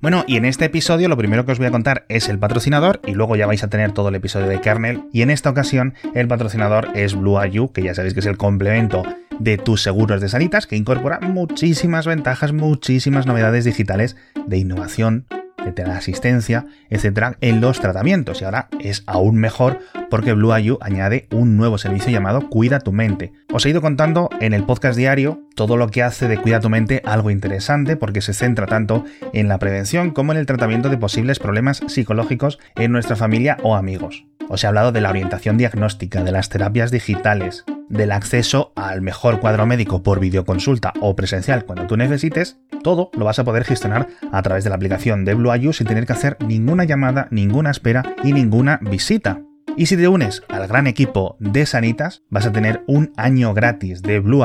Bueno, 0.00 0.24
y 0.28 0.36
en 0.36 0.44
este 0.44 0.66
episodio 0.66 1.08
lo 1.08 1.16
primero 1.16 1.44
que 1.44 1.50
os 1.50 1.58
voy 1.58 1.66
a 1.66 1.72
contar 1.72 2.04
es 2.08 2.28
el 2.28 2.38
patrocinador 2.38 3.00
y 3.04 3.14
luego 3.14 3.34
ya 3.34 3.48
vais 3.48 3.64
a 3.64 3.68
tener 3.68 3.90
todo 3.90 4.10
el 4.10 4.14
episodio 4.14 4.46
de 4.46 4.60
Kernel 4.60 5.02
y 5.12 5.22
en 5.22 5.30
esta 5.30 5.50
ocasión 5.50 5.94
el 6.14 6.28
patrocinador 6.28 6.90
es 6.94 7.16
Blue 7.16 7.44
IU, 7.44 7.72
que 7.72 7.82
ya 7.82 7.96
sabéis 7.96 8.14
que 8.14 8.20
es 8.20 8.26
el 8.26 8.36
complemento 8.36 9.02
de 9.40 9.58
tus 9.58 9.82
seguros 9.82 10.20
de 10.20 10.28
sanitas 10.28 10.68
que 10.68 10.76
incorpora 10.76 11.18
muchísimas 11.18 12.06
ventajas, 12.06 12.52
muchísimas 12.52 13.26
novedades 13.26 13.64
digitales 13.64 14.16
de 14.46 14.58
innovación 14.58 15.26
de 15.74 15.82
asistencia, 15.82 16.66
etcétera, 16.90 17.36
en 17.40 17.60
los 17.60 17.80
tratamientos. 17.80 18.40
Y 18.40 18.44
ahora 18.44 18.68
es 18.80 19.02
aún 19.06 19.36
mejor 19.36 19.80
porque 20.10 20.32
Blue 20.32 20.56
IU 20.56 20.78
añade 20.80 21.28
un 21.30 21.56
nuevo 21.56 21.78
servicio 21.78 22.10
llamado 22.10 22.48
Cuida 22.48 22.80
tu 22.80 22.92
mente. 22.92 23.32
Os 23.52 23.66
he 23.66 23.70
ido 23.70 23.80
contando 23.80 24.30
en 24.40 24.54
el 24.54 24.64
podcast 24.64 24.96
diario 24.96 25.42
todo 25.58 25.76
lo 25.76 25.88
que 25.88 26.04
hace 26.04 26.28
de 26.28 26.38
Cuida 26.38 26.60
tu 26.60 26.70
mente 26.70 27.02
algo 27.04 27.32
interesante 27.32 27.96
porque 27.96 28.20
se 28.20 28.32
centra 28.32 28.66
tanto 28.66 29.04
en 29.32 29.48
la 29.48 29.58
prevención 29.58 30.12
como 30.12 30.30
en 30.30 30.38
el 30.38 30.46
tratamiento 30.46 30.88
de 30.88 30.98
posibles 30.98 31.40
problemas 31.40 31.82
psicológicos 31.88 32.60
en 32.76 32.92
nuestra 32.92 33.16
familia 33.16 33.56
o 33.64 33.74
amigos. 33.74 34.24
Os 34.48 34.62
he 34.62 34.68
hablado 34.68 34.92
de 34.92 35.00
la 35.00 35.10
orientación 35.10 35.58
diagnóstica, 35.58 36.22
de 36.22 36.30
las 36.30 36.48
terapias 36.48 36.92
digitales, 36.92 37.64
del 37.88 38.12
acceso 38.12 38.72
al 38.76 39.02
mejor 39.02 39.40
cuadro 39.40 39.66
médico 39.66 40.04
por 40.04 40.20
videoconsulta 40.20 40.92
o 41.00 41.16
presencial 41.16 41.64
cuando 41.64 41.88
tú 41.88 41.96
necesites, 41.96 42.58
todo 42.84 43.10
lo 43.14 43.24
vas 43.24 43.40
a 43.40 43.44
poder 43.44 43.64
gestionar 43.64 44.06
a 44.30 44.40
través 44.42 44.62
de 44.62 44.70
la 44.70 44.76
aplicación 44.76 45.24
de 45.24 45.34
Blue 45.34 45.72
sin 45.72 45.88
tener 45.88 46.06
que 46.06 46.12
hacer 46.12 46.36
ninguna 46.38 46.84
llamada, 46.84 47.26
ninguna 47.32 47.72
espera 47.72 48.14
y 48.22 48.32
ninguna 48.32 48.78
visita. 48.80 49.40
Y 49.76 49.86
si 49.86 49.96
te 49.96 50.08
unes 50.08 50.42
al 50.48 50.66
gran 50.66 50.86
equipo 50.86 51.36
de 51.38 51.66
Sanitas, 51.66 52.22
vas 52.30 52.46
a 52.46 52.52
tener 52.52 52.82
un 52.86 53.12
año 53.16 53.54
gratis 53.54 54.02
de 54.02 54.20
Blue 54.20 54.44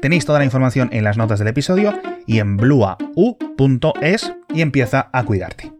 Tenéis 0.00 0.24
toda 0.24 0.38
la 0.38 0.44
información 0.44 0.88
en 0.92 1.04
las 1.04 1.16
notas 1.16 1.38
del 1.38 1.48
episodio 1.48 1.98
y 2.26 2.38
en 2.38 2.56
bluau.es 2.56 4.32
y 4.54 4.60
empieza 4.60 5.10
a 5.12 5.24
cuidarte. 5.24 5.77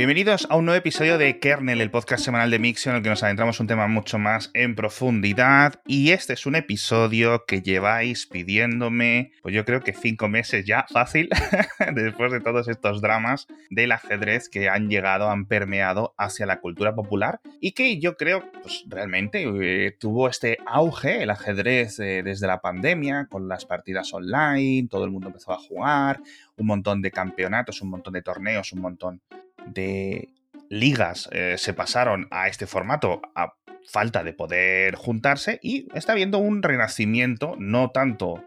Bienvenidos 0.00 0.46
a 0.48 0.56
un 0.56 0.64
nuevo 0.64 0.78
episodio 0.78 1.18
de 1.18 1.38
Kernel, 1.40 1.82
el 1.82 1.90
podcast 1.90 2.24
semanal 2.24 2.50
de 2.50 2.58
Mixio 2.58 2.90
en 2.90 2.96
el 2.96 3.02
que 3.02 3.10
nos 3.10 3.22
adentramos 3.22 3.60
un 3.60 3.66
tema 3.66 3.86
mucho 3.86 4.18
más 4.18 4.50
en 4.54 4.74
profundidad. 4.74 5.82
Y 5.86 6.12
este 6.12 6.32
es 6.32 6.46
un 6.46 6.54
episodio 6.54 7.44
que 7.46 7.60
lleváis 7.60 8.26
pidiéndome, 8.26 9.32
pues 9.42 9.54
yo 9.54 9.66
creo 9.66 9.82
que 9.82 9.92
cinco 9.92 10.26
meses 10.26 10.64
ya, 10.64 10.86
fácil, 10.90 11.28
después 11.94 12.32
de 12.32 12.40
todos 12.40 12.66
estos 12.68 13.02
dramas 13.02 13.46
del 13.68 13.92
ajedrez 13.92 14.48
que 14.48 14.70
han 14.70 14.88
llegado, 14.88 15.28
han 15.28 15.44
permeado 15.44 16.14
hacia 16.16 16.46
la 16.46 16.60
cultura 16.60 16.94
popular 16.94 17.42
y 17.60 17.72
que 17.72 18.00
yo 18.00 18.16
creo, 18.16 18.50
pues 18.62 18.84
realmente 18.88 19.44
eh, 19.44 19.94
tuvo 20.00 20.30
este 20.30 20.56
auge, 20.64 21.24
el 21.24 21.28
ajedrez 21.28 22.00
eh, 22.00 22.22
desde 22.24 22.46
la 22.46 22.62
pandemia, 22.62 23.28
con 23.30 23.48
las 23.48 23.66
partidas 23.66 24.14
online, 24.14 24.88
todo 24.88 25.04
el 25.04 25.10
mundo 25.10 25.26
empezó 25.26 25.52
a 25.52 25.58
jugar, 25.58 26.22
un 26.56 26.66
montón 26.66 27.02
de 27.02 27.10
campeonatos, 27.10 27.82
un 27.82 27.90
montón 27.90 28.14
de 28.14 28.22
torneos, 28.22 28.72
un 28.72 28.80
montón 28.80 29.20
de 29.66 30.28
ligas 30.68 31.28
eh, 31.32 31.56
se 31.58 31.74
pasaron 31.74 32.28
a 32.30 32.48
este 32.48 32.66
formato 32.66 33.20
a 33.34 33.54
falta 33.86 34.22
de 34.22 34.32
poder 34.32 34.94
juntarse 34.94 35.58
y 35.62 35.88
está 35.94 36.12
habiendo 36.12 36.38
un 36.38 36.62
renacimiento, 36.62 37.56
no 37.58 37.90
tanto 37.90 38.44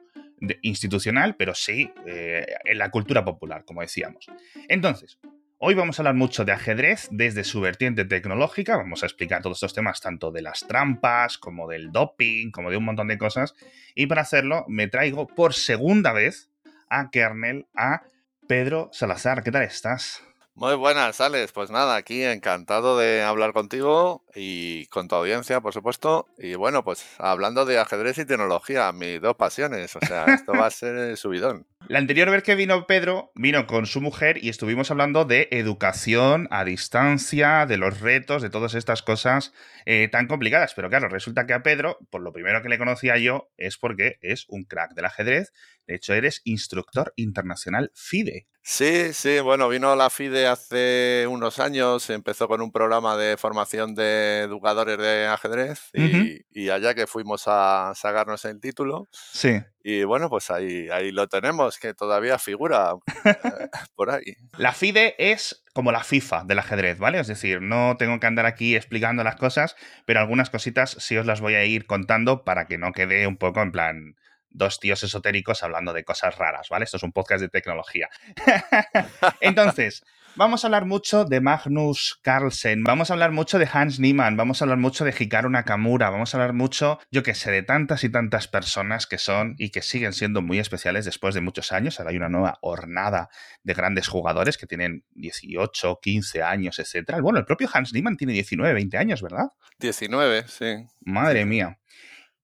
institucional, 0.61 1.35
pero 1.35 1.53
sí 1.53 1.91
eh, 2.05 2.45
en 2.65 2.77
la 2.77 2.89
cultura 2.89 3.23
popular, 3.23 3.65
como 3.65 3.81
decíamos. 3.81 4.27
Entonces, 4.67 5.19
hoy 5.57 5.73
vamos 5.73 5.97
a 5.97 6.01
hablar 6.01 6.15
mucho 6.15 6.45
de 6.45 6.51
ajedrez 6.51 7.07
desde 7.11 7.43
su 7.43 7.61
vertiente 7.61 8.05
tecnológica, 8.05 8.77
vamos 8.77 9.03
a 9.03 9.05
explicar 9.05 9.41
todos 9.41 9.57
estos 9.57 9.73
temas, 9.73 10.01
tanto 10.01 10.31
de 10.31 10.41
las 10.41 10.65
trampas, 10.67 11.37
como 11.37 11.67
del 11.67 11.91
doping, 11.91 12.51
como 12.51 12.69
de 12.69 12.77
un 12.77 12.85
montón 12.85 13.07
de 13.07 13.17
cosas, 13.17 13.55
y 13.95 14.07
para 14.07 14.21
hacerlo 14.21 14.65
me 14.67 14.87
traigo 14.87 15.27
por 15.27 15.53
segunda 15.53 16.11
vez 16.11 16.49
a 16.89 17.09
Kernel, 17.09 17.67
a 17.75 18.03
Pedro 18.47 18.89
Salazar. 18.91 19.43
¿Qué 19.43 19.51
tal 19.51 19.63
estás? 19.63 20.23
Muy 20.55 20.75
buenas, 20.75 21.19
Alex. 21.19 21.51
Pues 21.51 21.71
nada, 21.71 21.95
aquí 21.95 22.23
encantado 22.23 22.95
de 22.99 23.23
hablar 23.23 23.53
contigo 23.53 24.23
y 24.35 24.85
con 24.87 25.07
tu 25.07 25.15
audiencia, 25.15 25.61
por 25.61 25.73
supuesto. 25.73 26.27
Y 26.37 26.53
bueno, 26.53 26.83
pues 26.83 27.03
hablando 27.17 27.65
de 27.65 27.79
ajedrez 27.79 28.19
y 28.19 28.25
tecnología, 28.25 28.91
mis 28.91 29.19
dos 29.19 29.35
pasiones. 29.35 29.95
O 29.95 29.99
sea, 30.05 30.25
esto 30.25 30.53
va 30.53 30.67
a 30.67 30.71
ser 30.71 31.17
subidón. 31.17 31.65
La 31.87 31.97
anterior 31.97 32.29
vez 32.29 32.43
que 32.43 32.53
vino 32.53 32.85
Pedro, 32.85 33.31
vino 33.33 33.65
con 33.65 33.87
su 33.87 33.99
mujer 33.99 34.43
y 34.43 34.49
estuvimos 34.49 34.91
hablando 34.91 35.25
de 35.25 35.49
educación 35.51 36.47
a 36.51 36.63
distancia, 36.63 37.65
de 37.65 37.77
los 37.77 37.99
retos, 37.99 38.43
de 38.43 38.51
todas 38.51 38.75
estas 38.75 39.01
cosas 39.01 39.53
eh, 39.87 40.07
tan 40.07 40.27
complicadas. 40.27 40.75
Pero 40.75 40.87
claro, 40.89 41.09
resulta 41.09 41.47
que 41.47 41.53
a 41.53 41.63
Pedro, 41.63 41.97
por 42.11 42.21
lo 42.21 42.31
primero 42.31 42.61
que 42.61 42.69
le 42.69 42.77
conocía 42.77 43.17
yo, 43.17 43.49
es 43.57 43.77
porque 43.77 44.19
es 44.21 44.45
un 44.49 44.65
crack 44.65 44.93
del 44.93 45.05
ajedrez. 45.05 45.51
De 45.87 45.95
hecho, 45.95 46.13
eres 46.13 46.41
instructor 46.45 47.11
internacional 47.17 47.91
FIDE. 47.95 48.47
Sí, 48.65 49.11
sí, 49.11 49.41
bueno, 49.41 49.67
vino 49.67 49.93
la 49.97 50.09
FIDE 50.09 50.42
hace 50.45 51.25
unos 51.29 51.59
años, 51.59 52.09
empezó 52.09 52.47
con 52.47 52.61
un 52.61 52.71
programa 52.71 53.17
de 53.17 53.37
formación 53.37 53.95
de 53.95 54.41
educadores 54.41 54.97
de 54.97 55.27
ajedrez 55.27 55.89
y, 55.93 56.69
allá 56.69 56.93
que 56.93 57.07
fuimos 57.07 57.43
a 57.47 57.93
sacarnos 57.95 58.45
el 58.45 58.59
título. 58.59 59.07
Sí. 59.11 59.61
Y 59.83 60.03
bueno, 60.03 60.29
pues 60.29 60.49
ahí, 60.49 60.89
ahí 60.89 61.11
lo 61.11 61.27
tenemos, 61.27 61.77
que 61.77 61.93
todavía 61.93 62.39
figura 62.39 62.93
eh, 63.25 63.33
por 63.95 64.11
ahí. 64.11 64.37
La 64.57 64.73
FIDE 64.73 65.15
es 65.17 65.63
como 65.73 65.91
la 65.91 66.03
FIFA 66.03 66.43
del 66.45 66.59
ajedrez, 66.59 66.99
¿vale? 66.99 67.19
Es 67.19 67.27
decir, 67.27 67.61
no 67.61 67.95
tengo 67.97 68.19
que 68.19 68.27
andar 68.27 68.45
aquí 68.45 68.75
explicando 68.75 69.23
las 69.23 69.35
cosas, 69.35 69.75
pero 70.05 70.19
algunas 70.19 70.49
cositas 70.49 70.95
sí 70.99 71.17
os 71.17 71.25
las 71.25 71.41
voy 71.41 71.55
a 71.55 71.65
ir 71.65 71.85
contando 71.85 72.43
para 72.43 72.65
que 72.65 72.77
no 72.77 72.91
quede 72.91 73.27
un 73.27 73.37
poco 73.37 73.61
en 73.61 73.71
plan 73.71 74.15
dos 74.53 74.79
tíos 74.79 75.03
esotéricos 75.03 75.63
hablando 75.63 75.93
de 75.93 76.05
cosas 76.05 76.37
raras, 76.37 76.69
¿vale? 76.69 76.85
Esto 76.85 76.97
es 76.97 77.03
un 77.03 77.11
podcast 77.11 77.41
de 77.41 77.49
tecnología. 77.49 78.09
Entonces, 79.41 80.05
vamos 80.35 80.63
a 80.63 80.67
hablar 80.67 80.85
mucho 80.85 81.25
de 81.25 81.41
Magnus 81.41 82.19
Carlsen, 82.21 82.83
vamos 82.83 83.09
a 83.09 83.13
hablar 83.13 83.31
mucho 83.31 83.59
de 83.59 83.67
Hans 83.71 83.99
Niemann, 83.99 84.37
vamos 84.37 84.61
a 84.61 84.65
hablar 84.65 84.77
mucho 84.77 85.05
de 85.05 85.13
Hikaru 85.17 85.49
Nakamura, 85.49 86.09
vamos 86.09 86.33
a 86.33 86.37
hablar 86.37 86.53
mucho, 86.53 86.99
yo 87.11 87.23
que 87.23 87.35
sé, 87.35 87.51
de 87.51 87.63
tantas 87.63 88.03
y 88.03 88.09
tantas 88.09 88.47
personas 88.47 89.07
que 89.07 89.17
son 89.17 89.55
y 89.57 89.69
que 89.69 89.81
siguen 89.81 90.13
siendo 90.13 90.41
muy 90.41 90.59
especiales 90.59 91.05
después 91.05 91.35
de 91.35 91.41
muchos 91.41 91.71
años. 91.71 91.99
Ahora 91.99 92.11
hay 92.11 92.17
una 92.17 92.29
nueva 92.29 92.57
hornada 92.61 93.29
de 93.63 93.73
grandes 93.73 94.07
jugadores 94.07 94.57
que 94.57 94.67
tienen 94.67 95.03
18, 95.11 95.99
15 96.01 96.43
años, 96.43 96.79
etc. 96.79 97.19
Bueno, 97.21 97.39
el 97.39 97.45
propio 97.45 97.69
Hans 97.71 97.93
Niemann 97.93 98.17
tiene 98.17 98.33
19, 98.33 98.73
20 98.73 98.97
años, 98.97 99.21
¿verdad? 99.21 99.47
19, 99.79 100.45
sí. 100.47 100.85
Madre 101.01 101.45
mía. 101.45 101.79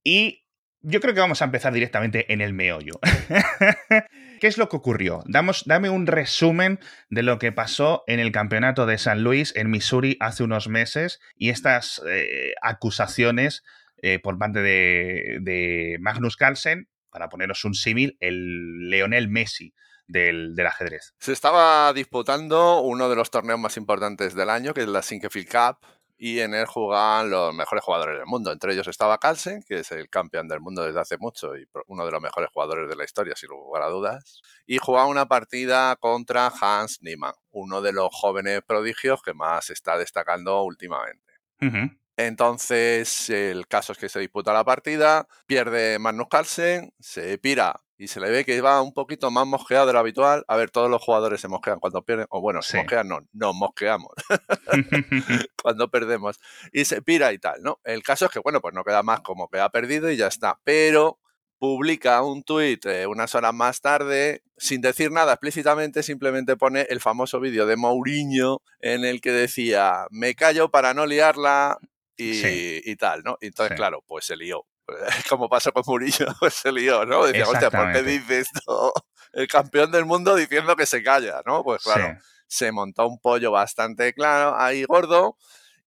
Y 0.04 0.46
yo 0.82 1.00
creo 1.02 1.14
que 1.14 1.20
vamos 1.20 1.42
a 1.42 1.46
empezar 1.46 1.74
directamente 1.74 2.32
en 2.32 2.42
el 2.42 2.54
meollo. 2.54 3.00
¿Qué 4.40 4.48
es 4.48 4.58
lo 4.58 4.70
que 4.70 4.78
ocurrió? 4.78 5.24
Damos, 5.28 5.64
dame 5.66 5.90
un 5.90 6.08
resumen 6.08 6.80
de 7.10 7.24
lo 7.24 7.40
que 7.40 7.52
pasó 7.52 8.04
en 8.08 8.20
el 8.20 8.32
campeonato 8.32 8.86
de 8.86 8.98
San 8.98 9.24
Luis 9.24 9.54
en 9.56 9.70
Missouri 9.70 10.18
hace 10.20 10.44
unos 10.44 10.70
meses 10.70 11.20
y 11.36 11.50
estas 11.50 12.02
eh, 12.08 12.54
acusaciones 12.62 13.64
eh, 14.02 14.20
por 14.20 14.38
parte 14.38 14.62
de, 14.62 15.98
Magnus 16.00 16.38
Carlsen, 16.38 16.88
para 17.10 17.28
poneros 17.28 17.66
un 17.66 17.74
símil, 17.74 18.18
el 18.22 18.90
Leonel 18.90 19.28
Messi 19.28 19.74
del, 20.08 20.56
ajedrez. 20.66 21.14
Se 21.20 21.34
estaba 21.34 21.92
disputando 21.94 22.82
uno 22.82 23.10
de 23.10 23.16
los 23.16 23.32
torneos 23.32 23.60
más 23.60 23.78
importantes 23.78 24.36
del 24.36 24.50
año, 24.50 24.74
que 24.74 24.82
es 24.82 24.88
la 24.88 25.02
Sinquefield 25.02 25.50
Cup, 25.50 25.88
y 26.22 26.42
en 26.42 26.54
él 26.54 26.66
jugaban 26.66 27.30
los 27.30 27.54
mejores 27.54 27.82
jugadores 27.84 28.18
del 28.18 28.26
mundo. 28.26 28.52
Entre 28.52 28.74
ellos 28.74 28.88
estaba 28.88 29.18
Carlsen, 29.18 29.64
que 29.64 29.80
es 29.80 29.92
el 29.94 30.10
campeón 30.10 30.50
del 30.50 30.60
mundo 30.60 30.84
desde 30.84 31.00
hace 31.00 31.18
mucho 31.18 31.56
y 31.56 31.66
uno 31.88 32.06
de 32.06 32.12
los 32.12 32.22
mejores 32.22 32.50
jugadores 32.54 32.90
de 32.90 32.96
la 32.98 33.06
historia, 33.06 33.36
sin 33.38 33.50
lugar 33.50 33.84
a 33.84 33.88
dudas. 33.88 34.42
Y 34.68 34.78
jugaba 34.80 35.08
una 35.08 35.28
partida 35.28 35.96
contra 35.96 36.52
Hans 36.62 37.02
Niemann, 37.02 37.36
uno 37.52 37.82
de 37.82 37.94
los 37.94 38.10
jóvenes 38.12 38.62
prodigios 38.68 39.22
que 39.24 39.34
más 39.34 39.70
está 39.70 39.98
destacando 39.98 40.62
últimamente. 40.62 41.34
Entonces, 42.18 43.30
el 43.30 43.66
caso 43.68 43.94
es 43.94 43.98
que 43.98 44.10
se 44.10 44.20
disputa 44.20 44.52
la 44.52 44.66
partida, 44.66 45.26
pierde 45.48 46.00
Magnus 46.00 46.28
Carlsen, 46.30 46.94
se 47.00 47.38
pira 47.38 47.82
y 48.00 48.08
se 48.08 48.22
le 48.22 48.32
ve 48.32 48.46
que 48.46 48.62
va 48.62 48.82
un 48.82 48.94
poquito 48.94 49.30
más 49.30 49.46
mosqueado 49.46 49.86
de 49.86 49.92
lo 49.92 50.00
habitual. 50.00 50.46
A 50.48 50.56
ver, 50.56 50.72
todos 50.72 50.90
los 50.90 51.02
jugadores 51.04 51.42
se 51.42 51.50
mosquean 51.50 51.80
cuando 51.80 52.02
pierden, 52.02 52.28
o 52.30 52.40
bueno, 52.40 52.62
se 52.62 52.78
mosquean, 52.78 53.10
no, 53.10 53.20
nos 53.34 53.54
mosqueamos 53.54 54.14
cuando 55.62 55.92
perdemos. 55.92 56.40
Y 56.72 56.86
se 56.86 57.02
pira 57.02 57.34
y 57.34 57.40
tal, 57.40 57.62
¿no? 57.62 57.82
El 57.84 58.02
caso 58.02 58.26
es 58.26 58.32
que, 58.32 58.40
bueno, 58.40 58.62
pues 58.62 58.74
no 58.74 58.86
queda 58.86 59.04
más 59.04 59.20
como 59.20 59.50
que 59.50 59.60
ha 59.60 59.68
perdido 59.70 60.10
y 60.10 60.16
ya 60.16 60.28
está. 60.28 60.62
Pero 60.64 61.20
publica 61.60 62.24
un 62.24 62.44
tuit 62.44 62.86
eh, 62.86 63.06
unas 63.06 63.36
horas 63.36 63.54
más 63.54 63.82
tarde, 63.82 64.44
sin 64.58 64.80
decir 64.80 65.12
nada 65.12 65.34
explícitamente, 65.34 66.02
simplemente 66.02 66.56
pone 66.56 66.88
el 66.90 67.02
famoso 67.02 67.42
vídeo 67.42 67.66
de 67.66 67.76
Mourinho 67.76 68.62
en 68.80 69.04
el 69.04 69.20
que 69.20 69.34
decía, 69.34 70.08
me 70.10 70.36
callo 70.36 70.72
para 70.72 70.94
no 70.94 71.06
liarla 71.06 71.78
y, 72.16 72.96
tal, 72.96 73.24
¿no? 73.24 73.38
entonces, 73.42 73.76
claro, 73.76 74.04
pues 74.08 74.26
se 74.26 74.38
lió. 74.38 74.66
como 75.30 75.50
pasó 75.50 75.72
con 75.72 75.84
Murillo, 75.86 76.28
pues 76.40 76.54
se 76.56 76.72
lió, 76.72 77.06
¿no? 77.06 77.26
Decía, 77.26 77.48
hostia, 77.48 77.70
¿por 77.72 77.92
qué 77.92 78.04
dice 78.04 78.40
esto? 78.40 78.94
El 79.34 79.48
campeón 79.48 79.92
del 79.92 80.06
mundo 80.06 80.36
diciendo 80.36 80.76
que 80.76 80.86
se 80.86 81.04
calla, 81.04 81.42
¿no? 81.46 81.64
Pues 81.64 81.84
claro, 81.84 82.18
se 82.48 82.72
montó 82.72 83.08
un 83.08 83.20
pollo 83.20 83.52
bastante 83.52 84.14
claro 84.14 84.60
ahí 84.60 84.84
gordo 84.86 85.38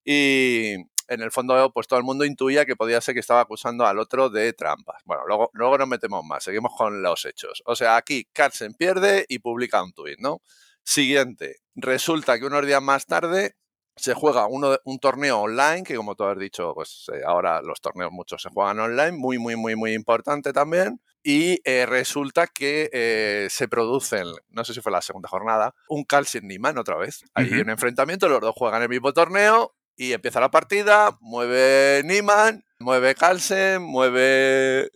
y 0.05 0.75
en 1.09 1.21
el 1.21 1.33
fondo, 1.33 1.71
pues 1.75 1.89
todo 1.89 1.99
el 1.99 2.05
mundo 2.05 2.25
intuía 2.25 2.65
que 2.65 2.77
podía 2.77 3.01
ser 3.01 3.15
que 3.15 3.21
estaba 3.21 3.41
acusando 3.41 3.85
al 3.85 3.99
otro 3.99 4.31
de 4.31 4.53
trampas. 4.53 5.03
Bueno, 5.05 5.25
luego, 5.27 5.51
luego 5.53 5.77
nos 5.77 5.89
metemos 5.89 6.25
más, 6.25 6.45
seguimos 6.45 6.73
con 6.77 7.03
los 7.03 7.25
hechos. 7.25 7.63
O 7.67 7.75
sea, 7.75 7.97
aquí 7.97 8.29
Carlsen 8.33 8.75
pierde 8.75 9.27
y 9.29 9.41
publica 9.41 9.83
un 9.83 9.93
tuit, 9.93 10.19
¿no? 10.21 10.41
Siguiente, 10.85 11.61
resulta 11.75 12.39
que 12.39 12.47
unos 12.47 12.67
días 12.67 12.83
más 12.83 13.07
tarde 13.07 13.57
se 13.97 14.15
juega 14.15 14.47
uno, 14.47 14.77
un 14.85 14.99
torneo 14.99 15.41
online, 15.41 15.83
que 15.83 15.97
como 15.97 16.15
tú 16.15 16.25
has 16.25 16.39
dicho, 16.39 16.73
pues 16.75 17.07
eh, 17.13 17.23
ahora 17.27 17.61
los 17.63 17.81
torneos 17.81 18.11
muchos 18.11 18.43
se 18.43 18.49
juegan 18.49 18.81
online, 18.81 19.13
muy, 19.13 19.39
muy, 19.39 19.57
muy, 19.57 19.77
muy 19.77 19.93
importante 19.93 20.53
también. 20.53 21.01
Y 21.23 21.61
eh, 21.65 21.87
resulta 21.87 22.49
que 22.49 22.91
eh, 22.93 23.47
se 23.49 23.69
producen, 23.69 24.27
no 24.49 24.65
sé 24.65 24.75
si 24.75 24.81
fue 24.81 24.91
la 24.91 25.03
segunda 25.03 25.29
jornada, 25.29 25.75
un 25.89 26.05
Carlsen 26.05 26.49
Niman 26.49 26.79
otra 26.79 26.97
vez. 26.97 27.23
Hay 27.35 27.53
un 27.53 27.71
enfrentamiento, 27.71 28.29
los 28.29 28.41
dos 28.41 28.55
juegan 28.57 28.83
el 28.83 28.89
mismo 28.89 29.13
torneo 29.13 29.75
y 29.95 30.13
empieza 30.13 30.41
la 30.41 30.51
partida, 30.51 31.17
mueve 31.21 32.03
Niman, 32.05 32.65
mueve 32.81 33.15
Carlsen, 33.15 33.83
mueve 33.83 34.91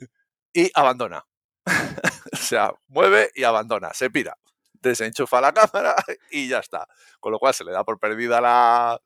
y 0.53 0.71
abandona. 0.75 1.27
o 2.33 2.37
sea, 2.37 2.73
mueve 2.89 3.31
y 3.35 3.45
abandona, 3.45 3.93
se 3.93 4.11
pira 4.11 4.37
desenchufa 4.87 5.41
la 5.41 5.53
cámara 5.53 5.95
y 6.31 6.49
ya 6.49 6.61
está. 6.61 6.87
Con 7.21 7.33
lo 7.33 7.39
cual 7.39 7.55
se 7.55 7.65
le 7.65 7.73
da 7.73 7.85
por 7.85 7.99
perdida 7.99 8.41
la, 8.41 9.01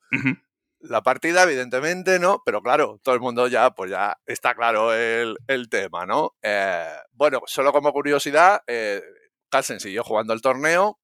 la 0.80 1.02
partida, 1.02 1.42
evidentemente, 1.42 2.18
¿no? 2.18 2.42
Pero 2.44 2.62
claro, 2.62 3.00
todo 3.02 3.14
el 3.14 3.20
mundo 3.20 3.48
ya, 3.48 3.70
pues 3.70 3.90
ya 3.90 4.18
está 4.26 4.54
claro 4.54 4.92
el, 4.94 5.36
tema, 5.70 6.06
¿no? 6.06 6.34
Eh, 6.42 6.86
bueno, 7.12 7.40
solo 7.46 7.72
como 7.72 7.92
curiosidad, 7.92 8.62
eh, 8.66 9.02
Carlsen 9.50 9.80
siguió 9.80 10.04
jugando 10.04 10.32
el 10.32 10.40
torneo, 10.40 10.99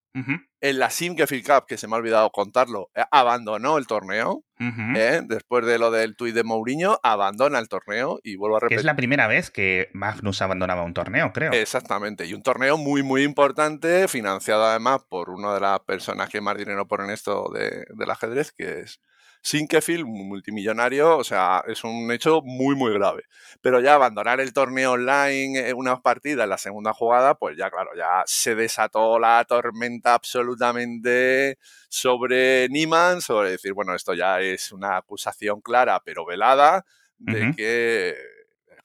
en 0.60 0.78
la 0.78 0.90
Simgefield 0.90 1.46
Cup, 1.46 1.66
que 1.66 1.76
se 1.76 1.86
me 1.86 1.94
ha 1.94 1.98
olvidado 1.98 2.30
contarlo, 2.30 2.90
eh, 2.94 3.02
abandonó 3.10 3.78
el 3.78 3.86
torneo. 3.86 4.42
¿eh? 4.58 5.20
Después 5.24 5.66
de 5.66 5.78
lo 5.78 5.90
del 5.90 6.16
tuit 6.16 6.34
de 6.34 6.42
Mourinho, 6.42 6.98
abandona 7.02 7.58
el 7.58 7.68
torneo 7.68 8.18
y 8.22 8.36
vuelvo 8.36 8.56
a 8.56 8.60
repetir. 8.60 8.78
es 8.78 8.84
la 8.84 8.96
primera 8.96 9.26
vez 9.26 9.50
que 9.50 9.88
Magnus 9.92 10.40
abandonaba 10.40 10.84
un 10.84 10.94
torneo, 10.94 11.32
creo. 11.32 11.52
Exactamente. 11.52 12.26
Y 12.26 12.34
un 12.34 12.42
torneo 12.42 12.78
muy, 12.78 13.02
muy 13.02 13.22
importante, 13.22 14.08
financiado 14.08 14.64
además 14.64 15.02
por 15.08 15.30
una 15.30 15.54
de 15.54 15.60
las 15.60 15.80
personas 15.80 16.30
que 16.30 16.40
más 16.40 16.56
dinero 16.56 16.88
ponen 16.88 17.10
esto 17.10 17.50
del 17.52 18.10
ajedrez, 18.10 18.52
que 18.52 18.80
es 18.80 19.00
Sinkefield, 19.46 20.06
multimillonario, 20.06 21.18
o 21.18 21.22
sea, 21.22 21.62
es 21.68 21.84
un 21.84 22.10
hecho 22.10 22.42
muy, 22.42 22.74
muy 22.74 22.92
grave. 22.92 23.22
Pero 23.60 23.78
ya 23.78 23.94
abandonar 23.94 24.40
el 24.40 24.52
torneo 24.52 24.94
online 24.94 25.68
en 25.68 25.76
unas 25.76 26.00
partidas 26.00 26.42
en 26.42 26.50
la 26.50 26.58
segunda 26.58 26.92
jugada, 26.92 27.36
pues 27.36 27.56
ya, 27.56 27.70
claro, 27.70 27.90
ya 27.96 28.24
se 28.26 28.56
desató 28.56 29.20
la 29.20 29.44
tormenta 29.44 30.14
absolutamente 30.14 31.58
sobre 31.88 32.68
Niemann, 32.70 33.20
sobre 33.20 33.52
decir, 33.52 33.72
bueno, 33.72 33.94
esto 33.94 34.14
ya 34.14 34.40
es 34.40 34.72
una 34.72 34.96
acusación 34.96 35.60
clara 35.60 36.02
pero 36.04 36.26
velada 36.26 36.84
de 37.18 37.52
que 37.56 38.16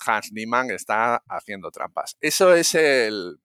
Hans 0.05 0.31
Niemann 0.31 0.69
está 0.69 1.23
haciendo 1.27 1.71
trampas. 1.71 2.17
Eso 2.21 2.53
es 2.53 2.75
el, 2.75 3.39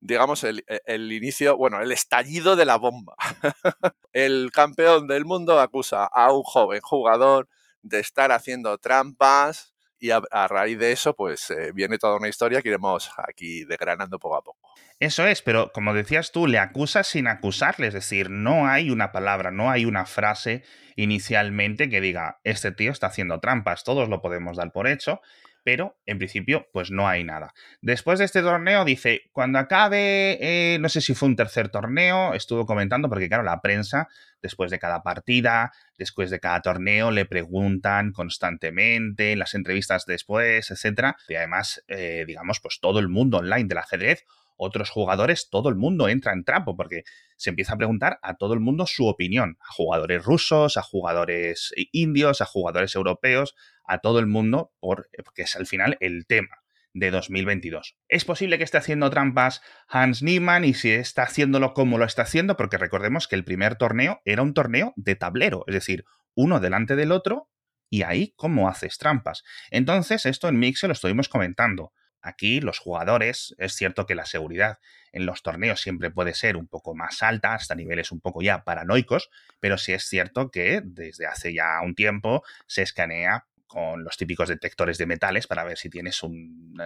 digamos, 0.00 0.44
el, 0.44 0.64
e, 0.68 0.80
el, 0.86 1.12
inicio, 1.12 1.56
bueno, 1.56 1.80
el 1.80 1.92
estallido 1.92 2.56
de 2.56 2.64
la 2.64 2.76
bomba. 2.76 3.14
el 4.12 4.50
campeón 4.52 5.06
del 5.06 5.24
mundo 5.24 5.60
acusa 5.60 6.04
a 6.04 6.32
un 6.32 6.42
joven 6.42 6.80
jugador 6.80 7.48
de 7.82 8.00
estar 8.00 8.32
haciendo 8.32 8.78
trampas 8.78 9.74
y 9.98 10.10
a, 10.10 10.20
raíz 10.48 10.78
de 10.78 10.92
eso, 10.92 11.14
pues 11.14 11.50
eh, 11.50 11.72
viene 11.72 11.98
toda 11.98 12.16
una 12.16 12.28
historia 12.28 12.60
que 12.60 12.68
iremos 12.68 13.10
aquí 13.16 13.64
desgranando 13.64 14.18
poco 14.18 14.36
a 14.36 14.42
poco. 14.42 14.74
Eso 15.00 15.26
es, 15.26 15.42
pero 15.42 15.72
como 15.72 15.94
decías 15.94 16.32
tú, 16.32 16.46
le 16.46 16.58
acusa 16.58 17.02
sin 17.02 17.26
acusarle, 17.26 17.88
es 17.88 17.94
decir, 17.94 18.30
no 18.30 18.66
hay 18.66 18.90
una 18.90 19.12
palabra, 19.12 19.50
no 19.50 19.70
hay 19.70 19.84
una 19.84 20.04
frase 20.04 20.64
inicialmente 20.96 21.88
que 21.88 22.00
diga, 22.00 22.40
este 22.44 22.72
tío 22.72 22.92
está 22.92 23.06
haciendo 23.06 23.40
trampas, 23.40 23.84
todos 23.84 24.08
lo 24.08 24.20
podemos 24.20 24.56
dar 24.56 24.72
por 24.72 24.86
hecho, 24.86 25.20
pero 25.66 25.98
en 26.06 26.18
principio 26.18 26.68
pues 26.72 26.92
no 26.92 27.08
hay 27.08 27.24
nada. 27.24 27.52
Después 27.80 28.20
de 28.20 28.24
este 28.24 28.40
torneo 28.40 28.84
dice, 28.84 29.22
cuando 29.32 29.58
acabe, 29.58 30.38
eh, 30.40 30.78
no 30.78 30.88
sé 30.88 31.00
si 31.00 31.12
fue 31.12 31.28
un 31.28 31.34
tercer 31.34 31.70
torneo, 31.70 32.34
estuvo 32.34 32.66
comentando 32.66 33.08
porque 33.08 33.26
claro, 33.26 33.42
la 33.42 33.60
prensa 33.60 34.06
después 34.40 34.70
de 34.70 34.78
cada 34.78 35.02
partida, 35.02 35.72
después 35.98 36.30
de 36.30 36.38
cada 36.38 36.62
torneo, 36.62 37.10
le 37.10 37.24
preguntan 37.24 38.12
constantemente, 38.12 39.32
en 39.32 39.40
las 39.40 39.54
entrevistas 39.54 40.06
después, 40.06 40.70
etcétera. 40.70 41.16
Y 41.26 41.34
además, 41.34 41.82
eh, 41.88 42.22
digamos, 42.28 42.60
pues 42.60 42.78
todo 42.80 43.00
el 43.00 43.08
mundo 43.08 43.38
online 43.38 43.64
del 43.64 43.78
ajedrez 43.78 44.24
otros 44.56 44.90
jugadores, 44.90 45.48
todo 45.50 45.68
el 45.68 45.76
mundo 45.76 46.08
entra 46.08 46.32
en 46.32 46.44
trapo 46.44 46.76
porque 46.76 47.04
se 47.36 47.50
empieza 47.50 47.74
a 47.74 47.76
preguntar 47.76 48.18
a 48.22 48.36
todo 48.36 48.54
el 48.54 48.60
mundo 48.60 48.86
su 48.86 49.06
opinión, 49.06 49.58
a 49.60 49.72
jugadores 49.72 50.24
rusos, 50.24 50.76
a 50.76 50.82
jugadores 50.82 51.72
indios, 51.92 52.40
a 52.40 52.46
jugadores 52.46 52.94
europeos, 52.94 53.54
a 53.84 53.98
todo 53.98 54.18
el 54.18 54.26
mundo, 54.26 54.72
porque 54.80 55.42
es 55.42 55.56
al 55.56 55.66
final 55.66 55.96
el 56.00 56.26
tema 56.26 56.62
de 56.96 57.10
2022. 57.10 57.96
Es 58.08 58.24
posible 58.24 58.56
que 58.56 58.64
esté 58.64 58.78
haciendo 58.78 59.10
trampas 59.10 59.60
Hans 59.86 60.22
Niemann 60.22 60.64
y 60.64 60.72
si 60.72 60.90
está 60.90 61.24
haciéndolo 61.24 61.74
como 61.74 61.98
lo 61.98 62.06
está 62.06 62.22
haciendo, 62.22 62.56
porque 62.56 62.78
recordemos 62.78 63.28
que 63.28 63.36
el 63.36 63.44
primer 63.44 63.76
torneo 63.76 64.22
era 64.24 64.42
un 64.42 64.54
torneo 64.54 64.94
de 64.96 65.14
tablero, 65.14 65.64
es 65.66 65.74
decir, 65.74 66.04
uno 66.34 66.58
delante 66.58 66.96
del 66.96 67.12
otro 67.12 67.50
y 67.90 68.02
ahí 68.02 68.32
cómo 68.36 68.68
haces 68.68 68.96
trampas. 68.96 69.44
Entonces, 69.70 70.24
esto 70.24 70.48
en 70.48 70.58
Mix 70.58 70.82
lo 70.84 70.92
estuvimos 70.92 71.28
comentando. 71.28 71.92
Aquí 72.26 72.60
los 72.60 72.80
jugadores, 72.80 73.54
es 73.56 73.74
cierto 73.74 74.04
que 74.04 74.16
la 74.16 74.26
seguridad 74.26 74.80
en 75.12 75.26
los 75.26 75.42
torneos 75.42 75.80
siempre 75.80 76.10
puede 76.10 76.34
ser 76.34 76.56
un 76.56 76.66
poco 76.66 76.92
más 76.96 77.22
alta, 77.22 77.54
hasta 77.54 77.76
niveles 77.76 78.10
un 78.10 78.20
poco 78.20 78.42
ya 78.42 78.64
paranoicos, 78.64 79.30
pero 79.60 79.78
sí 79.78 79.92
es 79.92 80.08
cierto 80.08 80.50
que 80.50 80.80
desde 80.82 81.26
hace 81.28 81.54
ya 81.54 81.80
un 81.84 81.94
tiempo 81.94 82.42
se 82.66 82.82
escanea 82.82 83.46
con 83.68 84.02
los 84.02 84.16
típicos 84.16 84.48
detectores 84.48 84.98
de 84.98 85.06
metales 85.06 85.46
para 85.46 85.62
ver 85.62 85.78
si 85.78 85.88
tienes 85.88 86.20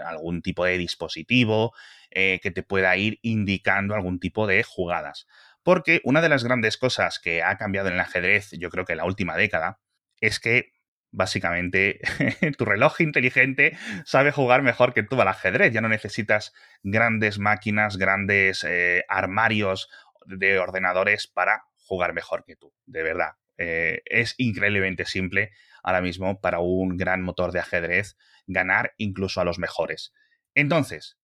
algún 0.04 0.42
tipo 0.42 0.66
de 0.66 0.76
dispositivo 0.76 1.74
eh, 2.10 2.38
que 2.42 2.50
te 2.50 2.62
pueda 2.62 2.94
ir 2.98 3.18
indicando 3.22 3.94
algún 3.94 4.20
tipo 4.20 4.46
de 4.46 4.62
jugadas. 4.62 5.26
Porque 5.62 6.02
una 6.04 6.20
de 6.20 6.28
las 6.28 6.44
grandes 6.44 6.76
cosas 6.76 7.18
que 7.18 7.42
ha 7.42 7.56
cambiado 7.56 7.88
en 7.88 7.94
el 7.94 8.00
ajedrez, 8.00 8.50
yo 8.52 8.68
creo 8.68 8.84
que 8.84 8.92
en 8.92 8.98
la 8.98 9.06
última 9.06 9.38
década, 9.38 9.80
es 10.20 10.38
que 10.38 10.72
básicamente 11.12 12.00
tu 12.58 12.64
reloj 12.64 13.00
inteligente 13.00 13.76
sabe 14.04 14.32
jugar 14.32 14.62
mejor 14.62 14.94
que 14.94 15.02
tú 15.02 15.20
al 15.20 15.28
ajedrez. 15.28 15.72
Ya 15.72 15.80
no 15.80 15.88
necesitas 15.88 16.52
grandes 16.82 17.38
máquinas, 17.38 17.96
grandes 17.96 18.64
eh, 18.64 19.04
armarios 19.08 19.88
de 20.26 20.58
ordenadores 20.58 21.26
para 21.26 21.64
jugar 21.76 22.12
mejor 22.12 22.44
que 22.44 22.56
tú. 22.56 22.72
De 22.86 23.02
verdad. 23.02 23.32
Eh, 23.58 24.02
es 24.06 24.34
increíblemente 24.38 25.04
simple 25.04 25.50
ahora 25.82 26.00
mismo 26.00 26.40
para 26.40 26.60
un 26.60 26.96
gran 26.96 27.22
motor 27.22 27.52
de 27.52 27.60
ajedrez 27.60 28.16
ganar 28.46 28.94
incluso 28.96 29.40
a 29.40 29.44
los 29.44 29.58
mejores. 29.58 30.12
Entonces, 30.54 31.18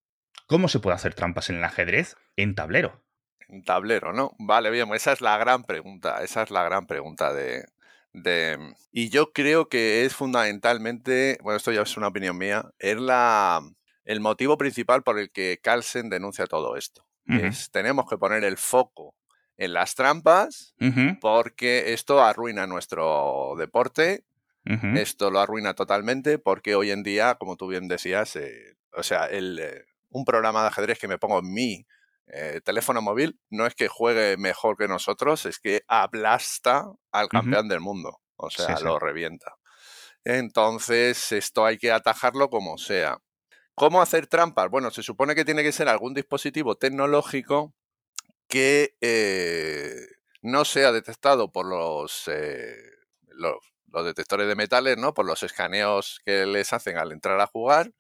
¿cómo 0.47 0.69
se 0.69 0.81
puede 0.81 0.97
hacer 0.97 1.15
trampas 1.15 1.49
en 1.49 1.57
el 1.57 1.65
ajedrez? 1.65 2.17
En 2.37 2.55
tablero. 2.55 3.03
En 3.49 3.65
tablero, 3.65 4.13
¿no? 4.13 4.33
Vale, 4.39 4.71
bien, 4.71 4.93
esa 4.95 5.13
es 5.13 5.21
la 5.21 5.39
gran 5.39 5.65
pregunta. 5.65 6.23
Esa 6.23 6.43
es 6.43 6.51
la 6.51 6.63
gran 6.65 6.87
pregunta 6.87 7.33
de, 7.33 7.65
de, 8.17 8.59
y 8.93 9.11
yo 9.11 9.33
creo 9.33 9.69
que 9.69 10.05
es 10.07 10.15
fundamentalmente, 10.15 11.39
bueno, 11.43 11.59
esto 11.59 11.71
ya 11.71 11.83
es 11.83 11.97
una 11.99 12.09
opinión 12.09 12.39
mía, 12.39 12.65
es 12.79 12.97
la, 12.97 13.61
el 14.05 14.21
motivo 14.21 14.57
principal 14.57 15.03
por 15.03 15.19
el 15.19 15.31
que 15.31 15.59
Carlsen 15.63 16.09
denuncia 16.09 16.47
todo 16.47 16.77
esto. 16.77 17.07
es, 17.29 17.71
tenemos 17.71 18.09
que 18.09 18.17
poner 18.17 18.45
el 18.45 18.57
foco 18.57 19.15
en 19.59 19.73
las 19.75 19.95
trampas 19.95 20.75
porque 21.21 21.93
esto 21.93 22.23
arruina 22.23 22.67
nuestro 22.67 23.55
deporte, 23.59 24.25
esto 24.65 25.31
lo 25.31 25.41
arruina 25.41 25.75
totalmente 25.75 26.39
porque 26.39 26.75
hoy 26.75 26.91
en 26.91 27.03
día, 27.03 27.35
como 27.35 27.57
tú 27.57 27.69
bien 27.69 27.87
decías, 27.87 28.35
eh, 28.37 28.77
o 28.93 29.03
sea, 29.03 29.27
el, 29.27 29.59
eh, 29.59 29.85
un 30.09 30.25
programa 30.25 30.63
de 30.63 30.69
ajedrez 30.69 30.99
que 30.99 31.09
me 31.09 31.19
pongo 31.19 31.39
en 31.41 31.53
mi 31.53 31.87
eh, 32.29 32.61
teléfono 32.65 33.03
móvil 33.03 33.39
no 33.51 33.67
es 33.67 33.75
que 33.75 33.89
juegue 33.89 34.37
mejor 34.37 34.77
que 34.77 34.89
nosotros, 34.89 35.47
es 35.47 35.59
que 35.59 35.83
aplasta 35.87 36.91
al 37.13 37.29
campeón 37.29 37.69
del 37.69 37.81
mundo. 37.81 38.21
O 38.37 38.51
sea, 38.51 38.79
lo 38.81 38.99
revienta. 38.99 39.57
Entonces, 40.25 41.33
esto 41.33 41.65
hay 41.65 41.79
que 41.79 41.93
atajarlo 41.93 42.51
como 42.51 42.79
sea. 42.79 43.19
¿Cómo 43.75 44.03
hacer 44.03 44.27
trampas? 44.27 44.69
Bueno, 44.71 44.91
se 44.91 45.03
supone 45.03 45.35
que 45.35 45.45
tiene 45.45 45.63
que 45.63 45.73
ser 45.73 45.89
algún 45.89 46.15
dispositivo 46.15 46.77
tecnológico 46.77 47.75
que 48.49 48.97
eh, 49.01 50.07
no 50.43 50.65
sea 50.65 50.93
detectado 50.93 51.53
por 51.53 51.67
los, 51.67 52.29
eh, 52.29 52.77
los, 53.29 53.57
detectores 54.05 54.49
de 54.49 54.57
metales, 54.57 54.99
¿no? 54.99 55.15
Por 55.15 55.27
los 55.27 55.43
escaneos 55.43 56.21
que 56.25 56.45
les 56.45 56.73
hacen 56.73 56.99
al 56.99 57.13
entrar 57.13 57.41
a 57.41 57.47
jugar 57.47 57.93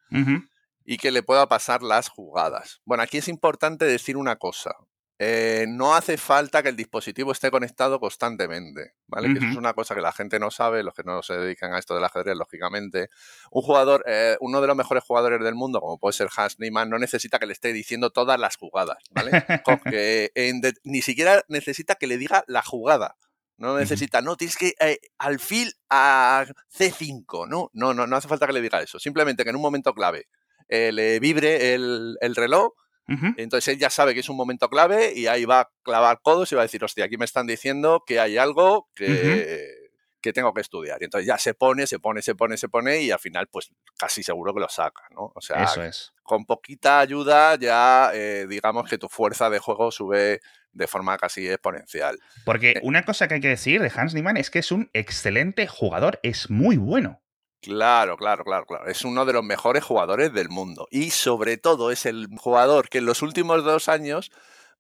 y 0.86 0.98
que 0.98 1.10
le 1.10 1.22
pueda 1.22 1.48
pasar 1.48 1.82
las 1.82 2.08
jugadas. 2.08 2.80
Bueno, 2.84 3.02
aquí 3.02 3.18
es 3.18 3.28
importante 3.28 3.84
decir 3.84 4.16
una 4.16 4.36
cosa. 4.36 4.76
Eh, 5.18 5.64
no 5.66 5.94
hace 5.94 6.18
falta 6.18 6.62
que 6.62 6.68
el 6.68 6.76
dispositivo 6.76 7.32
esté 7.32 7.50
conectado 7.50 7.98
constantemente, 7.98 8.92
¿vale? 9.06 9.32
Que 9.32 9.38
eso 9.38 9.48
es 9.48 9.56
una 9.56 9.72
cosa 9.72 9.94
que 9.94 10.02
la 10.02 10.12
gente 10.12 10.38
no 10.38 10.50
sabe, 10.50 10.82
los 10.82 10.94
que 10.94 11.04
no 11.04 11.22
se 11.22 11.38
dedican 11.38 11.72
a 11.72 11.78
esto 11.78 11.94
del 11.94 12.04
ajedrez, 12.04 12.36
lógicamente. 12.36 13.08
Un 13.50 13.62
jugador, 13.62 14.04
eh, 14.06 14.36
uno 14.40 14.60
de 14.60 14.66
los 14.66 14.76
mejores 14.76 15.02
jugadores 15.02 15.42
del 15.42 15.54
mundo, 15.54 15.80
como 15.80 15.98
puede 15.98 16.12
ser 16.12 16.28
Hans 16.36 16.60
Niemann, 16.60 16.90
no 16.90 16.98
necesita 16.98 17.38
que 17.38 17.46
le 17.46 17.54
esté 17.54 17.72
diciendo 17.72 18.10
todas 18.10 18.38
las 18.38 18.56
jugadas, 18.56 18.98
¿vale? 19.10 19.30
Ni 20.84 21.02
siquiera 21.02 21.42
necesita 21.48 21.94
que 21.94 22.06
le 22.06 22.18
diga 22.18 22.44
la 22.46 22.62
jugada. 22.62 23.16
No 23.56 23.78
necesita, 23.78 24.20
no, 24.20 24.36
tienes 24.36 24.56
que 24.58 24.74
eh, 24.80 24.98
al 25.16 25.40
fil 25.40 25.72
a 25.88 26.44
C5, 26.76 27.48
¿no? 27.48 27.70
No, 27.72 27.94
no, 27.94 28.06
no 28.06 28.16
hace 28.16 28.28
falta 28.28 28.46
que 28.46 28.52
le 28.52 28.60
diga 28.60 28.82
eso. 28.82 28.98
Simplemente 28.98 29.44
que 29.44 29.50
en 29.50 29.56
un 29.56 29.62
momento 29.62 29.94
clave 29.94 30.26
eh, 30.68 30.92
le 30.92 31.20
vibre 31.20 31.75
el, 31.75 32.16
reloj, 32.37 32.73
entonces 33.37 33.68
él 33.75 33.78
ya 33.78 33.88
sabe 33.88 34.14
que 34.14 34.20
es 34.20 34.28
un 34.28 34.37
momento 34.37 34.68
clave 34.68 35.12
y 35.14 35.28
ahí 35.28 35.44
va 35.44 35.61
a 35.61 35.70
clavar 35.85 36.18
codos 36.23 36.50
y 36.50 36.56
va 36.56 36.62
a 36.62 36.64
decir, 36.64 36.82
hostia, 36.82 37.04
aquí 37.04 37.16
me 37.16 37.25
están 37.25 37.46
diciendo 37.46 38.02
que 38.04 38.18
hay 38.18 38.37
algo 38.37 38.88
que, 38.96 39.76
que 40.20 40.32
tengo 40.32 40.52
que 40.52 40.61
estudiar. 40.61 40.99
Y 41.00 41.04
entonces 41.04 41.25
ya 41.25 41.38
se 41.38 41.54
pone, 41.54 41.87
se 41.87 42.00
pone, 42.00 42.20
se 42.20 42.35
pone, 42.35 42.56
se 42.56 42.68
pone 42.68 43.00
y 43.02 43.12
al 43.12 43.20
final 43.20 43.46
pues 43.46 43.70
casi 43.96 44.25
seguro 44.25 44.52
que 44.52 44.58
lo 44.58 44.68
saca, 44.68 45.02
¿no? 45.14 45.30
O 45.37 45.40
sea, 45.40 45.62
Eso 45.62 45.85
es. 45.85 46.12
con 46.25 46.44
poquita 46.46 46.99
ayuda 46.99 47.56
ya 47.56 48.11
eh, 48.12 48.46
digamos 48.49 48.90
que 48.90 48.99
tu 48.99 49.08
fuerza 49.08 49.50
de 49.50 49.61
juego 49.61 49.92
sube 49.92 50.40
de 50.73 50.87
forma 50.88 51.16
casi 51.16 51.49
exponencial. 51.49 52.18
Porque 52.44 52.73
Eh. 52.73 52.80
una 52.82 53.04
cosa 53.04 53.28
que 53.28 53.35
hay 53.35 53.40
que 53.40 53.49
decir 53.49 53.80
de 53.80 53.92
Hans 53.94 54.14
Niemann 54.14 54.37
es 54.37 54.50
que 54.50 54.58
es 54.58 54.73
un 54.73 54.90
excelente 54.94 55.68
jugador, 55.68 56.18
es 56.25 56.50
muy 56.50 56.76
bueno. 56.76 57.23
Claro, 57.66 58.16
claro, 58.16 58.44
claro, 58.44 58.64
claro. 58.64 58.87
Es 58.87 59.04
uno 59.04 59.25
de 59.25 59.32
los 59.32 59.42
mejores 59.42 59.82
jugadores 59.82 60.32
del 60.32 60.49
mundo. 60.49 60.87
Y 60.92 61.11
sobre 61.11 61.56
todo 61.56 61.90
es 61.90 62.06
el 62.06 62.28
jugador 62.38 62.88
que 62.88 62.99
en 62.99 63.06
los 63.06 63.23
últimos 63.23 63.64
dos 63.64 63.88
años 63.88 64.30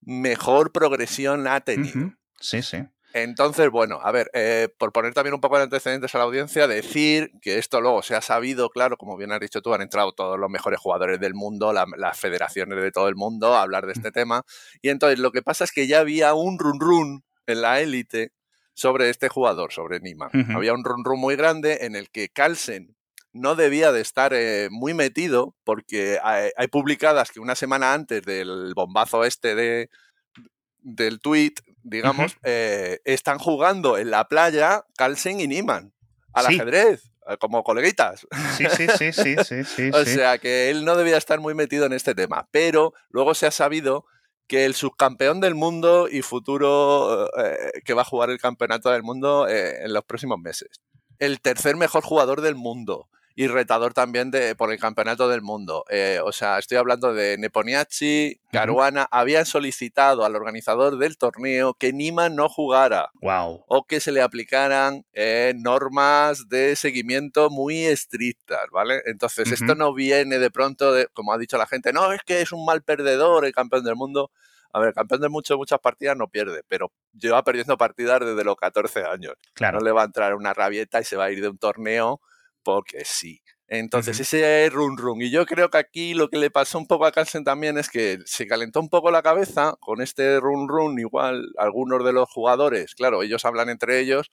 mejor 0.00 0.70
progresión 0.70 1.48
ha 1.48 1.60
tenido. 1.62 2.12
Sí, 2.38 2.62
sí. 2.62 2.78
Entonces, 3.12 3.70
bueno, 3.70 3.98
a 4.02 4.12
ver, 4.12 4.30
eh, 4.34 4.68
por 4.78 4.92
poner 4.92 5.14
también 5.14 5.34
un 5.34 5.40
poco 5.40 5.56
de 5.56 5.64
antecedentes 5.64 6.14
a 6.14 6.18
la 6.18 6.24
audiencia, 6.24 6.68
decir 6.68 7.32
que 7.42 7.58
esto 7.58 7.80
luego 7.80 8.02
se 8.02 8.14
ha 8.14 8.20
sabido, 8.20 8.68
claro, 8.68 8.96
como 8.96 9.16
bien 9.16 9.32
has 9.32 9.40
dicho 9.40 9.62
tú, 9.62 9.74
han 9.74 9.80
entrado 9.80 10.12
todos 10.12 10.38
los 10.38 10.50
mejores 10.50 10.78
jugadores 10.78 11.18
del 11.18 11.34
mundo, 11.34 11.72
la- 11.72 11.86
las 11.96 12.16
federaciones 12.20 12.80
de 12.80 12.92
todo 12.92 13.08
el 13.08 13.16
mundo 13.16 13.54
a 13.54 13.62
hablar 13.62 13.86
de 13.86 13.94
este 13.94 14.12
tema. 14.12 14.42
Y 14.80 14.90
entonces 14.90 15.18
lo 15.18 15.32
que 15.32 15.42
pasa 15.42 15.64
es 15.64 15.72
que 15.72 15.88
ya 15.88 16.00
había 16.00 16.34
un 16.34 16.58
run 16.58 16.78
run 16.78 17.24
en 17.46 17.62
la 17.62 17.80
élite 17.80 18.32
sobre 18.76 19.08
este 19.08 19.28
jugador, 19.30 19.72
sobre 19.72 20.00
Nima. 20.00 20.26
Ujú. 20.28 20.52
Había 20.52 20.74
un 20.74 20.84
run 20.84 21.02
run 21.02 21.18
muy 21.18 21.34
grande 21.34 21.78
en 21.86 21.96
el 21.96 22.10
que 22.10 22.28
Carlsen 22.28 22.94
no 23.32 23.54
debía 23.54 23.90
de 23.90 24.02
estar 24.02 24.32
eh, 24.34 24.68
muy 24.70 24.92
metido 24.92 25.54
porque 25.64 26.18
hay, 26.22 26.50
hay 26.56 26.68
publicadas 26.68 27.30
que 27.30 27.40
una 27.40 27.54
semana 27.54 27.94
antes 27.94 28.22
del 28.22 28.72
bombazo 28.74 29.24
este 29.24 29.54
de, 29.54 29.88
del 30.80 31.20
tweet, 31.20 31.54
digamos, 31.82 32.36
eh, 32.44 33.00
están 33.04 33.38
jugando 33.38 33.96
en 33.98 34.10
la 34.10 34.28
playa 34.28 34.84
Carlsen 34.96 35.40
y 35.40 35.46
Niman 35.46 35.92
al 36.34 36.46
Sí. 36.46 36.54
ajedrez, 36.56 37.10
eh, 37.28 37.36
como 37.38 37.62
coleguitas. 37.64 38.26
Sí, 38.58 38.66
sí, 38.76 38.86
sí, 38.98 39.12
sí, 39.12 39.36
sí, 39.42 39.64
sí. 39.64 39.90
O 39.94 40.04
sea 40.04 40.36
que 40.38 40.68
él 40.70 40.84
no 40.84 40.96
debía 40.96 41.16
estar 41.16 41.40
muy 41.40 41.54
metido 41.54 41.86
en 41.86 41.94
este 41.94 42.14
tema. 42.14 42.46
Pero 42.50 42.92
luego 43.08 43.34
se 43.34 43.46
ha 43.46 43.50
sabido 43.50 44.04
que 44.46 44.64
el 44.64 44.74
subcampeón 44.74 45.40
del 45.40 45.54
mundo 45.54 46.08
y 46.08 46.22
futuro 46.22 47.26
eh, 47.38 47.82
que 47.84 47.94
va 47.94 48.02
a 48.02 48.06
jugar 48.06 48.30
el 48.30 48.38
campeonato 48.38 48.90
del 48.90 49.02
mundo 49.02 49.48
eh, 49.48 49.84
en 49.84 49.92
los 49.92 50.04
próximos 50.04 50.38
meses. 50.38 50.80
El 51.18 51.40
tercer 51.40 51.76
mejor 51.76 52.02
jugador 52.02 52.40
del 52.40 52.54
mundo 52.54 53.08
y 53.38 53.48
retador 53.48 53.92
también 53.92 54.30
de, 54.30 54.54
por 54.56 54.72
el 54.72 54.80
campeonato 54.80 55.28
del 55.28 55.42
mundo. 55.42 55.84
Eh, 55.90 56.20
o 56.24 56.32
sea, 56.32 56.58
estoy 56.58 56.78
hablando 56.78 57.12
de 57.12 57.36
Neponiachi, 57.36 58.40
Caruana, 58.50 59.06
habían 59.10 59.44
solicitado 59.44 60.24
al 60.24 60.34
organizador 60.34 60.96
del 60.96 61.18
torneo 61.18 61.74
que 61.74 61.92
Nima 61.92 62.30
no 62.30 62.48
jugara 62.48 63.10
Wow. 63.20 63.64
o 63.68 63.84
que 63.84 64.00
se 64.00 64.10
le 64.10 64.22
aplicaran 64.22 65.04
eh, 65.12 65.52
normas 65.54 66.48
de 66.48 66.76
seguimiento 66.76 67.50
muy 67.50 67.84
estrictas, 67.84 68.64
¿vale? 68.72 69.02
Entonces, 69.04 69.52
esto 69.52 69.74
no 69.74 69.92
viene 69.92 70.38
de 70.38 70.50
pronto, 70.50 70.94
de, 70.94 71.06
como 71.12 71.34
ha 71.34 71.38
dicho 71.38 71.58
la 71.58 71.66
gente, 71.66 71.92
no, 71.92 72.12
es 72.12 72.22
que 72.22 72.40
es 72.40 72.52
un 72.52 72.64
mal 72.64 72.82
perdedor 72.82 73.44
el 73.44 73.52
campeón 73.52 73.84
del 73.84 73.96
mundo. 73.96 74.30
A 74.72 74.78
ver, 74.78 74.88
el 74.88 74.94
campeón 74.94 75.20
del 75.20 75.30
mundo 75.30 75.58
muchas 75.58 75.78
partidas 75.80 76.16
no 76.16 76.28
pierde, 76.28 76.62
pero 76.68 76.90
lleva 77.12 77.44
perdiendo 77.44 77.76
partidas 77.76 78.20
desde 78.20 78.44
los 78.44 78.56
14 78.56 79.04
años. 79.04 79.34
Claro. 79.52 79.78
No 79.78 79.84
le 79.84 79.92
va 79.92 80.02
a 80.02 80.06
entrar 80.06 80.34
una 80.34 80.54
rabieta 80.54 81.00
y 81.00 81.04
se 81.04 81.16
va 81.16 81.24
a 81.24 81.30
ir 81.30 81.42
de 81.42 81.48
un 81.48 81.58
torneo 81.58 82.22
porque 82.66 83.04
sí. 83.04 83.40
Entonces, 83.68 84.16
Ujú. 84.16 84.22
ese 84.22 84.68
run 84.70 84.96
run. 84.96 85.22
Y 85.22 85.30
yo 85.30 85.46
creo 85.46 85.70
que 85.70 85.78
aquí 85.78 86.14
lo 86.14 86.28
que 86.28 86.36
le 86.38 86.50
pasó 86.50 86.78
un 86.78 86.86
poco 86.88 87.06
a 87.06 87.12
Carlsen 87.12 87.44
también 87.44 87.78
es 87.78 87.88
que 87.88 88.18
se 88.26 88.46
calentó 88.48 88.80
un 88.80 88.88
poco 88.88 89.10
la 89.12 89.22
cabeza 89.22 89.74
con 89.80 90.00
este 90.02 90.40
run 90.40 90.68
run. 90.68 90.98
Igual 90.98 91.46
algunos 91.58 92.04
de 92.04 92.12
los 92.12 92.28
jugadores, 92.28 92.94
claro, 92.96 93.22
ellos 93.22 93.44
hablan 93.44 93.68
entre 93.68 94.00
ellos 94.00 94.30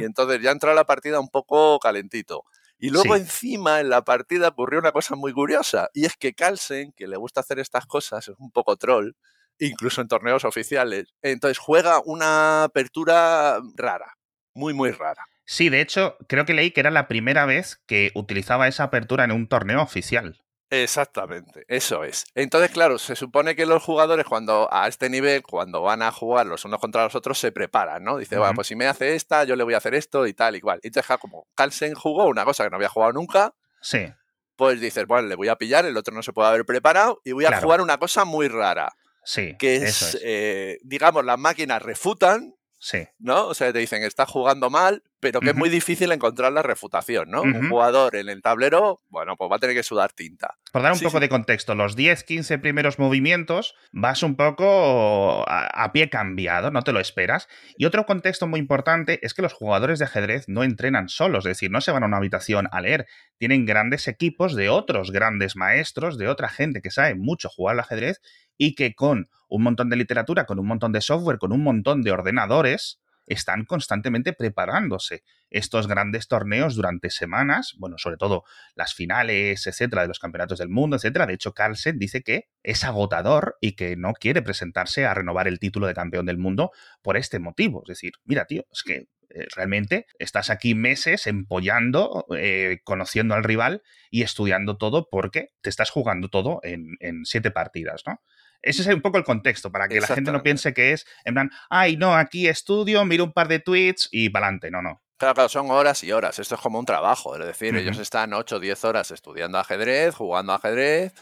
y 0.00 0.04
entonces 0.04 0.40
ya 0.42 0.50
entró 0.50 0.74
la 0.74 0.84
partida 0.84 1.20
un 1.20 1.28
poco 1.28 1.78
calentito. 1.78 2.42
Y 2.78 2.90
luego 2.90 3.14
Sí. 3.14 3.20
encima 3.22 3.80
en 3.80 3.88
la 3.88 4.02
partida 4.02 4.48
ocurrió 4.48 4.78
una 4.80 4.92
cosa 4.92 5.14
muy 5.16 5.32
curiosa 5.32 5.88
y 5.94 6.04
es 6.06 6.16
que 6.16 6.34
Carlsen, 6.34 6.92
que 6.96 7.06
le 7.08 7.16
gusta 7.16 7.40
hacer 7.40 7.58
estas 7.60 7.86
cosas, 7.86 8.28
es 8.28 8.34
un 8.38 8.50
poco 8.50 8.76
troll, 8.76 9.12
incluso 9.58 10.00
en 10.00 10.08
torneos 10.08 10.44
oficiales, 10.44 11.06
entonces 11.22 11.58
juega 11.58 12.00
una 12.04 12.64
apertura 12.64 13.58
rara, 13.76 14.12
muy 14.54 14.74
muy 14.74 14.90
rara. 14.90 15.24
Sí, 15.46 15.68
de 15.70 15.80
hecho, 15.80 16.16
creo 16.28 16.44
que 16.44 16.52
leí 16.54 16.72
que 16.72 16.80
era 16.80 16.90
la 16.90 17.08
primera 17.08 17.46
vez 17.46 17.80
que 17.86 18.10
utilizaba 18.14 18.68
esa 18.68 18.82
apertura 18.84 19.24
en 19.24 19.32
un 19.32 19.48
torneo 19.48 19.80
oficial. 19.80 20.42
Exactamente, 20.70 21.64
eso 21.68 22.04
es. 22.04 22.24
Entonces, 22.34 22.70
claro, 22.70 22.98
se 22.98 23.14
supone 23.16 23.54
que 23.56 23.64
los 23.66 23.82
jugadores 23.82 24.26
cuando 24.26 24.68
a 24.72 24.88
este 24.88 25.08
nivel, 25.08 25.42
cuando 25.42 25.80
van 25.82 26.02
a 26.02 26.10
jugar 26.10 26.46
los 26.46 26.64
unos 26.64 26.80
contra 26.80 27.04
los 27.04 27.14
otros, 27.14 27.38
se 27.38 27.52
preparan, 27.52 28.02
¿no? 28.02 28.18
Dice, 28.18 28.36
bueno, 28.36 28.54
pues 28.54 28.66
si 28.66 28.74
me 28.76 28.86
hace 28.88 29.14
esta, 29.14 29.44
yo 29.44 29.54
le 29.54 29.62
voy 29.62 29.74
a 29.74 29.76
hacer 29.78 29.94
esto 29.94 30.26
y 30.26 30.34
tal 30.34 30.56
y 30.56 30.60
cual. 30.60 30.80
Y 30.82 30.88
entonces, 30.88 31.16
como 31.18 31.46
Carlsen 31.54 31.94
jugó 31.94 32.26
una 32.26 32.44
cosa 32.44 32.64
que 32.64 32.70
no 32.70 32.76
había 32.76 32.88
jugado 32.88 33.12
nunca, 33.12 33.54
Sí, 33.80 34.12
pues 34.56 34.80
dices, 34.80 35.06
bueno, 35.06 35.28
le 35.28 35.36
voy 35.36 35.46
a 35.48 35.54
pillar, 35.56 35.84
el 35.86 35.96
otro 35.96 36.12
no 36.12 36.22
se 36.24 36.32
puede 36.32 36.48
haber 36.48 36.64
preparado 36.66 37.20
y 37.24 37.30
voy 37.30 37.44
a 37.44 37.48
Claro. 37.48 37.62
jugar 37.62 37.80
una 37.80 37.98
cosa 37.98 38.24
muy 38.24 38.48
rara, 38.48 38.92
sí. 39.22 39.54
que 39.60 39.76
eso 39.76 40.06
es. 40.16 40.18
eh, 40.24 40.78
digamos, 40.82 41.24
las 41.24 41.38
máquinas 41.38 41.80
refutan, 41.80 42.55
Sí. 42.86 42.98
¿no? 43.18 43.48
O 43.48 43.54
sea, 43.54 43.72
te 43.72 43.80
dicen, 43.80 44.04
está 44.04 44.26
jugando 44.26 44.70
mal, 44.70 45.02
pero 45.18 45.40
que 45.40 45.50
es 45.50 45.56
muy 45.56 45.68
difícil 45.68 46.12
encontrar 46.12 46.52
la 46.52 46.62
refutación, 46.62 47.28
¿no? 47.30 47.42
Un 47.42 47.68
jugador 47.68 48.14
en 48.14 48.28
el 48.28 48.42
tablero, 48.42 49.00
bueno, 49.08 49.34
pues 49.36 49.50
va 49.50 49.56
a 49.56 49.58
tener 49.58 49.74
que 49.74 49.82
sudar 49.82 50.12
tinta. 50.12 50.54
Por 50.70 50.82
dar 50.82 50.92
un 50.92 50.98
Sí, 50.98 51.04
poco 51.04 51.16
sí. 51.16 51.22
de 51.22 51.28
contexto, 51.28 51.74
los 51.74 51.96
10, 51.96 52.22
15 52.22 52.58
primeros 52.60 53.00
movimientos 53.00 53.74
vas 53.90 54.22
un 54.22 54.36
poco 54.36 55.44
a, 55.48 55.66
a 55.66 55.90
pie 55.90 56.10
cambiado, 56.10 56.70
no 56.70 56.82
te 56.82 56.92
lo 56.92 57.00
esperas. 57.00 57.48
Y 57.76 57.86
otro 57.86 58.06
contexto 58.06 58.46
muy 58.46 58.60
importante 58.60 59.18
es 59.22 59.34
que 59.34 59.42
los 59.42 59.52
jugadores 59.52 59.98
de 59.98 60.04
ajedrez 60.04 60.44
no 60.46 60.62
entrenan 60.62 61.08
solos, 61.08 61.44
es 61.44 61.50
decir, 61.56 61.72
no 61.72 61.80
se 61.80 61.90
van 61.90 62.04
a 62.04 62.06
una 62.06 62.18
habitación 62.18 62.68
a 62.70 62.80
leer, 62.80 63.06
tienen 63.38 63.66
grandes 63.66 64.06
equipos 64.06 64.54
de 64.54 64.68
otros 64.68 65.10
grandes 65.10 65.56
maestros, 65.56 66.18
de 66.18 66.28
otra 66.28 66.48
gente 66.48 66.82
que 66.82 66.92
sabe 66.92 67.16
mucho 67.16 67.48
jugar 67.48 67.72
al 67.74 67.80
ajedrez 67.80 68.20
y 68.58 68.74
que 68.74 68.94
con 68.94 69.28
un 69.48 69.62
montón 69.62 69.90
de 69.90 69.96
literatura, 69.96 70.46
con 70.46 70.58
un 70.58 70.66
montón 70.66 70.92
de 70.92 71.00
software, 71.00 71.38
con 71.38 71.52
un 71.52 71.62
montón 71.62 72.02
de 72.02 72.12
ordenadores, 72.12 73.00
están 73.26 73.64
constantemente 73.64 74.32
preparándose 74.32 75.24
estos 75.50 75.86
grandes 75.86 76.28
torneos 76.28 76.74
durante 76.74 77.10
semanas, 77.10 77.74
bueno, 77.78 77.98
sobre 77.98 78.16
todo 78.16 78.44
las 78.74 78.94
finales, 78.94 79.66
etcétera, 79.66 80.02
de 80.02 80.08
los 80.08 80.18
campeonatos 80.18 80.58
del 80.58 80.68
mundo, 80.68 80.96
etcétera. 80.96 81.26
De 81.26 81.34
hecho, 81.34 81.52
Carlsen 81.52 81.98
dice 81.98 82.22
que 82.22 82.48
es 82.62 82.84
agotador 82.84 83.56
y 83.60 83.72
que 83.72 83.96
no 83.96 84.12
quiere 84.12 84.42
presentarse 84.42 85.06
a 85.06 85.14
renovar 85.14 85.48
el 85.48 85.58
título 85.58 85.86
de 85.86 85.94
campeón 85.94 86.26
del 86.26 86.38
mundo 86.38 86.70
por 87.02 87.16
este 87.16 87.38
motivo. 87.38 87.82
Es 87.84 87.88
decir, 87.88 88.12
mira, 88.24 88.44
tío, 88.44 88.64
es 88.70 88.82
que 88.82 89.08
eh, 89.30 89.46
realmente 89.54 90.06
estás 90.18 90.50
aquí 90.50 90.74
meses 90.74 91.26
empollando, 91.26 92.26
eh, 92.36 92.78
conociendo 92.84 93.34
al 93.34 93.44
rival 93.44 93.82
y 94.10 94.22
estudiando 94.22 94.78
todo 94.78 95.08
porque 95.10 95.50
te 95.62 95.70
estás 95.70 95.90
jugando 95.90 96.28
todo 96.28 96.60
en, 96.62 96.96
en 97.00 97.24
siete 97.24 97.50
partidas, 97.50 98.02
¿no? 98.06 98.20
Ese 98.62 98.82
es 98.82 98.88
un 98.88 99.02
poco 99.02 99.18
el 99.18 99.24
contexto, 99.24 99.70
para 99.70 99.88
que 99.88 100.00
la 100.00 100.06
gente 100.06 100.32
no 100.32 100.42
piense 100.42 100.74
que 100.74 100.92
es, 100.92 101.06
en 101.24 101.34
plan, 101.34 101.50
ay, 101.70 101.96
no, 101.96 102.14
aquí 102.14 102.48
estudio, 102.48 103.04
miro 103.04 103.24
un 103.24 103.32
par 103.32 103.48
de 103.48 103.58
tweets 103.60 104.08
y 104.10 104.28
pa'lante. 104.30 104.70
No, 104.70 104.82
no. 104.82 105.02
Claro, 105.18 105.32
claro, 105.34 105.48
son 105.48 105.70
horas 105.70 106.04
y 106.04 106.12
horas. 106.12 106.38
Esto 106.38 106.56
es 106.56 106.60
como 106.60 106.78
un 106.78 106.84
trabajo. 106.84 107.38
Es 107.38 107.46
decir, 107.46 107.74
ellos 107.74 107.96
están 107.98 108.34
8 108.34 108.56
o 108.56 108.60
10 108.60 108.84
horas 108.84 109.10
estudiando 109.10 109.56
ajedrez, 109.56 110.14
jugando 110.14 110.52
ajedrez, 110.52 111.14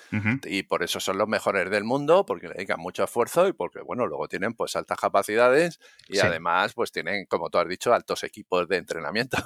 y 0.46 0.64
por 0.64 0.82
eso 0.82 0.98
son 0.98 1.16
los 1.16 1.28
mejores 1.28 1.70
del 1.70 1.84
mundo, 1.84 2.26
porque 2.26 2.48
le 2.48 2.54
dedican 2.54 2.80
mucho 2.80 3.04
esfuerzo 3.04 3.46
y 3.46 3.52
porque, 3.52 3.82
bueno, 3.82 4.04
luego 4.08 4.26
tienen 4.26 4.54
pues 4.54 4.74
altas 4.74 4.98
capacidades 4.98 5.78
y 6.08 6.16
Sí. 6.16 6.26
además 6.26 6.72
pues 6.74 6.90
tienen, 6.90 7.26
como 7.26 7.50
tú 7.50 7.58
has 7.58 7.68
dicho, 7.68 7.94
altos 7.94 8.24
equipos 8.24 8.66
de 8.66 8.78
entrenamiento. 8.78 9.36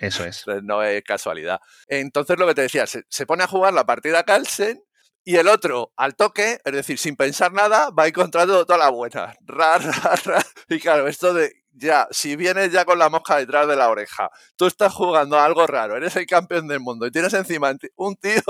Eso 0.00 0.24
es. 0.24 0.46
No 0.62 0.82
es 0.82 1.02
casualidad. 1.04 1.60
Entonces, 1.86 2.38
lo 2.38 2.46
que 2.46 2.54
te 2.54 2.62
decía, 2.62 2.86
se, 2.86 3.04
se 3.10 3.26
pone 3.26 3.44
a 3.44 3.48
jugar 3.48 3.74
la 3.74 3.84
partida 3.84 4.22
Carlsen 4.22 4.82
y 5.24 5.36
el 5.36 5.48
otro, 5.48 5.92
al 5.96 6.16
toque, 6.16 6.60
es 6.64 6.72
decir, 6.72 6.98
sin 6.98 7.16
pensar 7.16 7.52
nada, 7.52 7.90
va 7.90 8.06
encontrando 8.06 8.64
toda 8.66 8.78
la 8.78 8.90
buena. 8.90 9.34
Ra, 9.46 9.78
ra, 9.78 10.14
ra. 10.24 10.42
Y 10.68 10.78
claro, 10.78 11.08
esto 11.08 11.32
de 11.34 11.52
ya, 11.72 12.06
si 12.10 12.36
vienes 12.36 12.70
ya 12.70 12.84
con 12.84 12.98
la 12.98 13.08
mosca 13.08 13.36
detrás 13.38 13.66
de 13.66 13.74
la 13.76 13.88
oreja, 13.90 14.30
tú 14.56 14.66
estás 14.66 14.92
jugando 14.92 15.38
a 15.38 15.44
algo 15.44 15.66
raro, 15.66 15.96
eres 15.96 16.14
el 16.16 16.26
campeón 16.26 16.68
del 16.68 16.80
mundo 16.80 17.06
y 17.06 17.10
tienes 17.10 17.32
encima 17.34 17.72
un 17.96 18.16
tío 18.16 18.42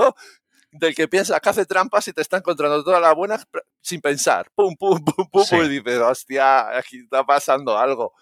del 0.71 0.93
que 0.93 1.07
piensas 1.07 1.39
que 1.39 1.49
hace 1.49 1.65
trampas 1.65 2.07
y 2.07 2.13
te 2.13 2.21
está 2.21 2.37
encontrando 2.37 2.83
todas 2.83 3.01
las 3.01 3.15
buenas 3.15 3.47
sin 3.81 4.01
pensar. 4.01 4.51
Pum, 4.53 4.75
pum, 4.75 5.03
pum, 5.03 5.27
pum, 5.31 5.43
Sí. 5.43 5.55
pum, 5.55 5.65
y 5.65 5.69
dices, 5.69 5.99
hostia, 6.01 6.77
aquí 6.77 6.99
está 6.99 7.25
pasando 7.25 7.77
algo. 7.77 8.13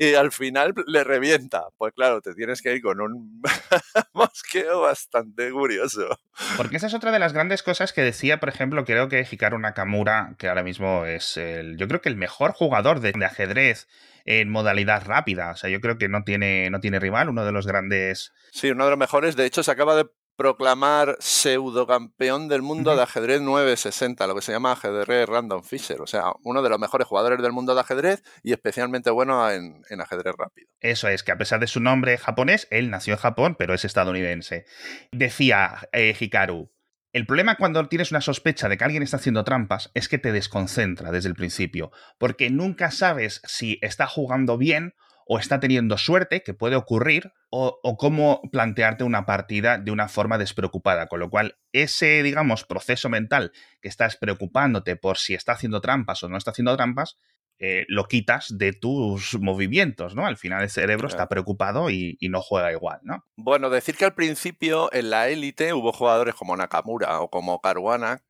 Y 0.00 0.14
al 0.14 0.32
final 0.32 0.72
le 0.86 1.04
revienta. 1.04 1.64
Pues 1.76 1.92
claro, 1.92 2.22
te 2.22 2.34
tienes 2.34 2.62
que 2.62 2.74
ir 2.74 2.80
con 2.80 3.02
un 3.02 3.42
mosqueo 4.14 4.80
bastante 4.80 5.50
curioso. 5.50 6.08
Porque 6.56 6.78
esa 6.78 6.86
es 6.86 6.94
otra 6.94 7.12
de 7.12 7.18
las 7.18 7.34
grandes 7.34 7.62
cosas 7.62 7.92
que 7.92 8.00
decía, 8.00 8.40
por 8.40 8.48
ejemplo, 8.48 8.86
creo 8.86 9.10
que 9.10 9.26
Hikaru 9.30 9.58
Nakamura, 9.58 10.36
que 10.38 10.48
ahora 10.48 10.62
mismo 10.62 11.04
es 11.04 11.36
el, 11.36 11.76
yo 11.76 11.86
creo 11.86 12.00
que 12.00 12.08
el 12.08 12.16
mejor 12.16 12.52
jugador 12.52 13.00
de, 13.00 13.12
ajedrez 13.22 13.88
en 14.24 14.48
modalidad 14.48 15.04
rápida. 15.04 15.50
O 15.50 15.56
sea, 15.56 15.68
yo 15.68 15.82
creo 15.82 15.98
que 15.98 16.08
no 16.08 16.24
tiene, 16.24 16.70
no 16.70 16.80
tiene 16.80 16.98
rival, 16.98 17.28
uno 17.28 17.44
de 17.44 17.52
los 17.52 17.66
grandes. 17.66 18.32
Sí, 18.52 18.70
uno 18.70 18.84
de 18.84 18.90
los 18.90 18.98
mejores. 18.98 19.36
De 19.36 19.44
hecho, 19.44 19.62
se 19.62 19.70
acaba 19.70 19.96
de 19.96 20.06
proclamar 20.40 21.18
pseudocampeón 21.20 22.48
del 22.48 22.62
mundo 22.62 22.96
de 22.96 23.02
ajedrez 23.02 23.42
960, 23.42 24.26
lo 24.26 24.34
que 24.34 24.40
se 24.40 24.52
llama 24.52 24.72
ajedrez 24.72 25.28
Random 25.28 25.62
Fisher. 25.62 26.00
O 26.00 26.06
sea, 26.06 26.32
uno 26.44 26.62
de 26.62 26.70
los 26.70 26.78
mejores 26.78 27.06
jugadores 27.06 27.42
del 27.42 27.52
mundo 27.52 27.74
de 27.74 27.82
ajedrez 27.82 28.22
y 28.42 28.52
especialmente 28.52 29.10
bueno 29.10 29.50
en, 29.50 29.84
ajedrez 30.00 30.34
rápido. 30.38 30.70
Eso 30.80 31.08
es, 31.08 31.22
que 31.22 31.32
a 31.32 31.36
pesar 31.36 31.60
de 31.60 31.66
su 31.66 31.80
nombre 31.80 32.16
japonés, 32.16 32.68
él 32.70 32.88
nació 32.88 33.12
en 33.12 33.18
Japón, 33.18 33.54
pero 33.58 33.74
es 33.74 33.84
estadounidense. 33.84 34.64
Decía 35.12 35.86
eh, 35.92 36.16
Hikaru. 36.18 36.72
El 37.12 37.26
problema 37.26 37.56
cuando 37.56 37.86
tienes 37.88 38.10
una 38.10 38.22
sospecha 38.22 38.70
de 38.70 38.78
que 38.78 38.84
alguien 38.84 39.02
está 39.02 39.18
haciendo 39.18 39.44
trampas 39.44 39.90
es 39.92 40.08
que 40.08 40.16
te 40.16 40.32
desconcentra 40.32 41.12
desde 41.12 41.28
el 41.28 41.34
principio, 41.34 41.92
porque 42.16 42.48
nunca 42.48 42.90
sabes 42.90 43.42
si 43.44 43.78
está 43.82 44.06
jugando 44.06 44.56
bien 44.56 44.94
o 45.32 45.38
está 45.38 45.60
teniendo 45.60 45.96
suerte, 45.96 46.42
que 46.42 46.54
puede 46.54 46.74
ocurrir, 46.74 47.32
o, 47.50 47.78
cómo 47.96 48.42
plantearte 48.50 49.04
una 49.04 49.26
partida 49.26 49.78
de 49.78 49.92
una 49.92 50.08
forma 50.08 50.38
despreocupada. 50.38 51.06
Con 51.06 51.20
lo 51.20 51.30
cual, 51.30 51.56
ese, 51.70 52.24
digamos, 52.24 52.64
proceso 52.64 53.08
mental 53.08 53.52
que 53.80 53.88
estás 53.88 54.16
preocupándote 54.16 54.96
por 54.96 55.18
si 55.18 55.34
está 55.34 55.52
haciendo 55.52 55.80
trampas 55.80 56.20
o 56.24 56.28
no 56.28 56.36
está 56.36 56.50
haciendo 56.50 56.76
trampas, 56.76 57.16
eh, 57.60 57.84
lo 57.86 58.06
quitas 58.06 58.58
de 58.58 58.72
tus 58.72 59.38
movimientos, 59.38 60.16
¿no? 60.16 60.26
Al 60.26 60.36
final 60.36 60.64
el 60.64 60.68
cerebro 60.68 61.06
está 61.06 61.28
preocupado 61.28 61.90
y, 61.90 62.18
no 62.22 62.42
juega 62.42 62.72
igual, 62.72 62.98
¿no? 63.04 63.24
Bueno, 63.36 63.70
decir 63.70 63.96
que 63.96 64.06
al 64.06 64.14
principio 64.14 64.92
en 64.92 65.10
la 65.10 65.28
élite 65.28 65.72
hubo 65.74 65.92
jugadores 65.92 66.34
como 66.34 66.56
Nakamura 66.56 67.20
o 67.20 67.30
como 67.30 67.60
Caruana 67.60 68.24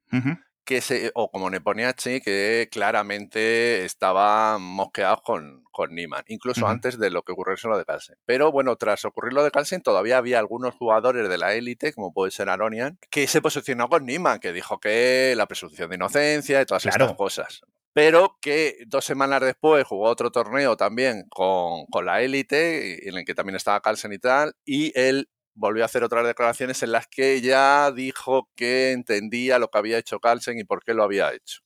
que 0.65 0.81
se, 0.81 1.11
o 1.15 1.31
como 1.31 1.51
Neponiachi, 1.51 2.21
que 2.21 2.69
claramente 2.71 3.85
estaban 3.85 4.63
mosqueados 4.63 5.21
con, 5.23 5.65
con 5.71 5.95
Niman, 5.95 6.25
incluso 6.29 6.67
antes 6.67 6.99
de 6.99 7.11
lo 7.11 7.23
que 7.23 7.33
ocurriese 7.33 7.69
lo 7.69 7.79
de 7.79 7.85
Carlsen. 7.85 8.17
Pero 8.27 8.53
bueno, 8.53 8.77
tras 8.77 9.05
ocurrir 9.05 9.33
lo 9.33 9.43
de 9.43 9.51
Carlsen, 9.51 9.83
todavía 9.83 10.19
había 10.19 10.39
algunos 10.39 10.75
jugadores 10.75 11.29
de 11.29 11.39
la 11.39 11.55
élite, 11.55 11.93
como 11.93 12.13
puede 12.13 12.31
ser 12.31 12.49
Aronian, 12.49 12.99
que 13.11 13.27
se 13.27 13.43
posicionó 13.43 13.89
con 13.89 14.07
Niman, 14.07 14.41
que 14.41 14.53
dijo 14.53 14.79
que 14.79 15.35
la 15.37 15.47
presunción 15.47 15.91
de 15.91 15.97
inocencia 15.97 16.61
y 16.61 16.67
todas 16.67 16.87
estas 16.87 17.15
cosas. 17.15 17.61
Pero 17.93 18.39
que 18.41 18.77
dos 18.87 19.05
semanas 19.05 19.41
después 19.41 19.85
jugó 19.85 20.09
otro 20.09 20.31
torneo 20.31 20.77
también 20.77 21.25
con, 21.29 21.87
con 21.87 22.07
la 22.07 22.23
élite, 22.23 23.09
en 23.09 23.19
el 23.19 23.25
que 23.25 23.35
también 23.35 23.57
estaba 23.57 23.81
Carlsen 23.81 24.13
y 24.13 24.19
tal, 24.19 24.55
y 24.65 24.93
él 24.99 25.29
volvió 25.55 25.83
a 25.83 25.87
hacer 25.87 26.05
otras 26.05 26.27
declaraciones 26.27 26.83
en 26.83 26.93
las 26.93 27.07
que 27.07 27.35
ella 27.35 27.91
dijo 27.93 28.49
que 28.55 28.93
entendía 28.93 29.59
lo 29.59 29.69
que 29.69 29.79
había 29.79 29.99
hecho 29.99 30.21
Carlsen 30.21 30.59
y 30.59 30.65
por 30.65 30.83
qué 30.83 30.95
lo 30.95 31.03
había 31.03 31.33
hecho. 31.33 31.61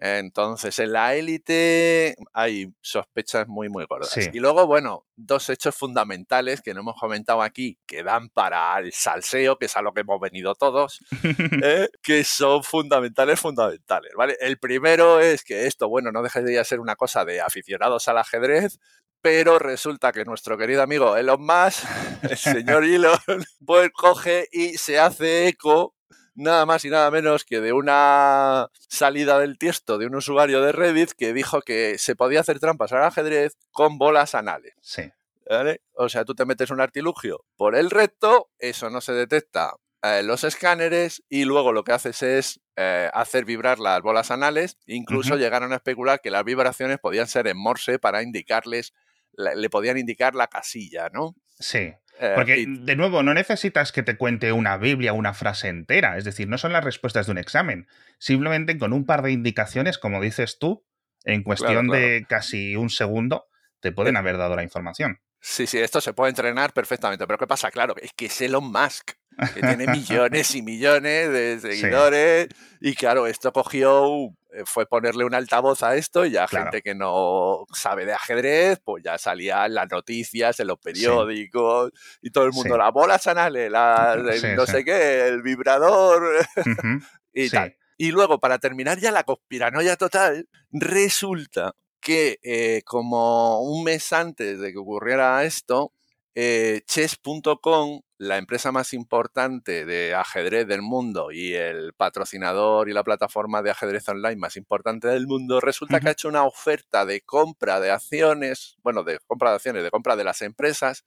Entonces, 0.00 0.78
en 0.78 0.92
la 0.92 1.14
élite 1.14 2.16
hay 2.32 2.72
sospechas 2.80 3.46
muy, 3.46 3.68
muy 3.68 3.84
gordas. 3.86 4.16
Y 4.32 4.38
luego, 4.40 4.66
bueno, 4.66 5.06
dos 5.16 5.48
hechos 5.50 5.74
fundamentales 5.74 6.62
que 6.62 6.74
no 6.74 6.80
hemos 6.80 6.98
comentado 6.98 7.42
aquí, 7.42 7.78
que 7.86 8.02
dan 8.02 8.28
para 8.28 8.78
el 8.78 8.92
salseo, 8.92 9.58
que 9.58 9.66
es 9.66 9.76
a 9.76 9.82
lo 9.82 9.92
que 9.92 10.00
hemos 10.00 10.20
venido 10.20 10.54
todos, 10.54 11.00
¿eh? 11.62 11.88
que 12.02 12.24
son 12.24 12.62
fundamentales, 12.62 13.40
fundamentales. 13.40 14.12
¿vale? 14.16 14.36
El 14.40 14.58
primero 14.58 15.20
es 15.20 15.44
que 15.44 15.66
esto, 15.66 15.88
bueno, 15.88 16.12
no 16.12 16.22
deja 16.22 16.42
de 16.42 16.62
ser 16.64 16.80
una 16.80 16.96
cosa 16.96 17.24
de 17.24 17.40
aficionados 17.40 18.08
al 18.08 18.18
ajedrez, 18.18 18.78
pero 19.26 19.58
resulta 19.58 20.12
que 20.12 20.24
nuestro 20.24 20.56
querido 20.56 20.82
amigo 20.82 21.16
Elon 21.16 21.44
Musk, 21.44 21.82
el 22.30 22.36
señor 22.36 22.84
Elon, 22.84 23.18
pues 23.66 23.90
coge 23.90 24.46
y 24.52 24.78
se 24.78 25.00
hace 25.00 25.48
eco 25.48 25.96
nada 26.36 26.64
más 26.64 26.84
y 26.84 26.90
nada 26.90 27.10
menos 27.10 27.44
que 27.44 27.60
de 27.60 27.72
una 27.72 28.68
salida 28.88 29.40
del 29.40 29.58
tiesto 29.58 29.98
de 29.98 30.06
un 30.06 30.14
usuario 30.14 30.62
de 30.62 30.70
Reddit 30.70 31.10
que 31.10 31.32
dijo 31.32 31.60
que 31.62 31.98
se 31.98 32.14
podía 32.14 32.38
hacer 32.38 32.60
trampas 32.60 32.92
al 32.92 33.02
ajedrez 33.02 33.56
con 33.72 33.98
bolas 33.98 34.36
anales. 34.36 34.74
Sí. 34.80 35.10
¿Vale? 35.50 35.80
O 35.94 36.08
sea, 36.08 36.24
tú 36.24 36.36
te 36.36 36.46
metes 36.46 36.70
un 36.70 36.80
artilugio 36.80 37.44
por 37.56 37.74
el 37.74 37.90
recto, 37.90 38.50
eso 38.60 38.90
no 38.90 39.00
se 39.00 39.12
detecta 39.12 39.72
en 40.04 40.28
los 40.28 40.44
escáneres 40.44 41.24
y 41.28 41.46
luego 41.46 41.72
lo 41.72 41.82
que 41.82 41.90
haces 41.90 42.22
es 42.22 42.60
eh, 42.76 43.10
hacer 43.12 43.44
vibrar 43.44 43.80
las 43.80 44.02
bolas 44.02 44.30
anales. 44.30 44.78
Incluso 44.86 45.34
llegaron 45.34 45.72
a 45.72 45.76
especular 45.76 46.20
que 46.20 46.30
las 46.30 46.44
vibraciones 46.44 46.98
podían 47.00 47.26
ser 47.26 47.48
en 47.48 47.58
morse 47.58 47.98
para 47.98 48.22
indicarles 48.22 48.92
le 49.36 49.70
podían 49.70 49.98
indicar 49.98 50.34
la 50.34 50.46
casilla, 50.48 51.08
¿no? 51.12 51.34
Sí. 51.58 51.92
Eh, 52.18 52.32
Porque, 52.34 52.64
de 52.66 52.96
nuevo, 52.96 53.22
no 53.22 53.34
necesitas 53.34 53.92
que 53.92 54.02
te 54.02 54.16
cuente 54.16 54.52
una 54.52 54.78
Biblia 54.78 55.12
una 55.12 55.34
frase 55.34 55.68
entera. 55.68 56.16
Es 56.16 56.24
decir, 56.24 56.48
no 56.48 56.58
son 56.58 56.72
las 56.72 56.84
respuestas 56.84 57.26
de 57.26 57.32
un 57.32 57.38
examen. 57.38 57.88
Simplemente 58.18 58.78
con 58.78 58.92
un 58.92 59.04
par 59.04 59.22
de 59.22 59.32
indicaciones, 59.32 59.98
como 59.98 60.20
dices 60.20 60.58
tú, 60.58 60.86
en 61.24 61.42
cuestión 61.42 61.88
de 61.88 62.24
casi 62.28 62.76
un 62.76 62.88
segundo, 62.88 63.48
te 63.80 63.92
pueden 63.92 64.16
eh, 64.16 64.18
haber 64.18 64.38
dado 64.38 64.56
la 64.56 64.62
información. 64.62 65.20
Sí, 65.40 65.66
sí, 65.66 65.78
esto 65.78 66.00
se 66.00 66.14
puede 66.14 66.30
entrenar 66.30 66.72
perfectamente. 66.72 67.26
Pero 67.26 67.38
¿qué 67.38 67.46
pasa? 67.46 67.70
Claro, 67.70 67.94
es 68.00 68.12
que 68.14 68.26
es 68.26 68.40
Elon 68.40 68.70
Musk, 68.72 69.12
que 69.54 69.60
tiene 69.60 69.86
millones 69.86 70.54
y 70.54 70.62
millones 70.62 71.32
de 71.32 71.60
seguidores. 71.60 72.48
Y 72.80 72.94
claro, 72.94 73.26
esto 73.26 73.52
cogió 73.52 74.32
eh, 74.56 74.62
fue 74.64 74.86
ponerle 74.86 75.24
un 75.24 75.34
altavoz 75.34 75.82
a 75.82 75.96
esto 75.96 76.24
y 76.24 76.30
ya 76.30 76.48
gente 76.48 76.80
que 76.80 76.94
no 76.94 77.66
sabe 77.74 78.06
de 78.06 78.14
ajedrez, 78.14 78.80
pues 78.82 79.02
ya 79.04 79.18
salía 79.18 79.66
en 79.66 79.74
las 79.74 79.90
noticias, 79.90 80.58
en 80.60 80.68
los 80.68 80.78
periódicos 80.78 81.90
y 82.22 82.30
todo 82.30 82.44
el 82.44 82.52
mundo, 82.52 82.78
la 82.78 82.90
bola 82.90 83.18
sanale, 83.18 83.68
la, 83.68 84.16
no 84.56 84.66
sé 84.66 84.84
qué, 84.84 85.28
el 85.28 85.42
vibrador 85.42 86.46
y 87.34 87.50
tal. 87.50 87.76
Y 87.98 88.12
luego, 88.12 88.38
para 88.40 88.58
terminar 88.58 88.98
ya 88.98 89.10
la 89.10 89.24
conspiranoia 89.24 89.96
total, 89.96 90.48
resulta 90.70 91.74
que 92.00 92.38
eh, 92.42 92.82
como 92.84 93.60
un 93.60 93.84
mes 93.84 94.12
antes 94.12 94.58
de 94.58 94.72
que 94.72 94.78
ocurriera 94.78 95.44
esto, 95.44 95.92
eh, 96.38 96.82
chess.com, 96.86 98.02
la 98.18 98.36
empresa 98.36 98.70
más 98.70 98.92
importante 98.92 99.86
de 99.86 100.14
ajedrez 100.14 100.68
del 100.68 100.82
mundo 100.82 101.32
y 101.32 101.54
el 101.54 101.94
patrocinador 101.94 102.90
y 102.90 102.92
la 102.92 103.04
plataforma 103.04 103.62
de 103.62 103.70
ajedrez 103.70 104.06
online 104.10 104.36
más 104.36 104.58
importante 104.58 105.08
del 105.08 105.26
mundo, 105.26 105.60
resulta 105.60 105.98
que 105.98 106.10
ha 106.10 106.12
hecho 106.12 106.28
una 106.28 106.44
oferta 106.44 107.06
de 107.06 107.22
compra 107.22 107.80
de 107.80 107.90
acciones, 107.90 108.76
bueno, 108.82 109.02
de 109.02 109.18
compra 109.26 109.48
de 109.48 109.56
acciones, 109.56 109.82
de 109.82 109.90
compra 109.90 110.14
de 110.14 110.24
las 110.24 110.42
empresas 110.42 111.06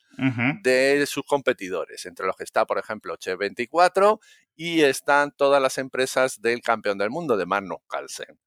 de 0.63 1.05
sus 1.05 1.23
competidores, 1.25 2.07
entre 2.07 2.25
los 2.25 2.35
que 2.35 2.43
está, 2.43 2.65
por 2.65 2.79
ejemplo, 2.79 3.15
Chess24 3.15 4.19
y 4.55 4.81
están 4.81 5.31
todas 5.37 5.61
las 5.61 5.77
empresas 5.77 6.41
del 6.41 6.61
campeón 6.61 6.97
del 6.97 7.11
mundo, 7.11 7.37
de 7.37 7.45
Magnus 7.45 7.81
Carlsen. 7.87 8.39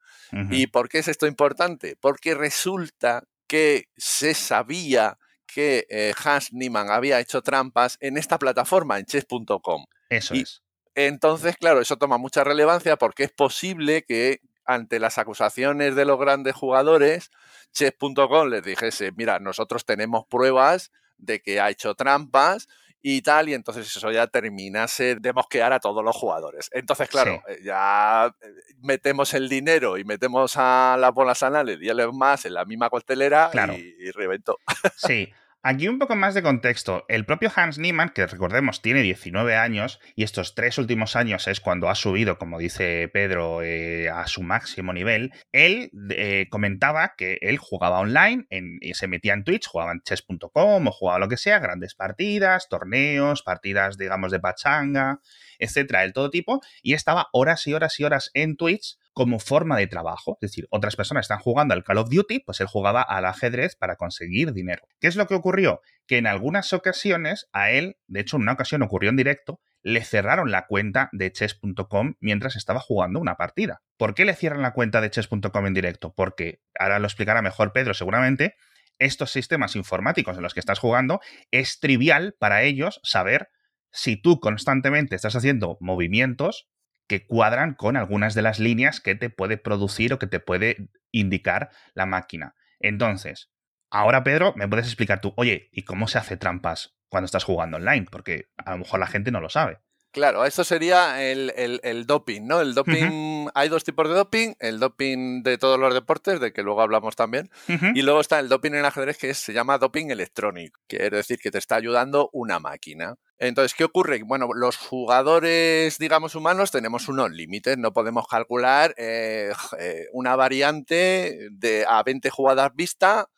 ¿Y 0.51 0.67
por 0.67 0.89
qué 0.89 0.99
es 0.99 1.07
esto 1.07 1.29
importante? 1.29 1.97
Porque 2.01 2.35
resulta 2.35 3.23
que 3.47 3.85
se 3.97 4.35
sabía 4.35 5.19
que 5.55 5.87
eh, 5.89 6.13
Hans 6.25 6.53
Niemann 6.53 6.91
había 6.91 7.21
hecho 7.21 7.43
trampas 7.43 7.99
en 8.01 8.17
esta 8.17 8.39
plataforma, 8.39 8.99
en 8.99 9.07
chess.com. 9.07 9.87
Eso 10.09 10.35
es. 10.35 10.63
Entonces, 10.95 11.57
claro, 11.57 11.81
eso 11.81 11.97
toma 11.97 12.19
mucha 12.19 12.45
relevancia 12.45 12.97
porque 12.97 13.25
es 13.25 13.33
posible 13.33 14.03
que 14.03 14.41
ante 14.65 15.01
las 15.01 15.19
acusaciones 15.19 15.97
de 15.97 16.05
los 16.05 16.19
grandes 16.19 16.55
jugadores, 16.55 17.31
chess.com 17.73 18.49
les 18.49 18.63
dijese, 18.63 19.13
mira, 19.13 19.39
nosotros 19.39 19.85
tenemos 19.85 20.27
pruebas 20.27 20.93
de 21.19 21.41
que 21.41 21.61
ha 21.61 21.71
hecho 21.71 21.95
trampas 21.95 22.69
y 23.05 23.21
tal, 23.23 23.49
y 23.49 23.55
entonces 23.55 23.95
eso 23.95 24.13
ya 24.13 24.29
terminase 24.29 25.17
de 25.17 25.33
mosquear 25.33 25.73
a 25.73 25.81
todos 25.81 26.05
los 26.05 26.15
jugadores. 26.15 26.69
Entonces, 26.73 27.09
claro, 27.09 27.43
eh, 27.49 27.59
ya 27.65 28.33
eh, 28.41 28.47
metemos 28.81 29.35
el 29.35 29.49
dinero 29.49 29.99
y 29.99 30.05
metemos 30.05 30.55
a 30.57 30.97
las 30.99 31.13
bolas 31.13 31.43
anales 31.43 31.79
y 31.83 31.91
más 32.13 32.45
en 32.45 32.55
la 32.55 32.65
misma 32.65 32.91
costelera 32.91 33.51
y, 33.77 34.07
y 34.07 34.11
reventó. 34.13 34.59
Sí, 34.97 35.33
Aquí 35.65 35.87
un 35.87 36.01
poco 36.01 36.17
más 36.17 36.35
de 36.35 36.43
contexto. 36.43 37.05
El 37.07 37.25
propio 37.25 37.49
Hans 37.55 37.79
Niemann, 37.79 38.09
que 38.09 38.27
recordemos 38.27 38.83
tiene 38.83 39.01
19 39.01 39.55
años 39.55 40.01
y 40.17 40.25
estos 40.25 40.57
tres 40.57 40.77
últimos 40.77 41.15
años 41.15 41.47
es 41.47 41.61
cuando 41.61 41.89
ha 41.89 41.95
subido, 41.95 42.37
como 42.37 42.59
dice 42.59 43.09
Pedro, 43.13 43.63
eh, 43.63 44.09
a 44.11 44.27
su 44.27 44.43
máximo 44.43 44.93
nivel, 44.93 45.33
él 45.53 45.93
eh, 46.11 46.49
comentaba 46.51 47.15
que 47.17 47.39
él 47.43 47.59
jugaba 47.59 48.01
online, 48.01 48.45
en, 48.51 48.81
se 48.93 49.07
metía 49.07 49.35
en 49.35 49.45
Twitch, 49.45 49.69
jugaba 49.69 49.93
en 49.93 50.03
chess.com 50.03 50.89
o 50.89 50.91
jugaba 50.91 51.21
lo 51.21 51.29
que 51.29 51.37
sea, 51.37 51.61
grandes 51.61 51.95
partidas, 51.95 52.69
torneos, 52.69 53.45
partidas, 53.45 53.97
digamos, 53.97 54.33
de 54.33 54.41
pachanga, 54.41 55.21
etcétera, 55.61 56.01
del 56.01 56.13
todo 56.13 56.29
tipo, 56.31 56.61
y 56.83 56.95
estaba 56.95 57.29
horas 57.33 57.69
y 57.69 57.75
horas 57.75 58.01
y 58.01 58.05
horas 58.05 58.33
en 58.35 58.57
Twitch 58.57 58.97
como 59.13 59.39
forma 59.39 59.77
de 59.77 59.87
trabajo. 59.87 60.39
Es 60.41 60.51
decir, 60.51 60.67
otras 60.71 60.97
personas 60.97 61.25
están 61.25 61.39
jugando 61.39 61.75
al 61.75 61.85
Call 61.85 61.99
of 61.99 62.11
Duty, 62.11 62.41
pues 62.41 62.61
él 62.61 62.67
jugaba 62.67 63.03
al 63.03 63.25
ajedrez 63.27 63.77
para 63.77 63.97
conseguir 63.97 64.53
dinero. 64.53 64.87
¿Qué 65.01 65.09
es 65.09 65.17
lo 65.17 65.27
que 65.27 65.35
ocurrió? 65.35 65.81
Que 66.07 66.19
en 66.19 66.27
algunas 66.27 66.73
ocasiones 66.73 67.49
a 67.53 67.71
él, 67.71 67.97
de 68.07 68.21
hecho 68.21 68.37
en 68.37 68.43
una 68.43 68.53
ocasión 68.53 68.83
ocurrió 68.83 69.11
en 69.11 69.17
directo, 69.17 69.61
le 69.83 70.05
cerraron 70.05 70.51
la 70.51 70.67
cuenta 70.67 71.09
de 71.13 71.33
chess.com 71.33 72.15
mientras 72.21 72.57
estaba 72.57 72.81
jugando 72.81 73.21
una 73.21 73.37
partida. 73.37 73.83
¿Por 73.97 74.15
qué 74.15 74.25
le 74.25 74.35
cierran 74.35 74.63
la 74.63 74.73
cuenta 74.73 75.01
de 75.01 75.11
chess.com 75.11 75.67
en 75.67 75.75
directo? 75.75 76.15
Porque, 76.15 76.61
ahora 76.79 76.99
lo 76.99 77.07
explicará 77.07 77.43
mejor 77.43 77.73
Pedro 77.73 77.95
seguramente, 77.95 78.55
estos 78.99 79.33
sistemas 79.33 79.75
informáticos 79.75 80.37
en 80.37 80.43
los 80.43 80.55
que 80.55 80.61
estás 80.61 80.79
jugando, 80.79 81.21
es 81.51 81.81
trivial 81.81 82.37
para 82.39 82.63
ellos 82.63 83.01
saber 83.03 83.49
si 83.91 84.17
tú 84.17 84.41
constantemente 84.41 85.17
estás 85.17 85.37
haciendo 85.37 85.77
movimientos 85.81 86.69
que 87.13 87.27
cuadran 87.27 87.75
con 87.75 87.99
algunas 87.99 88.35
de 88.35 88.41
las 88.41 88.59
líneas 88.59 89.03
que 89.03 89.15
te 89.15 89.29
puede 89.29 89.59
producir 89.59 90.15
o 90.15 90.19
que 90.19 90.27
te 90.27 90.41
puede 90.41 90.89
indicar 91.11 91.69
la 91.93 92.07
máquina. 92.07 92.55
Entonces, 92.81 93.51
ahora 93.91 94.25
Pedro, 94.25 94.55
me 94.57 94.67
puedes 94.67 94.87
explicar 94.87 95.21
tú, 95.21 95.35
oye, 95.37 95.69
¿y 95.73 95.83
cómo 95.83 96.09
se 96.09 96.17
hace 96.17 96.39
trampas 96.39 96.97
cuando 97.11 97.27
estás 97.27 97.45
jugando 97.45 97.77
online? 97.77 98.07
Porque 98.11 98.47
a 98.57 98.71
lo 98.71 98.79
mejor 98.79 98.99
la 98.99 99.09
gente 99.09 99.31
no 99.31 99.43
lo 99.43 99.51
sabe. 99.51 99.81
Claro, 100.11 100.47
esto 100.47 100.65
sería 100.65 101.23
el, 101.23 102.05
doping, 102.07 102.47
¿no? 102.47 102.63
El 102.63 102.73
doping, 102.73 103.49
hay 103.55 103.69
dos 103.69 103.85
tipos 103.85 104.09
de 104.09 104.15
doping, 104.15 104.55
el 104.59 104.81
doping 104.81 105.43
de 105.43 105.59
todos 105.59 105.79
los 105.79 105.93
deportes, 105.93 106.41
de 106.41 106.55
que 106.55 106.63
luego 106.63 106.81
hablamos 106.81 107.15
también, 107.15 107.51
y 107.95 108.01
luego 108.01 108.23
está 108.23 108.39
el 108.39 108.49
doping 108.49 108.73
en 108.73 108.87
ajedrez 108.87 109.19
que 109.19 109.35
se 109.35 109.53
llama 109.53 109.77
doping 109.77 110.11
electrónico, 110.11 110.81
que 110.89 110.97
es 110.97 111.11
decir, 111.11 111.39
que 111.39 111.51
te 111.51 111.59
está 111.59 111.77
ayudando 111.77 112.31
una 112.33 112.59
máquina. 112.59 113.17
Entonces, 113.43 113.75
¿qué 113.75 113.83
ocurre? 113.83 114.23
Bueno, 114.23 114.51
los 114.55 114.77
jugadores, 114.77 115.99
digamos, 115.99 116.37
humanos 116.37 116.71
tenemos 116.71 117.09
unos 117.09 117.33
límites, 117.33 117.77
no 117.77 117.93
podemos 117.93 118.29
calcular 118.29 118.95
eh, 118.97 119.51
eh, 119.81 120.07
una 120.13 120.37
variante 120.37 121.49
de 121.51 121.85
a 121.89 122.05
20 122.05 122.31
jugadas 122.31 122.71
vista 122.77 123.29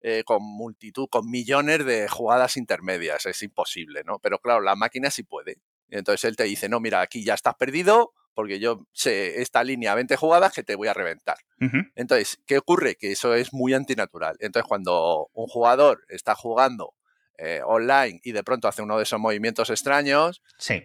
eh, 0.00 0.22
con 0.24 0.42
multitud, 0.42 1.08
con 1.10 1.30
millones 1.30 1.84
de 1.84 2.08
jugadas 2.08 2.56
intermedias. 2.56 3.26
Es 3.26 3.42
imposible, 3.42 4.02
¿no? 4.02 4.18
Pero 4.18 4.38
claro, 4.38 4.62
la 4.62 4.76
máquina 4.76 5.10
sí 5.10 5.24
puede. 5.24 5.58
Entonces 5.90 6.24
él 6.24 6.36
te 6.36 6.44
dice, 6.44 6.70
no, 6.70 6.80
mira, 6.80 7.02
aquí 7.02 7.22
ya 7.22 7.34
estás 7.34 7.54
perdido 7.56 8.14
porque 8.32 8.60
yo 8.60 8.86
sé 8.92 9.42
esta 9.42 9.62
línea 9.62 9.94
20 9.94 10.16
jugadas 10.16 10.54
que 10.54 10.62
te 10.62 10.74
voy 10.74 10.88
a 10.88 10.94
reventar. 10.94 11.36
Entonces, 11.96 12.40
¿qué 12.46 12.56
ocurre? 12.56 12.94
Que 12.94 13.12
eso 13.12 13.34
es 13.34 13.52
muy 13.52 13.74
antinatural. 13.74 14.36
Entonces, 14.40 14.66
cuando 14.66 15.28
un 15.34 15.48
jugador 15.48 16.06
está 16.08 16.34
jugando 16.34 16.94
eh, 17.42 17.62
online 17.64 18.20
y 18.22 18.32
de 18.32 18.44
pronto 18.44 18.68
hace 18.68 18.82
uno 18.82 18.98
de 18.98 19.04
esos 19.04 19.18
movimientos 19.18 19.70
extraños 19.70 20.42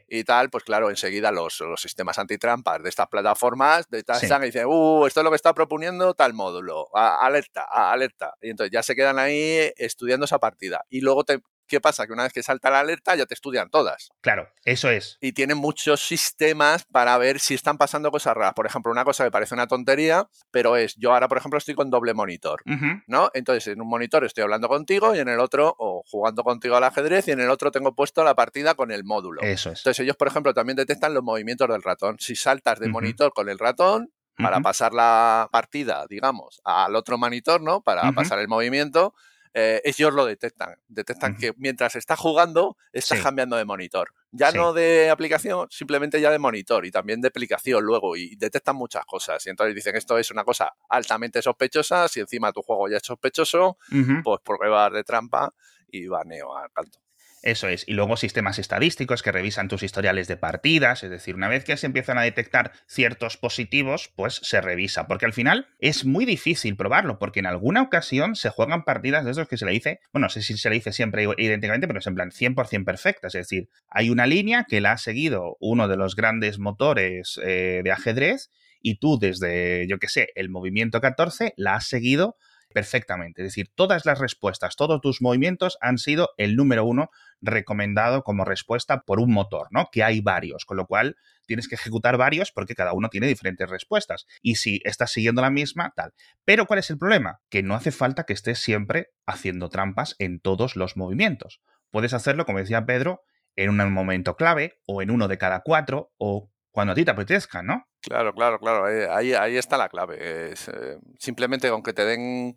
y 0.08 0.24
tal, 0.24 0.50
pues 0.50 0.63
claro, 0.63 0.89
enseguida 0.89 1.30
los, 1.32 1.62
sistemas 1.76 2.18
antitrampas 2.18 2.82
de 2.82 2.88
estas 2.88 3.08
plataformas 3.08 3.89
de 3.89 4.00
y 4.00 4.46
dicen, 4.46 4.65
uh, 4.65 5.06
esto 5.06 5.20
es 5.20 5.24
lo 5.26 5.32
que 5.32 5.36
está 5.36 5.54
proponiendo 5.54 6.13
tal 6.13 6.34
módulo, 6.34 6.88
alerta, 6.96 7.65
alerta. 7.70 8.36
Y 8.41 8.52
entonces 8.52 8.72
ya 8.72 8.84
se 8.84 8.96
quedan 8.96 9.20
ahí 9.20 9.74
estudiando 9.76 10.24
esa 10.24 10.39
partida. 10.39 10.86
Y 10.89 11.02
luego 11.02 11.26
te, 11.26 11.41
¿Qué 11.67 11.82
pasa? 11.82 12.06
Que 12.06 12.13
una 12.13 12.23
vez 12.23 12.34
que 12.34 12.43
salta 12.43 12.69
la 12.69 12.80
alerta 12.80 13.15
ya 13.15 13.25
te 13.25 13.34
estudian 13.34 13.69
todas. 13.69 14.10
Claro, 14.21 14.49
eso 14.63 14.89
es. 14.89 15.17
Y 15.21 15.34
tienen 15.34 15.58
muchos 15.58 16.01
sistemas 16.01 16.86
para 16.86 17.17
ver 17.17 17.39
si 17.39 17.54
están 17.54 17.78
pasando 17.78 18.12
cosas 18.12 18.36
raras. 18.36 18.54
Por 18.54 18.65
ejemplo, 18.65 18.91
una 18.91 19.04
cosa 19.04 19.23
que 19.23 19.32
parece 19.32 19.54
una 19.56 19.67
tontería, 19.67 20.28
pero 20.51 20.75
es, 20.75 20.95
yo 20.95 21.13
ahora, 21.13 21.28
por 21.28 21.38
ejemplo, 21.38 21.58
estoy 21.58 21.75
con 21.75 21.89
doble 21.89 22.13
monitor, 22.13 22.62
¿no? 23.08 23.30
Entonces, 23.34 23.67
en 23.67 23.82
un 23.82 23.88
monitor 23.88 24.23
estoy 24.23 24.43
hablando 24.43 24.67
contigo 24.67 25.15
y 25.15 25.19
en 25.19 25.30
el 25.30 25.39
otro, 25.39 25.75
o 25.78 26.04
jugando 26.06 26.43
contigo 26.43 26.75
al 26.75 26.84
ajedrez, 26.84 27.28
y 27.28 27.32
en 27.32 27.39
el 27.39 27.49
otro 27.49 27.71
tengo 27.71 27.95
puesto 27.95 28.23
la 28.23 28.36
partida 28.36 28.75
con 28.75 28.91
el 28.91 29.04
módulo. 29.04 29.41
Eso 29.41 29.71
es. 29.71 29.80
Entonces, 29.80 30.04
ellos, 30.04 30.15
por 30.15 30.28
ejemplo, 30.28 30.54
también 30.54 30.75
detectan 30.75 31.13
los 31.13 31.23
movimientos 31.23 31.67
del 31.67 31.82
ratón. 31.82 32.17
Si 32.19 32.36
saltas 32.36 32.80
de 32.80 32.89
monitor 32.89 33.34
con 33.34 33.49
el 33.49 33.60
ratón, 33.60 34.12
para 34.38 34.60
pasar 34.60 34.93
la 34.93 35.47
partida, 35.51 36.06
digamos, 36.10 36.62
al 36.63 36.95
otro 36.95 37.17
monitor, 37.17 37.62
¿no? 37.62 37.82
Para 37.82 38.12
pasar 38.12 38.39
el 38.39 38.47
movimiento, 38.47 39.13
eh, 39.58 39.82
ellos 39.86 40.13
lo 40.13 40.26
detectan. 40.26 40.76
Detectan 40.89 41.38
que 41.38 41.54
mientras 41.56 41.96
está 41.96 42.18
jugando, 42.18 42.76
está 42.91 43.18
cambiando 43.24 43.56
de 43.56 43.63
monitor. 43.63 44.13
Ya 44.32 44.52
no 44.52 44.74
de 44.74 45.10
aplicación, 45.10 45.68
simplemente 45.72 46.20
ya 46.20 46.30
de 46.30 46.39
monitor 46.39 46.86
y 46.86 46.91
también 46.91 47.22
de 47.22 47.30
aplicación 47.30 47.82
luego. 47.82 48.18
Y 48.18 48.36
detectan 48.36 48.76
muchas 48.76 49.06
cosas. 49.06 49.46
Y 49.48 49.50
entonces 49.50 49.74
dicen, 49.74 49.96
esto 49.96 50.18
es 50.18 50.30
una 50.30 50.44
cosa 50.44 50.74
altamente 50.89 51.41
sospechosa. 51.41 52.10
Si 52.10 52.20
encima 52.20 52.52
tu 52.52 52.63
juego 52.63 52.89
ya 52.89 52.98
es 52.98 53.04
sospechoso, 53.04 53.78
pues 54.26 54.41
pruebas 54.44 54.91
de 54.91 55.06
trampa 55.06 55.54
y 55.88 56.06
baneo 56.08 56.54
al 56.58 56.70
canto. 56.74 57.05
Eso 57.45 57.69
es. 57.69 57.88
Y 57.88 57.93
luego 57.93 58.17
sistemas 58.17 58.58
estadísticos 58.58 59.21
que 59.21 59.31
revisan 59.31 59.67
tus 59.67 59.84
historiales 59.84 60.27
de 60.27 60.36
partidas. 60.36 61.03
Es 61.03 61.12
decir, 61.12 61.36
una 61.36 61.47
vez 61.47 61.63
que 61.63 61.77
se 61.77 61.86
empiezan 61.86 62.17
a 62.17 62.23
detectar 62.23 62.71
ciertos 62.88 63.38
positivos, 63.38 64.12
pues 64.15 64.39
se 64.41 64.62
revisa. 64.62 65.05
Porque 65.05 65.27
al 65.27 65.34
final 65.34 65.67
es 65.77 66.05
muy 66.05 66.25
difícil 66.25 66.75
probarlo, 66.75 67.19
porque 67.19 67.41
en 67.41 67.45
alguna 67.45 67.84
ocasión 67.84 68.36
se 68.36 68.49
juegan 68.49 68.84
partidas 68.84 69.25
de 69.25 69.31
esos 69.31 69.47
que 69.47 69.58
se 69.58 69.65
le 69.65 69.73
dice, 69.73 69.99
bueno, 70.12 70.25
no 70.25 70.29
sé 70.29 70.41
si 70.41 70.58
se 70.58 70.69
le 70.69 70.75
dice 70.75 70.91
siempre 70.91 71.27
idénticamente, 71.38 71.86
pero 71.86 71.99
es 71.99 72.08
en 72.08 72.15
plan 72.15 72.31
100% 72.31 72.84
perfectas. 72.84 73.36
Es 73.36 73.47
decir, 73.47 73.69
hay 73.91 74.10
una 74.10 74.25
línea 74.25 74.65
que 74.67 74.81
la 74.81 74.93
ha 74.93 74.97
seguido 74.97 75.55
uno 75.60 75.88
de 75.88 75.97
los 75.97 76.15
grandes 76.15 76.58
motores 76.58 77.39
eh, 77.43 77.81
de 77.84 77.91
ajedrez 77.91 78.49
y 78.81 78.97
tú 78.97 79.19
desde, 79.19 79.86
yo 79.88 79.99
qué 79.99 80.08
sé, 80.08 80.29
el 80.34 80.49
movimiento 80.49 80.99
14 80.99 81.53
la 81.58 81.75
has 81.75 81.86
seguido 81.86 82.38
perfectamente. 82.75 83.41
Es 83.41 83.47
decir, 83.47 83.71
todas 83.73 84.05
las 84.05 84.19
respuestas, 84.19 84.75
todos 84.75 84.99
tus 84.99 85.21
movimientos 85.21 85.77
han 85.79 85.97
sido 85.97 86.31
el 86.35 86.57
número 86.57 86.83
uno 86.83 87.09
recomendado 87.39 88.21
como 88.23 88.43
respuesta 88.43 89.03
por 89.03 89.21
un 89.21 89.31
motor, 89.31 89.69
¿no? 89.71 89.88
Que 89.93 90.03
hay 90.03 90.19
varios, 90.19 90.65
con 90.65 90.75
lo 90.75 90.85
cual 90.85 91.15
tienes 91.45 91.69
que 91.69 91.75
ejecutar 91.75 92.17
varios 92.17 92.51
porque 92.51 92.75
cada 92.75 92.91
uno 92.91 93.07
tiene 93.07 93.27
diferentes 93.27 93.69
respuestas. 93.69 94.27
Y 94.41 94.55
si 94.55 94.81
estás 94.83 95.13
siguiendo 95.13 95.41
la 95.41 95.51
misma, 95.51 95.93
tal. 95.95 96.13
Pero 96.43 96.65
¿cuál 96.65 96.79
es 96.79 96.89
el 96.89 96.97
problema? 96.97 97.39
Que 97.47 97.63
no 97.63 97.75
hace 97.75 97.91
falta 97.91 98.25
que 98.25 98.33
estés 98.33 98.59
siempre 98.59 99.07
haciendo 99.25 99.69
trampas 99.69 100.17
en 100.19 100.41
todos 100.41 100.75
los 100.75 100.97
movimientos. 100.97 101.61
Puedes 101.91 102.13
hacerlo, 102.13 102.45
como 102.45 102.59
decía 102.59 102.85
Pedro, 102.85 103.21
en 103.55 103.69
un 103.69 103.93
momento 103.93 104.35
clave 104.35 104.81
o 104.85 105.01
en 105.01 105.11
uno 105.11 105.29
de 105.29 105.38
cada 105.38 105.61
cuatro 105.61 106.11
o 106.17 106.51
cuando 106.75 106.91
a 106.91 106.95
ti 106.95 107.05
te 107.05 107.11
apetezca, 107.11 107.63
¿no? 107.63 107.88
Claro, 108.01 108.33
claro, 108.33 108.59
claro. 108.59 108.89
Eh, 108.89 109.07
ahí, 109.09 109.33
ahí 109.33 109.55
está 109.55 109.77
la 109.77 109.88
clave. 109.88 110.51
Es, 110.51 110.67
eh, 110.67 110.97
simplemente 111.17 111.69
con 111.69 111.81
que 111.81 111.93
te 111.93 112.03
den 112.03 112.53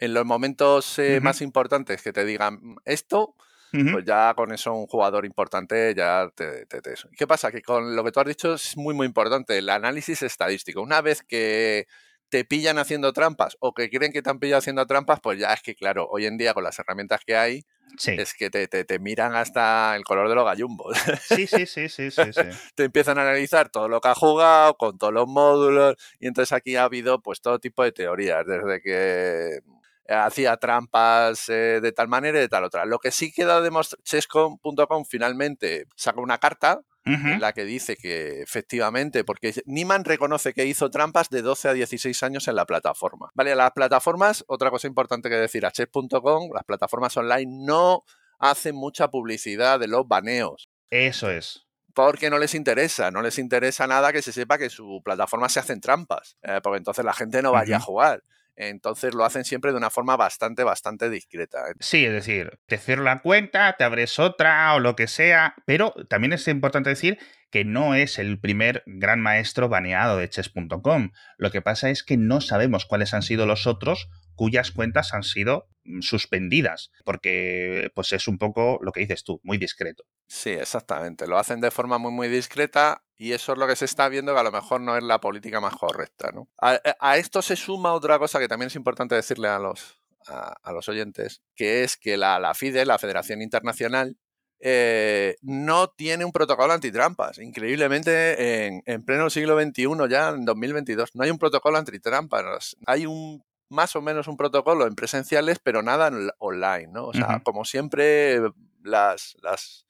en 0.00 0.14
los 0.14 0.24
momentos 0.24 0.98
eh, 0.98 1.20
más 1.20 1.42
importantes 1.42 2.00
que 2.00 2.10
te 2.10 2.24
digan 2.24 2.76
esto, 2.86 3.34
pues 3.70 4.06
ya 4.06 4.32
con 4.32 4.54
eso 4.54 4.72
un 4.72 4.86
jugador 4.86 5.26
importante 5.26 5.94
ya 5.94 6.30
te, 6.34 6.64
te, 6.64 6.80
¿Qué 7.14 7.26
pasa? 7.26 7.52
Que 7.52 7.60
con 7.60 7.94
lo 7.94 8.02
que 8.02 8.10
tú 8.10 8.20
has 8.20 8.26
dicho 8.26 8.54
es 8.54 8.74
muy, 8.78 8.94
muy 8.94 9.06
importante, 9.06 9.58
el 9.58 9.68
análisis 9.68 10.22
estadístico. 10.22 10.80
Una 10.80 11.02
vez 11.02 11.22
que 11.22 11.86
te 12.28 12.44
pillan 12.44 12.78
haciendo 12.78 13.12
trampas 13.12 13.56
o 13.60 13.72
que 13.72 13.90
creen 13.90 14.12
que 14.12 14.22
te 14.22 14.30
han 14.30 14.38
pillado 14.38 14.58
haciendo 14.58 14.86
trampas, 14.86 15.20
pues 15.20 15.38
ya 15.38 15.52
es 15.52 15.62
que, 15.62 15.74
claro, 15.74 16.06
hoy 16.10 16.26
en 16.26 16.36
día 16.36 16.54
con 16.54 16.64
las 16.64 16.78
herramientas 16.78 17.20
que 17.24 17.36
hay, 17.36 17.64
es 18.06 18.34
que 18.34 18.50
te, 18.50 18.66
te, 18.68 18.98
miran 18.98 19.34
hasta 19.34 19.96
el 19.96 20.04
color 20.04 20.28
de 20.28 20.34
los 20.34 20.44
gallumbos. 20.44 20.96
Sí, 21.22 21.46
sí, 21.46 21.66
sí, 21.66 21.88
sí, 21.88 22.10
sí, 22.10 22.22
te 22.74 22.84
empiezan 22.84 23.18
a 23.18 23.22
analizar 23.22 23.70
todo 23.70 23.88
lo 23.88 24.00
que 24.00 24.08
ha 24.08 24.14
jugado, 24.14 24.74
con 24.76 24.98
todos 24.98 25.12
los 25.12 25.26
módulos, 25.26 25.96
y 26.20 26.26
entonces 26.26 26.52
aquí 26.52 26.76
ha 26.76 26.84
habido 26.84 27.20
pues 27.20 27.40
todo 27.40 27.58
tipo 27.58 27.82
de 27.82 27.92
teorías, 27.92 28.44
desde 28.46 28.80
que 28.80 29.60
hacía 30.08 30.56
trampas 30.56 31.48
eh, 31.48 31.80
de 31.82 31.92
tal 31.92 32.08
manera 32.08 32.38
y 32.38 32.42
de 32.42 32.48
tal 32.48 32.64
otra. 32.64 32.84
Lo 32.84 32.98
que 32.98 33.10
sí 33.10 33.32
queda 33.32 33.60
demostrado, 33.60 34.02
chess.com 34.04 35.04
finalmente 35.04 35.86
saca 35.96 36.20
una 36.20 36.38
carta 36.38 36.80
en 37.08 37.40
la 37.40 37.52
que 37.52 37.64
dice 37.64 37.96
que 37.96 38.42
efectivamente, 38.42 39.24
porque 39.24 39.54
Niman 39.66 40.04
reconoce 40.04 40.52
que 40.52 40.66
hizo 40.66 40.90
trampas 40.90 41.30
de 41.30 41.42
12 41.42 41.68
a 41.68 41.72
16 41.72 42.22
años 42.22 42.48
en 42.48 42.56
la 42.56 42.66
plataforma. 42.66 43.30
Vale, 43.34 43.54
las 43.54 43.72
plataformas, 43.72 44.44
otra 44.48 44.70
cosa 44.70 44.86
importante 44.86 45.28
que 45.28 45.36
decir 45.36 45.64
a 45.66 45.70
chess.com, 45.70 46.50
las 46.54 46.64
plataformas 46.64 47.16
online 47.16 47.64
no 47.66 48.04
hacen 48.38 48.76
mucha 48.76 49.08
publicidad 49.08 49.80
de 49.80 49.88
los 49.88 50.06
baneos. 50.06 50.68
Eso 50.90 51.30
es 51.30 51.68
porque 51.98 52.30
no 52.30 52.38
les 52.38 52.54
interesa, 52.54 53.10
no 53.10 53.22
les 53.22 53.40
interesa 53.40 53.88
nada 53.88 54.12
que 54.12 54.22
se 54.22 54.30
sepa 54.30 54.56
que 54.56 54.70
su 54.70 55.02
plataforma 55.04 55.48
se 55.48 55.58
hacen 55.58 55.80
trampas, 55.80 56.36
eh, 56.42 56.60
porque 56.62 56.78
entonces 56.78 57.04
la 57.04 57.12
gente 57.12 57.42
no 57.42 57.50
vaya 57.50 57.78
a 57.78 57.80
jugar. 57.80 58.22
Entonces 58.60 59.14
lo 59.14 59.24
hacen 59.24 59.44
siempre 59.44 59.70
de 59.70 59.76
una 59.76 59.88
forma 59.88 60.16
bastante, 60.16 60.64
bastante 60.64 61.08
discreta. 61.08 61.60
Sí, 61.78 62.04
es 62.04 62.12
decir, 62.12 62.58
te 62.66 62.76
cierro 62.76 63.04
la 63.04 63.20
cuenta, 63.22 63.76
te 63.78 63.84
abres 63.84 64.18
otra 64.18 64.74
o 64.74 64.80
lo 64.80 64.96
que 64.96 65.06
sea, 65.06 65.54
pero 65.64 65.94
también 66.08 66.32
es 66.32 66.48
importante 66.48 66.90
decir 66.90 67.18
que 67.52 67.64
no 67.64 67.94
es 67.94 68.18
el 68.18 68.40
primer 68.40 68.82
gran 68.86 69.20
maestro 69.20 69.68
baneado 69.68 70.16
de 70.16 70.28
chess.com. 70.28 71.12
Lo 71.36 71.52
que 71.52 71.62
pasa 71.62 71.90
es 71.90 72.02
que 72.02 72.16
no 72.16 72.40
sabemos 72.40 72.84
cuáles 72.84 73.14
han 73.14 73.22
sido 73.22 73.46
los 73.46 73.68
otros 73.68 74.10
cuyas 74.38 74.70
cuentas 74.70 75.12
han 75.12 75.24
sido 75.24 75.68
mm, 75.84 76.00
suspendidas, 76.00 76.92
porque 77.04 77.90
pues 77.94 78.12
es 78.12 78.28
un 78.28 78.38
poco 78.38 78.78
lo 78.80 78.92
que 78.92 79.00
dices 79.00 79.24
tú, 79.24 79.40
muy 79.42 79.58
discreto. 79.58 80.04
Sí, 80.28 80.50
exactamente. 80.50 81.26
Lo 81.26 81.38
hacen 81.38 81.60
de 81.60 81.72
forma 81.72 81.98
muy, 81.98 82.12
muy 82.12 82.28
discreta 82.28 83.02
y 83.16 83.32
eso 83.32 83.52
es 83.52 83.58
lo 83.58 83.66
que 83.66 83.74
se 83.74 83.84
está 83.84 84.08
viendo 84.08 84.32
que 84.32 84.38
a 84.38 84.44
lo 84.44 84.52
mejor 84.52 84.80
no 84.80 84.96
es 84.96 85.02
la 85.02 85.20
política 85.20 85.60
más 85.60 85.74
correcta. 85.74 86.30
¿no? 86.32 86.48
A, 86.58 86.76
eh, 86.76 87.18
esto 87.18 87.42
se 87.42 87.56
suma 87.56 87.92
otra 87.92 88.18
cosa 88.20 88.38
que 88.38 88.46
también 88.46 88.68
es 88.68 88.76
importante 88.76 89.16
decirle 89.16 89.48
a 89.48 89.58
los, 89.58 90.00
a, 90.28 90.72
los 90.72 90.88
oyentes, 90.88 91.42
que 91.56 91.82
es 91.82 91.96
que 91.96 92.16
la, 92.16 92.38
la 92.38 92.54
FIDE, 92.54 92.86
la 92.86 92.98
Federación 92.98 93.42
Internacional, 93.42 94.16
eh, 94.60 95.36
no 95.42 95.88
tiene 95.88 96.24
un 96.24 96.32
protocolo 96.32 96.72
antitrampas. 96.72 97.38
Increíblemente, 97.38 98.66
en, 98.66 98.82
en, 98.86 99.04
pleno 99.04 99.30
siglo 99.30 99.60
XXI, 99.60 99.88
ya 100.08 100.28
en 100.28 100.44
2022, 100.44 101.10
no 101.14 101.24
hay 101.24 101.30
un 101.30 101.38
protocolo 101.38 101.76
antitrampas. 101.76 102.76
Hay 102.86 103.06
un 103.06 103.42
más 103.68 103.96
o 103.96 104.02
menos 104.02 104.28
un 104.28 104.36
protocolo 104.36 104.86
en 104.86 104.94
presenciales, 104.94 105.58
pero 105.58 105.82
nada 105.82 106.08
en 106.08 106.30
online, 106.38 106.88
¿no? 106.88 107.06
O 107.06 107.12
sea, 107.12 107.40
como 107.40 107.64
siempre, 107.64 108.40
las, 108.82 109.36
las, 109.42 109.86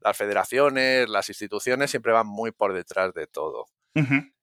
las, 0.00 0.16
federaciones, 0.16 1.08
las 1.08 1.28
instituciones 1.28 1.90
siempre 1.90 2.12
van 2.12 2.26
muy 2.26 2.52
por 2.52 2.72
detrás 2.72 3.14
de 3.14 3.26
todo. 3.26 3.66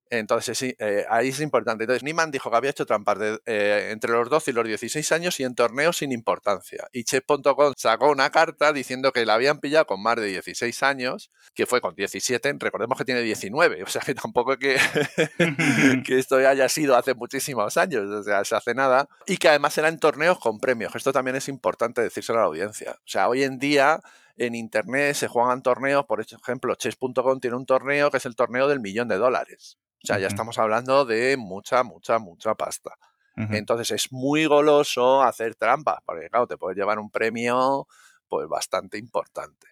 Entonces, 0.10 0.62
eh, 0.62 1.06
ahí 1.10 1.30
es 1.30 1.40
importante. 1.40 1.84
Entonces, 1.84 2.04
Niman 2.04 2.32
dijo 2.32 2.50
que 2.50 2.58
había 2.58 2.72
hecho 2.72 2.86
trampas 2.86 3.20
de, 3.20 3.40
eh, 3.46 3.90
entre 3.92 4.12
los 4.12 4.30
12 4.30 4.52
y 4.52 4.54
los 4.54 4.66
16 4.66 5.12
años 5.12 5.40
y 5.40 5.44
en 5.44 5.56
torneos 5.56 5.98
sin 5.98 6.12
importancia. 6.12 6.88
Y 6.92 7.04
Chess.com 7.04 7.74
sacó 7.78 8.10
una 8.10 8.30
carta 8.32 8.74
diciendo 8.74 9.12
que 9.12 9.26
la 9.26 9.36
habían 9.36 9.60
pillado 9.60 9.86
con 9.86 10.02
más 10.02 10.16
de 10.16 10.26
16 10.26 10.84
años, 10.84 11.32
que 11.54 11.66
fue 11.66 11.82
con 11.82 11.96
17, 11.96 12.56
recordemos 12.60 12.98
que 12.98 13.06
tiene 13.06 13.22
19, 13.22 13.84
o 13.84 13.88
sea 13.88 14.02
que 14.02 14.16
tampoco 14.16 14.58
que, 14.58 14.78
que 16.06 16.20
esto 16.20 16.38
haya 16.38 16.68
sido 16.70 16.96
hace 16.96 17.14
muchísimos 17.14 17.78
años, 17.78 18.10
o 18.10 18.24
sea, 18.24 18.44
se 18.44 18.56
hace 18.56 18.74
nada. 18.74 19.08
Y 19.28 19.38
que 19.38 19.50
además 19.50 19.78
era 19.78 19.90
en 19.90 20.00
torneos 20.00 20.40
con 20.40 20.60
premios. 20.60 20.96
Esto 20.96 21.14
también 21.14 21.36
es 21.36 21.48
importante 21.48 22.02
decírselo 22.02 22.40
a 22.40 22.42
la 22.42 22.48
audiencia. 22.48 22.92
O 22.92 23.08
sea, 23.08 23.30
hoy 23.30 23.44
en 23.44 23.60
día 23.60 24.00
en 24.40 24.56
internet 24.56 25.16
se 25.16 25.28
juegan 25.28 25.62
torneos, 25.62 26.06
por 26.06 26.22
ejemplo, 26.22 26.74
chess.com 26.76 27.40
tiene 27.40 27.58
un 27.58 27.66
torneo 27.66 28.10
que 28.10 28.18
es 28.18 28.26
el 28.26 28.36
torneo 28.36 28.68
del 28.68 28.80
millón 28.80 29.10
de 29.10 29.18
dólares. 29.18 29.78
O 30.02 30.08
sea, 30.08 30.18
ya 30.18 30.28
estamos 30.28 30.58
hablando 30.58 31.04
de 31.04 31.36
mucha, 31.36 31.84
mucha, 31.84 32.20
mucha 32.20 32.56
pasta. 32.56 32.98
Entonces 33.36 33.92
es 33.92 34.12
muy 34.12 34.46
goloso 34.48 35.22
hacer 35.22 35.56
trampas, 35.56 36.00
porque 36.06 36.30
claro, 36.30 36.46
te 36.46 36.58
puedes 36.58 36.78
llevar 36.78 37.00
un 37.00 37.10
premio 37.10 37.88
pues 38.28 38.50
bastante 38.50 38.98
importante. 38.98 39.68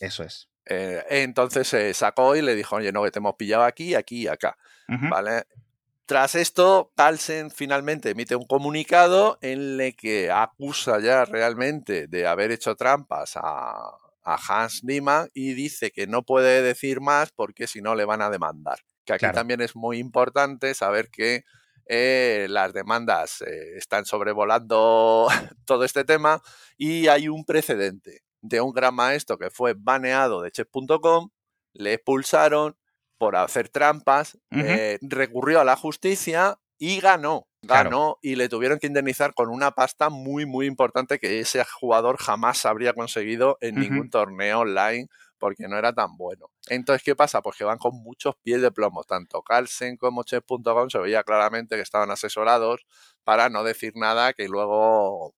Eso 0.00 0.22
es. 0.22 0.48
Eh, 0.66 1.04
entonces 1.10 1.66
se 1.66 1.92
sacó 1.94 2.36
y 2.36 2.42
le 2.42 2.54
dijo, 2.54 2.76
oye, 2.76 2.92
no, 2.92 3.02
que 3.02 3.10
te 3.10 3.18
hemos 3.18 3.34
pillado 3.34 3.64
aquí, 3.64 3.96
aquí 3.96 4.22
y 4.22 4.28
acá. 4.28 4.56
¿Vale? 4.86 5.46
Tras 6.06 6.36
esto, 6.36 6.92
Carlsen 6.96 7.50
finalmente 7.50 8.10
emite 8.10 8.36
un 8.36 8.46
comunicado 8.46 9.38
en 9.42 9.80
el 9.80 9.96
que 9.96 10.30
acusa 10.30 11.00
ya 11.00 11.24
realmente 11.24 12.06
de 12.06 12.26
haber 12.26 12.52
hecho 12.52 12.76
trampas 12.76 13.32
a, 13.36 13.98
Hans 14.36 14.84
Niemann 14.84 15.28
y 15.34 15.54
dice 15.54 15.90
que 15.90 16.06
no 16.06 16.22
puede 16.22 16.62
decir 16.62 17.00
más 17.00 17.30
porque 17.32 17.66
si 17.66 17.80
no 17.80 17.94
le 17.94 18.04
van 18.04 18.22
a 18.22 18.30
demandar. 18.30 18.78
Que 19.04 19.14
aquí 19.14 19.26
también 19.32 19.60
es 19.60 19.74
muy 19.74 19.98
importante 19.98 20.74
saber 20.74 21.08
que 21.10 21.44
eh, 21.86 22.46
las 22.50 22.74
demandas 22.74 23.40
eh, 23.40 23.76
están 23.76 24.04
sobrevolando 24.04 25.28
todo 25.64 25.84
este 25.84 26.04
tema 26.04 26.42
y 26.76 27.08
hay 27.08 27.28
un 27.28 27.44
precedente 27.46 28.20
de 28.42 28.60
un 28.60 28.72
gran 28.72 28.94
maestro 28.94 29.38
que 29.38 29.50
fue 29.50 29.74
baneado 29.76 30.42
de 30.42 30.50
chess.com, 30.50 31.30
le 31.72 31.94
expulsaron 31.94 32.76
por 33.16 33.36
hacer 33.36 33.68
trampas, 33.68 34.38
eh, 34.50 34.98
recurrió 35.00 35.60
a 35.60 35.64
la 35.64 35.76
justicia 35.76 36.58
y 36.78 37.00
ganó. 37.00 37.46
Ganó 37.60 38.18
y 38.22 38.36
le 38.36 38.48
tuvieron 38.48 38.78
que 38.78 38.86
indemnizar 38.86 39.34
con 39.34 39.48
una 39.48 39.72
pasta 39.72 40.10
muy, 40.10 40.46
muy 40.46 40.66
importante 40.66 41.18
que 41.18 41.40
ese 41.40 41.64
jugador 41.64 42.16
jamás 42.16 42.64
habría 42.64 42.92
conseguido 42.92 43.58
en 43.60 43.74
ningún 43.74 44.10
torneo 44.10 44.60
online 44.60 45.08
porque 45.38 45.66
no 45.68 45.76
era 45.76 45.92
tan 45.92 46.16
bueno. 46.16 46.50
Entonces, 46.68 47.02
¿qué 47.02 47.16
pasa? 47.16 47.42
Pues 47.42 47.56
que 47.56 47.64
van 47.64 47.78
con 47.78 47.96
muchos 47.96 48.36
pies 48.42 48.62
de 48.62 48.70
plomo. 48.70 49.02
Tanto 49.04 49.42
Carlsen 49.42 49.96
como 49.96 50.22
Chess.com 50.22 50.88
se 50.88 50.98
veía 50.98 51.24
claramente 51.24 51.76
que 51.76 51.82
estaban 51.82 52.10
asesorados 52.10 52.86
para 53.24 53.48
no 53.48 53.64
decir 53.64 53.92
nada 53.96 54.32
que 54.32 54.48
luego 54.48 55.34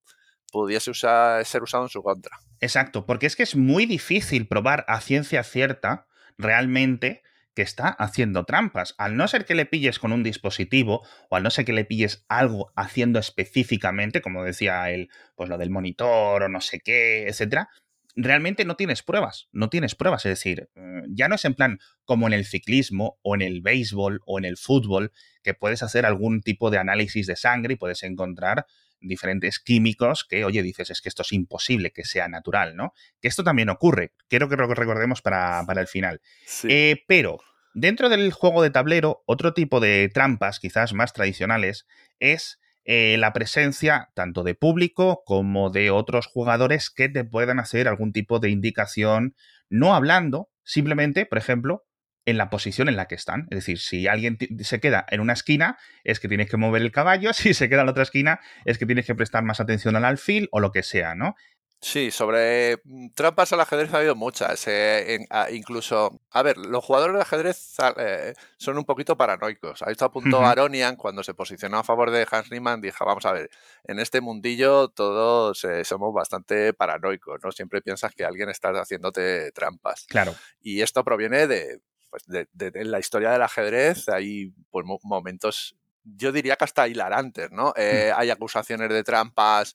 pudiese 0.52 0.92
ser 0.92 1.62
usado 1.62 1.84
en 1.84 1.88
su 1.88 2.02
contra. 2.02 2.38
Exacto, 2.60 3.06
porque 3.06 3.26
es 3.26 3.36
que 3.36 3.44
es 3.44 3.56
muy 3.56 3.86
difícil 3.86 4.46
probar 4.46 4.84
a 4.88 5.00
ciencia 5.00 5.42
cierta 5.42 6.06
realmente 6.36 7.22
que 7.54 7.62
está 7.62 7.88
haciendo 7.88 8.44
trampas. 8.44 8.94
Al 8.98 9.16
no 9.16 9.26
ser 9.28 9.44
que 9.44 9.54
le 9.54 9.66
pilles 9.66 9.98
con 9.98 10.12
un 10.12 10.22
dispositivo 10.22 11.02
o 11.28 11.36
al 11.36 11.42
no 11.42 11.50
ser 11.50 11.64
que 11.64 11.72
le 11.72 11.84
pilles 11.84 12.24
algo 12.28 12.72
haciendo 12.76 13.18
específicamente, 13.18 14.22
como 14.22 14.44
decía 14.44 14.90
él, 14.90 15.10
pues 15.34 15.48
lo 15.48 15.58
del 15.58 15.70
monitor 15.70 16.42
o 16.42 16.48
no 16.48 16.60
sé 16.60 16.80
qué, 16.80 17.26
etcétera, 17.28 17.68
realmente 18.16 18.64
no 18.64 18.76
tienes 18.76 19.02
pruebas, 19.02 19.48
no 19.52 19.68
tienes 19.68 19.94
pruebas. 19.94 20.24
Es 20.26 20.30
decir, 20.30 20.68
eh, 20.74 21.02
ya 21.08 21.28
no 21.28 21.34
es 21.34 21.44
en 21.44 21.54
plan 21.54 21.78
como 22.04 22.26
en 22.26 22.32
el 22.32 22.44
ciclismo 22.44 23.18
o 23.22 23.34
en 23.34 23.42
el 23.42 23.60
béisbol 23.62 24.20
o 24.26 24.38
en 24.38 24.44
el 24.44 24.56
fútbol, 24.56 25.12
que 25.42 25.54
puedes 25.54 25.82
hacer 25.82 26.06
algún 26.06 26.42
tipo 26.42 26.70
de 26.70 26.78
análisis 26.78 27.26
de 27.26 27.36
sangre 27.36 27.74
y 27.74 27.76
puedes 27.76 28.02
encontrar 28.02 28.66
diferentes 29.00 29.58
químicos 29.58 30.24
que, 30.28 30.44
oye, 30.44 30.62
dices, 30.62 30.90
es 30.90 31.00
que 31.00 31.08
esto 31.08 31.22
es 31.22 31.32
imposible 31.32 31.92
que 31.92 32.04
sea 32.04 32.28
natural, 32.28 32.76
¿no? 32.76 32.92
Que 33.20 33.28
esto 33.28 33.44
también 33.44 33.68
ocurre. 33.68 34.12
Quiero 34.28 34.48
que 34.48 34.56
lo 34.56 34.66
recordemos 34.66 35.22
para, 35.22 35.64
el 35.68 35.86
final. 35.86 36.20
Eh, 36.64 37.04
pero 37.06 37.40
dentro 37.74 38.08
del 38.08 38.32
juego 38.32 38.62
de 38.62 38.70
tablero, 38.70 39.22
otro 39.26 39.54
tipo 39.54 39.80
de 39.80 40.10
trampas, 40.12 40.60
quizás 40.60 40.92
más 40.92 41.12
tradicionales, 41.12 41.86
es 42.18 42.60
eh, 42.84 43.16
la 43.18 43.32
presencia 43.32 44.10
tanto 44.14 44.42
de 44.42 44.54
público 44.54 45.22
como 45.24 45.70
de 45.70 45.90
otros 45.90 46.26
jugadores 46.26 46.90
que 46.90 47.08
te 47.08 47.24
puedan 47.24 47.58
hacer 47.60 47.88
algún 47.88 48.12
tipo 48.12 48.40
de 48.40 48.50
indicación, 48.50 49.36
no 49.68 49.94
hablando, 49.94 50.50
simplemente, 50.64 51.26
por 51.26 51.38
ejemplo, 51.38 51.84
en 52.26 52.38
la 52.38 52.50
posición 52.50 52.88
en 52.88 52.96
la 52.96 53.06
que 53.06 53.14
están. 53.14 53.46
Es 53.50 53.58
decir, 53.58 53.78
si 53.78 54.06
alguien 54.06 54.38
se 54.60 54.80
queda 54.80 55.06
en 55.10 55.20
una 55.20 55.32
esquina, 55.32 55.78
es 56.04 56.20
que 56.20 56.28
tienes 56.28 56.48
que 56.48 56.56
mover 56.56 56.82
el 56.82 56.92
caballo, 56.92 57.32
si 57.34 57.54
se 57.54 57.68
queda 57.68 57.80
en 57.80 57.86
la 57.86 57.92
otra 57.92 58.02
esquina, 58.02 58.40
es 58.64 58.78
que 58.78 58.86
tienes 58.86 59.06
que 59.06 59.14
prestar 59.14 59.42
más 59.44 59.60
atención 59.60 59.96
al 59.96 60.04
alfil 60.04 60.48
o 60.52 60.60
lo 60.60 60.72
que 60.72 60.82
sea, 60.82 61.14
¿no? 61.14 61.34
Sí, 61.82 62.10
sobre 62.10 62.76
mm, 62.84 63.08
trampas 63.14 63.54
al 63.54 63.60
ajedrez 63.60 63.94
ha 63.94 63.98
habido 63.98 64.14
muchas. 64.14 64.66
Eh, 64.68 65.26
incluso, 65.52 66.20
a 66.30 66.42
ver, 66.42 66.58
los 66.58 66.84
jugadores 66.84 67.16
de 67.16 67.22
ajedrez 67.22 67.74
eh, 67.96 68.34
son 68.58 68.76
un 68.76 68.84
poquito 68.84 69.16
paranoicos. 69.16 69.80
Ahí 69.82 69.92
está 69.92 70.06
a 70.06 70.10
punto 70.10 70.44
Aronian 70.44 70.96
cuando 70.96 71.22
se 71.22 71.32
posicionó 71.32 71.78
a 71.78 71.84
favor 71.84 72.10
de 72.10 72.26
Hans 72.30 72.50
Riemann, 72.50 72.82
dijo, 72.82 73.06
vamos 73.06 73.24
a 73.24 73.32
ver, 73.32 73.50
en 73.84 73.98
este 73.98 74.20
mundillo 74.20 74.88
todos 74.88 75.64
eh, 75.64 75.84
somos 75.84 76.12
bastante 76.12 76.74
paranoicos, 76.74 77.40
¿no? 77.42 77.50
Siempre 77.50 77.80
piensas 77.80 78.14
que 78.14 78.26
alguien 78.26 78.50
está 78.50 78.68
haciéndote 78.78 79.50
trampas. 79.52 80.04
Claro. 80.06 80.34
Y 80.60 80.82
esto 80.82 81.02
proviene 81.02 81.46
de, 81.46 81.80
pues 82.10 82.24
de, 82.26 82.46
la 82.84 82.98
historia 82.98 83.30
del 83.30 83.42
ajedrez 83.42 84.08
hay 84.08 84.52
pues, 84.70 84.84
momentos, 85.02 85.76
yo 86.04 86.32
diría 86.32 86.56
que 86.56 86.64
hasta 86.64 86.88
hilarantes, 86.88 87.50
¿no? 87.50 87.68
Mm. 87.68 87.72
Eh, 87.76 88.12
hay 88.14 88.30
acusaciones 88.30 88.88
de 88.88 89.04
trampas 89.04 89.74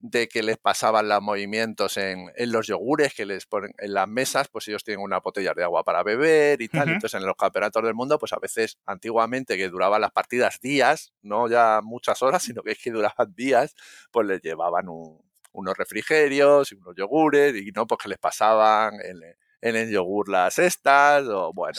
de 0.00 0.28
que 0.28 0.42
les 0.42 0.58
pasaban 0.58 1.08
los 1.08 1.22
movimientos 1.22 1.96
en, 1.96 2.30
los 2.36 2.66
yogures 2.66 3.14
que 3.14 3.24
les 3.24 3.46
ponen 3.46 3.72
en 3.78 3.94
las 3.94 4.06
mesas, 4.06 4.48
pues 4.48 4.68
ellos 4.68 4.84
tienen 4.84 5.02
una 5.02 5.20
botella 5.20 5.54
de 5.54 5.64
agua 5.64 5.82
para 5.82 6.02
beber 6.02 6.60
y 6.60 6.68
tal. 6.68 6.90
Entonces, 6.90 7.18
en 7.18 7.26
los 7.26 7.36
campeonatos 7.36 7.82
del 7.82 7.94
mundo, 7.94 8.18
pues 8.18 8.34
a 8.34 8.38
veces, 8.38 8.78
antiguamente, 8.84 9.56
que 9.56 9.70
duraban 9.70 10.02
las 10.02 10.10
partidas 10.10 10.60
días, 10.60 11.14
no 11.22 11.48
ya 11.48 11.80
muchas 11.82 12.22
horas, 12.22 12.42
sino 12.42 12.62
que 12.62 12.72
es 12.72 12.78
que 12.78 12.90
duraban 12.90 13.34
días, 13.34 13.74
pues 14.10 14.26
les 14.26 14.42
llevaban 14.42 14.88
unos 14.88 15.74
refrigerios 15.78 16.70
y 16.72 16.74
unos 16.74 16.94
yogures 16.96 17.56
y 17.56 17.72
no, 17.72 17.86
pues 17.86 18.02
que 18.02 18.10
les 18.10 18.18
pasaban 18.18 19.00
el, 19.02 19.22
en 19.64 19.76
el 19.76 19.90
yogur 19.90 20.28
las 20.28 20.58
estas, 20.58 21.24
o 21.26 21.52
bueno. 21.54 21.78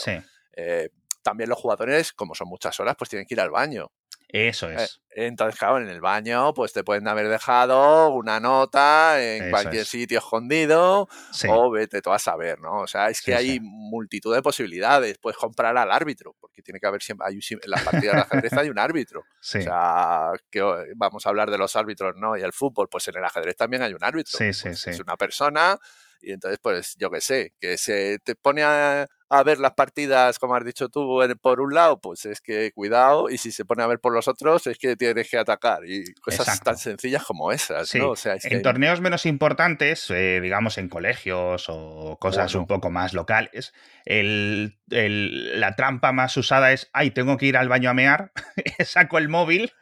Eh, 0.56 0.88
también 1.22 1.48
los 1.48 1.58
jugadores, 1.58 2.12
como 2.12 2.34
son 2.34 2.48
muchas 2.48 2.78
horas, 2.80 2.96
pues 2.98 3.08
tienen 3.08 3.26
que 3.26 3.34
ir 3.34 3.40
al 3.40 3.50
baño. 3.50 3.92
Eso 4.28 4.68
eh, 4.68 4.74
es. 4.76 5.00
entonces, 5.10 5.56
claro, 5.56 5.78
en 5.78 5.88
el 5.88 6.00
baño, 6.00 6.52
pues 6.52 6.72
te 6.72 6.82
pueden 6.82 7.06
haber 7.06 7.28
dejado 7.28 8.10
una 8.10 8.40
nota 8.40 9.22
en 9.22 9.50
cualquier 9.50 9.86
sitio 9.86 10.18
escondido, 10.18 11.08
o 11.48 11.70
vete 11.70 12.02
tú 12.02 12.10
a 12.10 12.18
saber, 12.18 12.58
¿no? 12.58 12.80
O 12.80 12.86
sea, 12.88 13.08
es 13.08 13.22
que 13.22 13.36
hay 13.36 13.60
multitud 13.60 14.34
de 14.34 14.42
posibilidades. 14.42 15.18
Puedes 15.18 15.38
comprar 15.38 15.76
al 15.76 15.92
árbitro, 15.92 16.34
porque 16.40 16.62
tiene 16.62 16.80
que 16.80 16.88
haber 16.88 17.02
siempre, 17.02 17.28
hay, 17.28 17.38
en 17.38 17.70
las 17.70 17.82
partidas 17.84 18.14
de 18.16 18.20
ajedrez 18.22 18.52
hay 18.54 18.68
un 18.68 18.78
árbitro. 18.78 19.24
O 19.46 19.62
sea, 19.62 20.32
que 20.50 20.60
vamos 20.96 21.24
a 21.24 21.28
hablar 21.28 21.52
de 21.52 21.56
los 21.56 21.76
árbitros, 21.76 22.16
¿no? 22.16 22.36
Y 22.36 22.42
el 22.42 22.52
fútbol, 22.52 22.88
pues 22.88 23.06
en 23.06 23.16
el 23.16 23.24
ajedrez 23.24 23.56
también 23.56 23.82
hay 23.82 23.94
un 23.94 24.02
árbitro. 24.02 24.36
Sí, 24.36 24.52
sí, 24.52 24.64
pues 24.64 24.88
Es 24.88 24.98
una 24.98 25.16
persona 25.16 25.78
y 26.26 26.32
entonces, 26.32 26.58
pues 26.60 26.96
yo 26.98 27.08
qué 27.08 27.20
sé, 27.20 27.54
que 27.60 27.78
se 27.78 28.18
te 28.18 28.34
pone 28.34 28.64
a, 28.64 29.06
ver 29.44 29.58
las 29.58 29.74
partidas, 29.74 30.40
como 30.40 30.56
has 30.56 30.64
dicho 30.64 30.88
tú, 30.88 31.20
por 31.40 31.60
un 31.60 31.72
lado, 31.72 32.00
pues 32.00 32.24
es 32.26 32.40
que 32.40 32.72
cuidado, 32.72 33.30
y 33.30 33.38
si 33.38 33.52
se 33.52 33.64
pone 33.64 33.84
a 33.84 33.86
ver 33.86 34.00
por 34.00 34.12
los 34.12 34.26
otros, 34.26 34.66
es 34.66 34.76
que 34.76 34.96
tienes 34.96 35.30
que 35.30 35.38
atacar. 35.38 35.84
Y 35.86 36.12
cosas 36.14 36.60
tan 36.62 36.76
sencillas 36.76 37.24
como 37.24 37.52
esas, 37.52 37.94
¿no? 37.94 38.10
O 38.10 38.16
sea, 38.16 38.36
en 38.42 38.62
torneos 38.62 39.00
menos 39.00 39.24
importantes, 39.24 40.10
eh, 40.10 40.40
digamos 40.42 40.78
en 40.78 40.88
colegios 40.88 41.66
o 41.68 42.18
cosas 42.20 42.56
un 42.56 42.66
poco 42.66 42.90
más 42.90 43.14
locales, 43.14 43.72
el, 44.04 44.76
la 44.88 45.76
trampa 45.76 46.10
más 46.10 46.36
usada 46.36 46.72
es, 46.72 46.90
ay, 46.92 47.12
tengo 47.12 47.36
que 47.36 47.46
ir 47.46 47.56
al 47.56 47.68
baño 47.68 47.90
a 47.90 47.94
mear, 47.94 48.32
saco 48.84 49.18
el 49.18 49.28
móvil, 49.28 49.72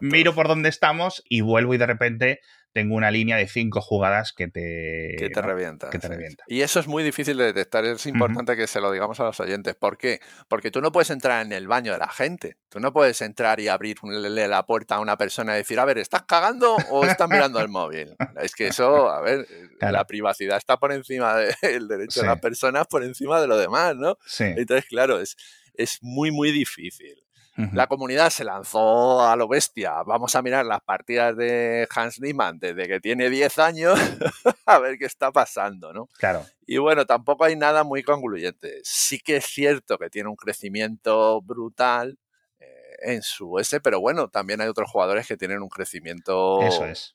miro 0.00 0.36
por 0.36 0.46
dónde 0.46 0.68
estamos 0.68 1.24
y 1.28 1.40
vuelvo 1.40 1.74
y 1.74 1.78
de 1.78 1.86
repente 1.86 2.40
tengo 2.74 2.96
una 2.96 3.12
línea 3.12 3.36
de 3.36 3.46
cinco 3.46 3.80
jugadas 3.80 4.32
que 4.32 4.48
te, 4.48 5.14
que 5.16 5.30
te, 5.30 5.40
revienta, 5.40 5.90
que 5.90 6.00
te 6.00 6.08
revienta. 6.08 6.42
Y 6.48 6.62
eso 6.62 6.80
es 6.80 6.88
muy 6.88 7.04
difícil 7.04 7.36
de 7.36 7.44
detectar. 7.44 7.84
Es 7.84 8.04
importante 8.04 8.56
que 8.56 8.66
se 8.66 8.80
lo 8.80 8.90
digamos 8.90 9.20
a 9.20 9.24
los 9.24 9.38
oyentes. 9.38 9.76
¿Por 9.76 9.96
qué? 9.96 10.20
Porque 10.48 10.72
tú 10.72 10.80
no 10.80 10.90
puedes 10.90 11.10
entrar 11.10 11.46
en 11.46 11.52
el 11.52 11.68
baño 11.68 11.92
de 11.92 11.98
la 11.98 12.08
gente. 12.08 12.56
Tú 12.68 12.80
no 12.80 12.92
puedes 12.92 13.22
entrar 13.22 13.60
y 13.60 13.68
abrirle 13.68 14.48
la 14.48 14.66
puerta 14.66 14.96
a 14.96 15.00
una 15.00 15.16
persona 15.16 15.54
y 15.54 15.58
decir, 15.58 15.78
a 15.78 15.84
ver, 15.84 15.98
¿estás 15.98 16.24
cagando 16.24 16.74
o 16.90 17.06
estás 17.06 17.28
mirando 17.28 17.60
el 17.60 17.68
móvil? 17.68 18.16
Es 18.42 18.56
que 18.56 18.66
eso, 18.66 19.08
a 19.08 19.20
ver, 19.20 19.46
la 19.80 20.04
privacidad 20.04 20.58
está 20.58 20.76
por 20.76 20.92
encima 20.92 21.36
del 21.36 21.86
derecho 21.88 22.22
de 22.22 22.26
las 22.26 22.40
personas, 22.40 22.88
por 22.88 23.04
encima 23.04 23.40
de 23.40 23.46
lo 23.46 23.56
demás, 23.56 23.94
¿no? 23.94 24.18
Sí. 24.26 24.46
Entonces, 24.56 24.86
claro, 24.86 25.20
es, 25.20 25.36
es 25.74 26.00
muy, 26.02 26.32
muy 26.32 26.50
difícil. 26.50 27.23
La 27.72 27.86
comunidad 27.86 28.30
se 28.30 28.42
lanzó 28.42 29.24
a 29.24 29.36
lo 29.36 29.46
bestia. 29.46 30.02
Vamos 30.02 30.34
a 30.34 30.42
mirar 30.42 30.66
las 30.66 30.80
partidas 30.80 31.36
de 31.36 31.86
Hans 31.94 32.20
Niemann 32.20 32.58
desde 32.58 32.88
que 32.88 32.98
tiene 32.98 33.30
10 33.30 33.58
años 33.58 33.98
a 34.66 34.78
ver 34.80 34.98
qué 34.98 35.04
está 35.04 35.30
pasando, 35.30 35.92
¿no? 35.92 36.08
Claro. 36.18 36.44
Y 36.66 36.78
bueno, 36.78 37.06
tampoco 37.06 37.44
hay 37.44 37.54
nada 37.54 37.84
muy 37.84 38.02
concluyente. 38.02 38.80
Sí 38.82 39.20
que 39.20 39.36
es 39.36 39.44
cierto 39.44 39.98
que 39.98 40.10
tiene 40.10 40.28
un 40.28 40.36
crecimiento 40.36 41.40
brutal 41.42 42.18
eh, 42.58 42.96
en 43.02 43.22
su 43.22 43.58
S, 43.58 43.80
pero 43.80 44.00
bueno, 44.00 44.28
también 44.28 44.60
hay 44.60 44.68
otros 44.68 44.90
jugadores 44.90 45.26
que 45.28 45.36
tienen 45.36 45.62
un 45.62 45.68
crecimiento 45.68 46.60
Eso 46.62 46.86
es 46.86 47.14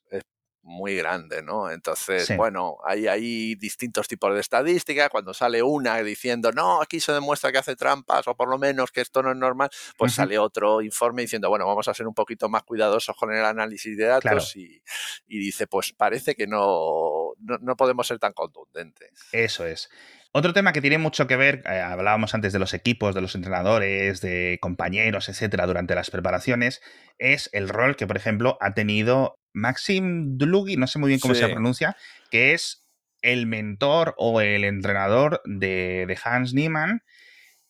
muy 0.69 0.95
grande, 0.95 1.41
¿no? 1.41 1.69
Entonces, 1.71 2.37
bueno, 2.37 2.77
hay, 2.85 3.07
hay 3.07 3.55
distintos 3.55 4.07
tipos 4.07 4.33
de 4.33 4.39
estadísticas. 4.39 5.09
Cuando 5.09 5.33
sale 5.33 5.63
una 5.63 5.97
diciendo, 5.97 6.51
no, 6.51 6.81
aquí 6.81 6.99
se 6.99 7.11
demuestra 7.11 7.51
que 7.51 7.57
hace 7.57 7.75
trampas 7.75 8.27
o 8.27 8.35
por 8.35 8.47
lo 8.47 8.59
menos 8.59 8.91
que 8.91 9.01
esto 9.01 9.23
no 9.23 9.31
es 9.31 9.37
normal, 9.37 9.69
pues 9.97 10.13
sale 10.13 10.37
otro 10.37 10.81
informe 10.81 11.23
diciendo, 11.23 11.49
bueno, 11.49 11.65
vamos 11.65 11.87
a 11.87 11.93
ser 11.93 12.07
un 12.07 12.13
poquito 12.13 12.47
más 12.49 12.63
cuidadosos 12.63 13.15
con 13.15 13.33
el 13.33 13.43
análisis 13.43 13.97
de 13.97 14.05
datos 14.05 14.55
y, 14.55 14.81
dice, 15.27 15.65
pues 15.65 15.91
parece 15.91 16.35
que 16.35 16.45
no, 16.45 17.18
no, 17.39 17.75
podemos 17.75 18.07
ser 18.07 18.19
tan 18.19 18.33
contundentes. 18.33 19.11
Eso 19.31 19.65
es. 19.65 19.89
Otro 20.31 20.53
tema 20.53 20.73
que 20.73 20.81
tiene 20.81 20.97
mucho 20.97 21.25
que 21.25 21.35
ver, 21.35 21.63
eh, 21.65 21.79
hablábamos 21.79 22.35
antes 22.35 22.53
de 22.53 22.59
los 22.59 22.73
equipos, 22.73 23.15
de 23.15 23.21
los 23.21 23.33
entrenadores, 23.35 24.21
de 24.21 24.59
compañeros, 24.61 25.29
etcétera, 25.29 25.65
durante 25.65 25.95
las 25.95 26.11
preparaciones, 26.11 26.81
es 27.17 27.49
el 27.51 27.67
rol 27.67 27.95
que, 27.95 28.05
por 28.05 28.17
ejemplo, 28.17 28.57
ha 28.61 28.73
tenido 28.73 29.39
Maxim 29.53 30.37
Dlugi, 30.37 30.77
no 30.77 30.87
sé 30.87 30.99
muy 30.99 31.07
bien 31.09 31.19
cómo 31.19 31.33
se 31.33 31.47
pronuncia, 31.47 31.97
que 32.29 32.53
es 32.53 32.85
el 33.21 33.47
mentor 33.47 34.13
o 34.17 34.39
el 34.41 34.63
entrenador 34.63 35.41
de, 35.45 36.05
de 36.07 36.17
Hans 36.23 36.53
Niemann, 36.53 37.01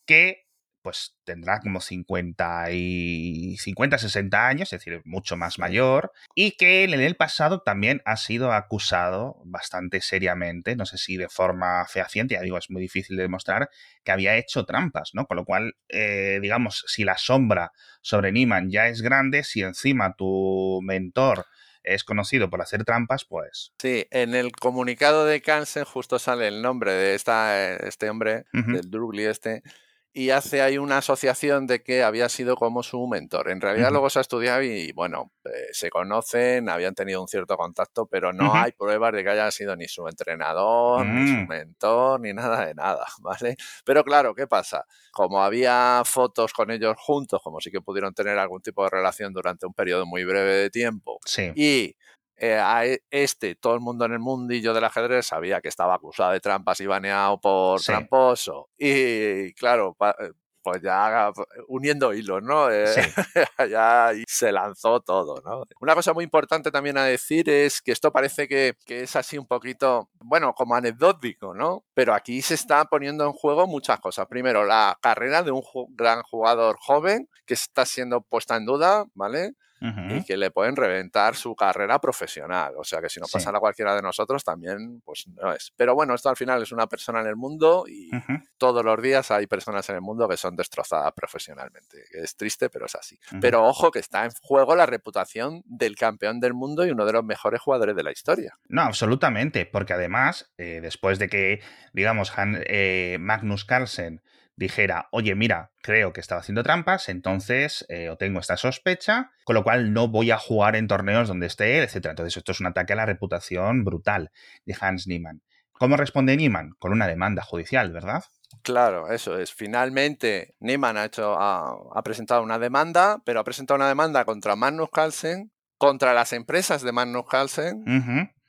que 0.05 0.48
pues 0.81 1.15
tendrá 1.23 1.59
como 1.59 1.81
50 1.81 2.71
y 2.71 3.57
50, 3.57 3.97
60 3.97 4.47
años, 4.47 4.73
es 4.73 4.79
decir, 4.79 5.01
mucho 5.05 5.37
más 5.37 5.59
mayor, 5.59 6.11
y 6.35 6.51
que 6.51 6.83
en 6.83 6.93
el 6.93 7.15
pasado 7.15 7.61
también 7.61 8.01
ha 8.05 8.17
sido 8.17 8.53
acusado 8.53 9.41
bastante 9.45 10.01
seriamente, 10.01 10.75
no 10.75 10.85
sé 10.85 10.97
si 10.97 11.17
de 11.17 11.29
forma 11.29 11.85
fehaciente, 11.85 12.35
ya 12.35 12.41
digo, 12.41 12.57
es 12.57 12.69
muy 12.69 12.81
difícil 12.81 13.17
de 13.17 13.23
demostrar, 13.23 13.69
que 14.03 14.11
había 14.11 14.37
hecho 14.37 14.65
trampas, 14.65 15.11
¿no? 15.13 15.25
Con 15.25 15.37
lo 15.37 15.45
cual, 15.45 15.75
eh, 15.89 16.39
digamos, 16.41 16.83
si 16.87 17.03
la 17.03 17.17
sombra 17.17 17.71
sobre 18.01 18.31
Niemann 18.31 18.69
ya 18.69 18.87
es 18.87 19.01
grande, 19.01 19.43
si 19.43 19.61
encima 19.61 20.15
tu 20.15 20.79
mentor 20.83 21.45
es 21.83 22.03
conocido 22.03 22.49
por 22.49 22.61
hacer 22.61 22.83
trampas, 22.83 23.25
pues... 23.25 23.73
Sí, 23.79 24.05
en 24.11 24.35
el 24.35 24.51
comunicado 24.51 25.25
de 25.25 25.41
Kansen 25.41 25.85
justo 25.85 26.19
sale 26.19 26.47
el 26.47 26.61
nombre 26.61 26.93
de 26.93 27.15
esta, 27.15 27.75
este 27.77 28.09
hombre, 28.09 28.45
del 28.53 28.89
Drugli 28.89 29.25
este, 29.25 29.63
y 30.11 30.31
hace 30.31 30.61
ahí 30.61 30.77
una 30.77 30.97
asociación 30.97 31.67
de 31.67 31.83
que 31.83 32.03
había 32.03 32.29
sido 32.29 32.55
como 32.55 32.81
su 32.81 33.07
mentor. 33.07 33.49
En 33.49 33.61
realidad 33.61 33.91
luego 33.91 34.09
se 34.09 34.19
ha 34.19 34.21
estudiado 34.21 34.63
y, 34.63 34.91
bueno, 34.93 35.31
eh, 35.45 35.67
se 35.71 35.89
conocen, 35.89 36.67
habían 36.67 36.95
tenido 36.95 37.21
un 37.21 37.27
cierto 37.27 37.55
contacto, 37.57 38.07
pero 38.07 38.33
no 38.33 38.53
hay 38.53 38.71
pruebas 38.71 39.13
de 39.13 39.23
que 39.23 39.29
haya 39.29 39.51
sido 39.51 39.75
ni 39.75 39.87
su 39.87 40.07
entrenador, 40.07 41.05
ni 41.05 41.27
su 41.27 41.35
mm. 41.35 41.47
mentor, 41.47 42.21
ni 42.21 42.33
nada 42.33 42.65
de 42.65 42.73
nada, 42.73 43.05
¿vale? 43.21 43.55
Pero 43.85 44.03
claro, 44.03 44.33
¿qué 44.33 44.47
pasa? 44.47 44.85
Como 45.11 45.43
había 45.43 46.01
fotos 46.05 46.53
con 46.53 46.71
ellos 46.71 46.95
juntos, 46.97 47.41
como 47.43 47.59
sí 47.61 47.69
que 47.69 47.81
pudieron 47.81 48.13
tener 48.13 48.37
algún 48.39 48.61
tipo 48.61 48.83
de 48.83 48.89
relación 48.89 49.31
durante 49.31 49.67
un 49.67 49.73
periodo 49.73 50.05
muy 50.05 50.23
breve 50.23 50.53
de 50.53 50.69
tiempo, 50.71 51.19
sí. 51.25 51.51
y 51.55 51.95
eh, 52.39 52.57
a 52.57 52.85
e, 52.85 53.03
este, 53.11 53.55
todo 53.55 53.73
el 53.73 53.81
mundo 53.81 54.05
en 54.05 54.13
el 54.13 54.19
mundillo 54.19 54.73
del 54.73 54.85
ajedrez 54.85 55.25
sabía 55.27 55.59
que 55.59 55.67
estaba 55.67 55.95
acusado 55.95 56.31
de 56.31 56.39
trampas 56.39 56.79
y 56.79 56.85
baneado 56.85 57.39
por 57.39 57.81
tramposo. 57.81 58.69
Y 58.77 59.53
claro, 59.53 59.97
eh, 60.19 60.31
pues 60.61 60.81
ya 60.81 61.31
uniendo 61.67 62.13
hilos, 62.13 62.41
¿no? 62.41 62.71
Eh, 62.71 62.85
ya 63.69 64.11
se 64.27 64.51
lanzó 64.51 65.01
todo, 65.01 65.41
¿no? 65.43 65.65
Una 65.81 65.95
cosa 65.95 66.13
muy 66.13 66.23
importante 66.23 66.71
también 66.71 66.97
a 66.97 67.03
decir 67.03 67.49
es 67.49 67.81
que 67.81 67.91
esto 67.91 68.11
parece 68.11 68.47
que, 68.47 68.75
que, 68.85 69.01
es 69.03 69.15
así 69.15 69.37
un 69.37 69.47
poquito, 69.47 70.09
bueno, 70.19 70.53
como 70.53 70.75
anecdótico, 70.75 71.53
¿no? 71.53 71.83
Pero 71.93 72.13
aquí 72.13 72.41
se 72.41 72.53
está 72.53 72.85
poniendo 72.85 73.25
en 73.25 73.33
juego 73.33 73.67
muchas 73.67 73.99
cosas. 73.99 74.27
Primero, 74.27 74.65
la 74.65 74.97
carrera 75.01 75.43
de 75.43 75.51
un 75.51 75.63
gran 75.89 76.21
jugador 76.23 76.77
joven 76.79 77.27
que 77.45 77.53
está 77.53 77.85
siendo 77.85 78.21
puesta 78.21 78.55
en 78.55 78.65
duda, 78.65 79.05
¿vale? 79.13 79.55
Y 79.81 80.23
que 80.23 80.37
le 80.37 80.51
pueden 80.51 80.75
reventar 80.75 81.35
su 81.35 81.55
carrera 81.55 81.99
profesional. 81.99 82.73
O 82.77 82.83
sea 82.83 83.01
que 83.01 83.09
si 83.09 83.19
nos 83.19 83.31
pasa 83.31 83.49
a 83.49 83.59
cualquiera 83.59 83.95
de 83.95 84.01
nosotros 84.01 84.43
también, 84.43 85.01
pues 85.05 85.27
no 85.27 85.53
es. 85.53 85.73
Pero 85.75 85.95
bueno, 85.95 86.13
esto 86.13 86.29
al 86.29 86.35
final 86.35 86.61
es 86.61 86.71
una 86.71 86.87
persona 86.87 87.21
en 87.21 87.27
el 87.27 87.35
mundo 87.35 87.85
y 87.87 88.09
todos 88.57 88.83
los 88.83 89.01
días 89.01 89.31
hay 89.31 89.47
personas 89.47 89.89
en 89.89 89.95
el 89.95 90.01
mundo 90.01 90.27
que 90.27 90.37
son 90.37 90.55
destrozadas 90.55 91.13
profesionalmente. 91.13 92.03
Es 92.11 92.35
triste, 92.35 92.69
pero 92.69 92.85
es 92.85 92.95
así. 92.95 93.19
Pero 93.41 93.65
ojo 93.65 93.91
que 93.91 93.99
está 93.99 94.25
en 94.25 94.31
juego 94.41 94.75
la 94.75 94.85
reputación 94.85 95.63
del 95.65 95.95
campeón 95.95 96.39
del 96.39 96.53
mundo 96.53 96.85
y 96.85 96.91
uno 96.91 97.05
de 97.05 97.13
los 97.13 97.23
mejores 97.23 97.61
jugadores 97.61 97.95
de 97.95 98.03
la 98.03 98.11
historia. 98.11 98.57
No, 98.67 98.81
absolutamente, 98.81 99.65
porque 99.65 99.93
además, 99.93 100.51
eh, 100.57 100.79
después 100.81 101.19
de 101.19 101.29
que, 101.29 101.61
digamos, 101.93 102.31
eh, 102.37 103.17
Magnus 103.19 103.65
Carlsen 103.65 104.21
dijera, 104.59 105.07
oye, 105.11 105.35
mira, 105.35 105.71
creo 105.81 106.11
que 106.11 106.19
estaba 106.19 106.41
haciendo 106.41 106.63
trampas, 106.63 107.07
entonces 107.07 107.85
eh, 107.87 108.13
tengo 108.19 108.41
esta 108.41 108.57
sospecha, 108.57 109.31
con 109.45 109.55
lo 109.55 109.63
cual 109.63 109.93
no 109.93 110.09
voy 110.09 110.31
a 110.31 110.37
jugar 110.37 110.75
en 110.75 110.87
torneos 110.87 111.29
donde 111.29 111.47
esté 111.47 111.77
él, 111.77 111.83
etc. 111.85 112.07
Entonces 112.07 112.35
esto 112.35 112.51
es 112.51 112.59
un 112.59 112.67
ataque 112.67 112.93
a 112.93 112.97
la 112.97 113.05
reputación 113.05 113.85
brutal 113.85 114.31
de 114.65 114.75
Hans 114.79 115.07
Niemann. 115.07 115.41
¿Cómo 115.71 115.95
responde 115.95 116.35
Niemann? 116.35 116.71
Con 116.77 116.91
una 116.91 117.07
demanda 117.07 117.41
judicial, 117.41 117.93
¿verdad? 117.93 118.25
Claro, 118.61 119.09
eso 119.09 119.39
es. 119.39 119.53
Finalmente, 119.53 120.55
Niemann 120.59 120.97
ha, 120.97 121.05
hecho, 121.05 121.37
ha, 121.39 122.03
presentado 122.03 122.43
una 122.43 122.59
demanda, 122.59 123.21
pero 123.23 123.39
ha 123.39 123.45
presentado 123.45 123.77
una 123.77 123.87
demanda 123.87 124.25
contra 124.25 124.57
Magnus 124.57 124.89
Carlsen, 124.91 125.53
contra 125.77 126.13
las 126.13 126.33
empresas 126.33 126.81
de 126.81 126.91
Magnus 126.91 127.25
Carlsen, 127.29 127.85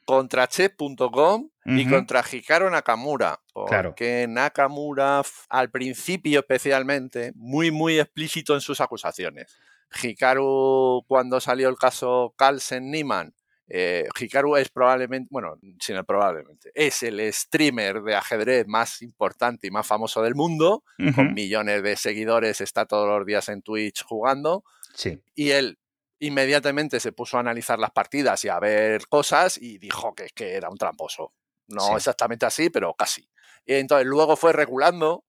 contra 0.05 0.49
Chess.com 0.49 1.49
y 1.65 1.89
contra 1.89 2.25
Hikaru 2.31 2.71
Nakamura. 2.71 3.41
Porque 3.53 4.27
Nakamura, 4.29 5.23
al 5.49 5.71
principio 5.71 6.41
especialmente, 6.41 7.33
muy, 7.37 7.71
muy 7.71 8.01
explícito 8.01 8.55
en 8.55 8.61
sus 8.61 8.81
acusaciones. 8.81 9.57
Hikaru, 10.03 11.05
cuando 11.07 11.41
salió 11.41 11.69
el 11.69 11.77
caso 11.77 12.35
Carlsen-Niemann, 12.37 13.35
eh, 13.73 14.09
Hikaru 14.19 14.57
es 14.57 14.69
probablemente, 14.69 15.29
bueno, 15.31 15.57
sin 15.79 16.03
probablemente, 16.05 16.73
es 16.75 17.05
el 17.05 17.33
streamer 17.33 18.03
de 18.03 18.17
ajedrez 18.17 18.67
más 18.67 19.01
importante 19.01 19.69
y 19.69 19.71
más 19.71 19.87
famoso 19.87 20.23
del 20.23 20.35
mundo, 20.35 20.83
con 21.15 21.35
millones 21.35 21.83
de 21.85 21.95
seguidores, 21.95 22.61
está 22.61 22.87
todos 22.87 23.09
los 23.09 23.25
días 23.25 23.49
en 23.49 23.63
Twitch 23.63 24.03
jugando. 24.03 24.65
Sí. 24.95 25.23
Y 25.37 25.51
él 25.51 25.79
inmediatamente 26.21 27.01
se 27.01 27.13
puso 27.13 27.37
a 27.37 27.41
analizar 27.41 27.79
las 27.79 27.91
partidas 27.91 28.45
y 28.45 28.49
a 28.49 28.61
ver 28.61 29.07
cosas 29.09 29.59
y 29.59 29.79
dijo 29.79 30.15
que, 30.15 30.29
que 30.35 30.55
era 30.55 30.71
un 30.71 30.79
tramposo. 30.79 31.35
No 31.69 31.97
exactamente 31.97 32.47
así, 32.47 32.71
pero 32.71 32.95
casi. 32.95 33.29
Y 33.65 33.75
entonces 33.75 34.07
luego 34.07 34.37
fue 34.37 34.53
regulando 34.53 35.25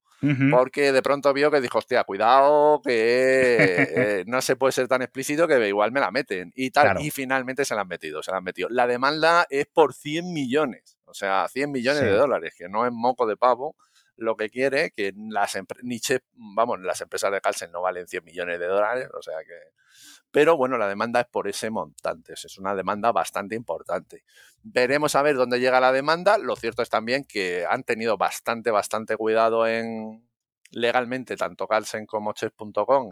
porque 0.51 0.91
de 0.91 1.01
pronto 1.01 1.33
vio 1.33 1.49
que 1.49 1.59
dijo, 1.59 1.79
hostia, 1.79 2.03
cuidado, 2.03 2.79
que 2.83 3.87
eh, 4.19 4.23
no 4.27 4.39
se 4.41 4.55
puede 4.55 4.71
ser 4.71 4.87
tan 4.87 5.01
explícito 5.01 5.47
que 5.47 5.67
igual 5.67 5.91
me 5.91 5.99
la 5.99 6.11
meten 6.11 6.51
y 6.55 6.69
tal. 6.69 7.01
Y 7.01 7.09
finalmente 7.09 7.65
se 7.65 7.73
la 7.73 7.81
han 7.81 7.87
metido, 7.87 8.21
se 8.21 8.29
la 8.29 8.37
han 8.37 8.43
metido. 8.43 8.69
La 8.69 8.85
demanda 8.85 9.47
es 9.49 9.65
por 9.65 9.95
100 9.95 10.31
millones, 10.31 10.99
o 11.05 11.13
sea, 11.15 11.47
100 11.47 11.71
millones 11.71 12.03
de 12.03 12.11
dólares, 12.11 12.53
que 12.55 12.69
no 12.69 12.85
es 12.85 12.91
moco 12.93 13.25
de 13.25 13.35
pavo 13.35 13.75
lo 14.15 14.35
que 14.35 14.51
quiere, 14.51 14.91
que 14.91 15.11
las 15.15 15.57
Nietzsche, 15.81 16.19
vamos, 16.33 16.79
las 16.81 17.01
empresas 17.01 17.31
de 17.31 17.41
Carlsen 17.41 17.71
no 17.71 17.81
valen 17.81 18.07
100 18.07 18.23
millones 18.23 18.59
de 18.59 18.67
dólares, 18.67 19.09
o 19.17 19.21
sea 19.23 19.39
que 19.39 19.55
pero 20.31 20.57
bueno, 20.57 20.77
la 20.77 20.87
demanda 20.87 21.21
es 21.21 21.27
por 21.27 21.47
ese 21.47 21.69
montante, 21.69 22.33
es 22.33 22.57
una 22.57 22.73
demanda 22.75 23.11
bastante 23.11 23.55
importante. 23.55 24.23
Veremos 24.63 25.15
a 25.15 25.21
ver 25.21 25.35
dónde 25.35 25.59
llega 25.59 25.79
la 25.79 25.91
demanda. 25.91 26.37
Lo 26.37 26.55
cierto 26.55 26.81
es 26.81 26.89
también 26.89 27.25
que 27.25 27.65
han 27.69 27.83
tenido 27.83 28.17
bastante, 28.17 28.71
bastante 28.71 29.17
cuidado 29.17 29.67
en 29.67 30.23
legalmente, 30.69 31.35
tanto 31.35 31.67
Carlsen 31.67 32.05
como 32.05 32.33
Chess.com. 32.33 33.11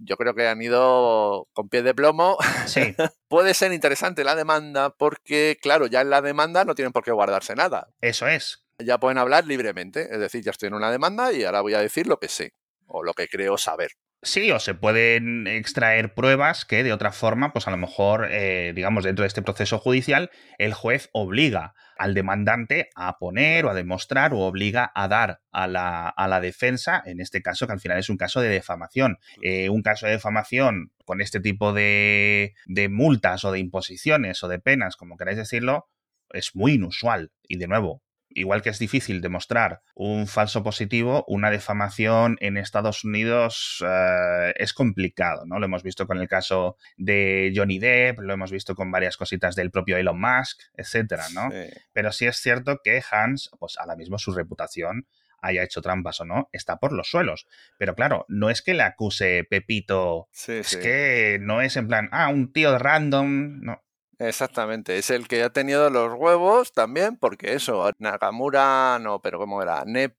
Yo 0.00 0.16
creo 0.16 0.34
que 0.34 0.48
han 0.48 0.60
ido 0.60 1.48
con 1.52 1.68
pie 1.68 1.82
de 1.82 1.94
plomo. 1.94 2.36
Sí. 2.66 2.94
Puede 3.28 3.54
ser 3.54 3.72
interesante 3.72 4.24
la 4.24 4.34
demanda 4.34 4.90
porque, 4.90 5.58
claro, 5.60 5.86
ya 5.86 6.00
en 6.00 6.10
la 6.10 6.22
demanda 6.22 6.64
no 6.64 6.74
tienen 6.74 6.92
por 6.92 7.04
qué 7.04 7.12
guardarse 7.12 7.54
nada. 7.54 7.88
Eso 8.00 8.26
es. 8.26 8.64
Ya 8.78 8.98
pueden 8.98 9.18
hablar 9.18 9.46
libremente. 9.46 10.08
Es 10.12 10.18
decir, 10.18 10.42
ya 10.42 10.50
estoy 10.50 10.68
en 10.68 10.74
una 10.74 10.90
demanda 10.90 11.32
y 11.32 11.44
ahora 11.44 11.60
voy 11.60 11.74
a 11.74 11.80
decir 11.80 12.06
lo 12.06 12.18
que 12.18 12.28
sé 12.28 12.54
o 12.86 13.02
lo 13.02 13.14
que 13.14 13.28
creo 13.28 13.58
saber. 13.58 13.92
Sí, 14.22 14.50
o 14.50 14.60
se 14.60 14.74
pueden 14.74 15.46
extraer 15.46 16.12
pruebas 16.12 16.66
que 16.66 16.84
de 16.84 16.92
otra 16.92 17.10
forma, 17.10 17.54
pues 17.54 17.66
a 17.66 17.70
lo 17.70 17.78
mejor, 17.78 18.28
eh, 18.30 18.72
digamos, 18.74 19.02
dentro 19.04 19.22
de 19.22 19.28
este 19.28 19.40
proceso 19.40 19.78
judicial, 19.78 20.30
el 20.58 20.74
juez 20.74 21.08
obliga 21.12 21.72
al 21.96 22.12
demandante 22.12 22.90
a 22.94 23.16
poner 23.16 23.64
o 23.64 23.70
a 23.70 23.74
demostrar 23.74 24.34
o 24.34 24.40
obliga 24.40 24.92
a 24.94 25.08
dar 25.08 25.40
a 25.52 25.66
la, 25.66 26.06
a 26.08 26.28
la 26.28 26.40
defensa, 26.42 27.02
en 27.06 27.18
este 27.18 27.40
caso 27.40 27.66
que 27.66 27.72
al 27.72 27.80
final 27.80 27.98
es 27.98 28.10
un 28.10 28.18
caso 28.18 28.42
de 28.42 28.50
defamación. 28.50 29.16
Eh, 29.40 29.70
un 29.70 29.80
caso 29.80 30.04
de 30.04 30.12
defamación 30.12 30.92
con 31.06 31.22
este 31.22 31.40
tipo 31.40 31.72
de, 31.72 32.52
de 32.66 32.90
multas 32.90 33.42
o 33.46 33.52
de 33.52 33.58
imposiciones 33.58 34.42
o 34.42 34.48
de 34.48 34.58
penas, 34.58 34.96
como 34.96 35.16
queráis 35.16 35.38
decirlo, 35.38 35.88
es 36.30 36.54
muy 36.54 36.74
inusual. 36.74 37.32
Y 37.48 37.56
de 37.56 37.68
nuevo, 37.68 38.02
igual 38.30 38.62
que 38.62 38.70
es 38.70 38.78
difícil 38.78 39.20
demostrar 39.20 39.82
un 39.94 40.26
falso 40.26 40.62
positivo, 40.62 41.24
una 41.28 41.50
defamación 41.50 42.36
en 42.40 42.56
Estados 42.56 43.04
Unidos 43.04 43.84
eh, 43.86 44.52
es 44.56 44.72
complicado, 44.72 45.44
¿no? 45.46 45.58
Lo 45.58 45.66
hemos 45.66 45.82
visto 45.82 46.06
con 46.06 46.18
el 46.18 46.28
caso 46.28 46.76
de 46.96 47.52
Johnny 47.54 47.78
Depp, 47.78 48.20
lo 48.20 48.32
hemos 48.32 48.50
visto 48.50 48.74
con 48.74 48.90
varias 48.90 49.16
cositas 49.16 49.54
del 49.56 49.70
propio 49.70 49.96
Elon 49.96 50.20
Musk, 50.20 50.60
etcétera, 50.74 51.24
¿no? 51.34 51.50
Pero 51.92 52.12
sí 52.12 52.26
es 52.26 52.36
cierto 52.36 52.80
que 52.82 53.02
Hans, 53.10 53.50
pues 53.58 53.78
ahora 53.78 53.96
mismo 53.96 54.18
su 54.18 54.32
reputación 54.32 55.06
haya 55.42 55.62
hecho 55.62 55.82
trampas 55.82 56.20
o 56.20 56.24
no, 56.24 56.48
está 56.52 56.76
por 56.76 56.92
los 56.92 57.10
suelos. 57.10 57.46
Pero 57.78 57.94
claro, 57.94 58.26
no 58.28 58.50
es 58.50 58.62
que 58.62 58.74
le 58.74 58.82
acuse 58.82 59.44
Pepito, 59.48 60.28
es 60.46 60.76
que 60.76 61.38
no 61.40 61.62
es 61.62 61.76
en 61.76 61.88
plan, 61.88 62.08
ah, 62.12 62.28
un 62.28 62.52
tío 62.52 62.78
random, 62.78 63.60
no. 63.60 63.82
Exactamente, 64.20 64.98
es 64.98 65.08
el 65.08 65.26
que 65.26 65.42
ha 65.42 65.48
tenido 65.48 65.88
los 65.88 66.12
huevos 66.12 66.72
también, 66.72 67.16
porque 67.16 67.54
eso, 67.54 67.90
Nakamura, 67.98 68.98
no, 69.00 69.22
pero 69.22 69.38
¿cómo 69.38 69.62
era? 69.62 69.82
Nep, 69.86 70.14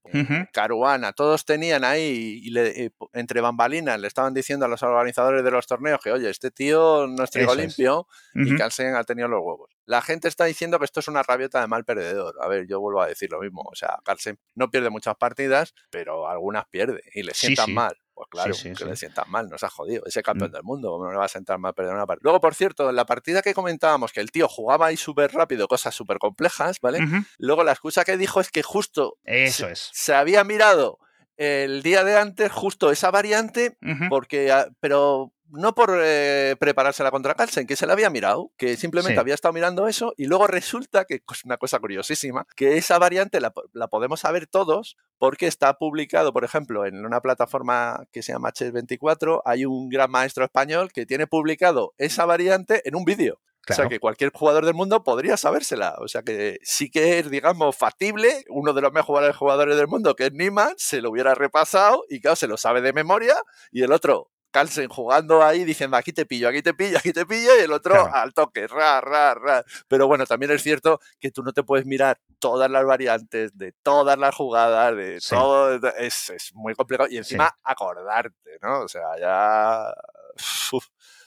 Caruana, 0.52 1.14
todos 1.14 1.46
tenían 1.46 1.84
ahí, 1.84 2.42
y 2.44 2.50
le, 2.50 2.94
entre 3.14 3.42
bambalinas, 3.42 4.00
le 4.00 4.08
estaban 4.08 4.34
diciendo 4.34 4.66
a 4.66 4.70
los 4.70 4.82
organizadores 4.82 5.44
de 5.44 5.52
los 5.52 5.68
torneos 5.68 6.00
que, 6.04 6.12
oye, 6.12 6.32
este 6.32 6.50
tío 6.50 7.06
no 7.06 7.24
es 7.24 7.30
trigo 7.30 7.54
limpio, 7.54 8.08
y 8.34 8.56
Carlsen 8.56 8.96
ha 8.96 9.04
tenido 9.04 9.28
los 9.28 9.42
huevos. 9.44 9.70
La 9.86 10.02
gente 10.02 10.28
está 10.28 10.46
diciendo 10.46 10.80
que 10.80 10.86
esto 10.86 11.00
es 11.00 11.08
una 11.08 11.22
rabieta 11.22 11.62
de 11.62 11.68
mal 11.68 11.86
perdedor. 11.86 12.36
A 12.42 12.48
ver, 12.48 12.66
yo 12.66 12.80
vuelvo 12.80 13.02
a 13.02 13.08
decir 13.08 13.30
lo 13.32 13.42
mismo. 13.42 13.62
O 13.64 13.76
sea, 13.76 14.00
Carlsen 14.06 14.40
no 14.56 14.72
pierde 14.72 14.90
muchas 14.90 15.16
partidas, 15.18 15.74
pero 15.90 16.30
algunas 16.30 16.66
pierde 16.68 17.04
y 17.14 17.24
le 17.24 17.34
sientan 17.34 17.74
mal. 17.74 17.98
Pues 18.30 18.44
claro, 18.44 18.76
que 18.78 18.86
le 18.86 18.96
sientan 18.96 19.30
mal, 19.30 19.50
nos 19.50 19.64
ha 19.64 19.70
jodido. 19.70 20.04
Ese 20.06 20.22
campeón 20.22 20.52
mm. 20.52 20.54
del 20.54 20.64
mundo, 20.64 20.92
¿cómo 20.92 21.06
no 21.06 21.12
le 21.12 21.18
va 21.18 21.26
a 21.26 21.30
sentar 21.30 21.58
mal 21.58 21.74
perder 21.74 21.94
una 21.94 22.06
partida? 22.06 22.24
Luego, 22.24 22.40
por 22.40 22.54
cierto, 22.54 22.90
en 22.90 22.96
la 22.96 23.06
partida 23.06 23.42
que 23.42 23.54
comentábamos, 23.54 24.12
que 24.12 24.20
el 24.20 24.32
tío 24.32 24.48
jugaba 24.48 24.88
ahí 24.88 24.98
súper 24.98 25.32
rápido, 25.32 25.68
cosas 25.68 25.96
súper 25.96 26.20
complejas, 26.20 26.80
¿vale? 26.82 27.00
Luego 27.38 27.64
la 27.64 27.72
excusa 27.72 28.04
que 28.04 28.18
dijo 28.18 28.40
es 28.40 28.52
que 28.52 28.62
justo 28.64 29.18
Eso 29.24 29.68
es. 29.68 29.90
se 29.94 30.14
había 30.14 30.44
mirado 30.44 31.00
el 31.38 31.82
día 31.82 32.04
de 32.04 32.18
antes 32.18 32.52
justo 32.52 32.92
esa 32.92 33.10
variante, 33.10 33.78
porque, 34.10 34.52
ah, 34.52 34.68
pero 34.80 35.34
no 35.52 35.76
por 35.76 36.00
eh, 36.02 36.56
prepararse 36.60 37.04
la 37.04 37.12
contra 37.12 37.36
Carlsen, 37.36 37.68
que 37.68 37.76
se 37.76 37.86
la 37.86 37.94
había 37.94 38.10
mirado, 38.10 38.52
que 38.58 38.78
simplemente 38.78 39.20
había 39.20 39.34
estado 39.34 39.54
mirando 39.54 39.88
eso 39.88 40.14
y 40.18 40.26
luego 40.26 40.48
resulta 40.48 41.06
que 41.06 41.16
es 41.16 41.46
una 41.46 41.58
cosa 41.58 41.80
curiosísima, 41.80 42.46
que 42.56 42.78
esa 42.78 42.98
variante 43.00 43.40
la, 43.40 43.52
podemos 43.88 44.22
saber 44.22 44.48
todos 44.48 44.98
porque 45.18 45.48
está 45.48 45.74
publicado, 45.78 46.34
por 46.34 46.44
ejemplo, 46.44 46.86
en 46.86 47.06
una 47.06 47.22
plataforma 47.22 48.06
que 48.12 48.24
se 48.24 48.32
llama 48.32 48.52
Chess24, 48.52 49.42
hay 49.46 49.66
un 49.66 49.90
gran 49.90 50.10
maestro 50.10 50.46
español 50.46 50.92
que 50.92 51.06
tiene 51.06 51.28
publicado 51.28 51.94
esa 51.98 52.26
variante 52.26 52.88
en 52.88 52.96
un 52.96 53.06
vídeo. 53.06 53.40
O 53.70 53.74
sea 53.74 53.88
que 53.88 54.00
cualquier 54.00 54.32
jugador 54.34 54.66
del 54.66 54.74
mundo 54.74 55.04
podría 55.04 55.38
sabérsela. 55.38 55.96
O 56.00 56.08
sea 56.08 56.24
que 56.24 56.58
sí 56.64 56.90
que 56.90 57.20
es, 57.20 57.30
digamos, 57.30 57.78
factible. 57.78 58.44
Uno 58.50 58.74
de 58.74 58.82
los 58.82 58.92
mejores 58.92 59.36
jugadores 59.36 59.78
del 59.78 59.88
mundo, 59.88 60.16
que 60.16 60.26
es 60.26 60.34
Niemann, 60.34 60.74
se 60.78 61.00
lo 61.00 61.12
hubiera 61.12 61.36
repasado 61.36 62.04
y 62.10 62.22
claro, 62.22 62.36
se 62.36 62.48
lo 62.48 62.58
sabe 62.58 62.82
de 62.82 62.92
memoria. 62.92 63.36
Y 63.72 63.84
el 63.84 63.92
otro, 63.92 64.32
Carlsen 64.52 64.90
jugando 64.90 65.42
ahí 65.42 65.64
diciendo 65.64 65.98
aquí 65.98 66.12
te 66.12 66.26
pillo, 66.26 66.50
aquí 66.50 66.62
te 66.62 66.74
pillo, 66.74 66.98
aquí 66.98 67.14
te 67.14 67.26
pillo 67.26 67.58
y 67.58 67.64
el 67.64 67.72
otro 67.72 68.14
al 68.14 68.34
toque, 68.34 68.68
ra, 68.68 69.02
ra, 69.02 69.34
ra. 69.34 69.64
Pero 69.88 70.08
bueno, 70.08 70.26
también 70.26 70.52
es 70.52 70.62
cierto 70.62 71.00
que 71.20 71.32
tú 71.32 71.42
no 71.42 71.54
te 71.54 71.64
puedes 71.64 71.86
mirar 71.86 72.20
todas 72.40 72.70
las 72.70 72.86
variantes 72.86 73.58
de 73.58 73.72
todas 73.82 74.18
las 74.18 74.36
jugadas, 74.36 74.96
de 74.96 75.20
todo, 75.28 75.74
es, 75.98 76.30
es, 76.30 76.54
muy 76.54 76.76
complicado 76.76 77.10
y 77.10 77.18
encima 77.18 77.56
acordarte, 77.64 78.60
¿no? 78.62 78.82
O 78.82 78.88
sea, 78.88 79.18
ya... 79.20 79.94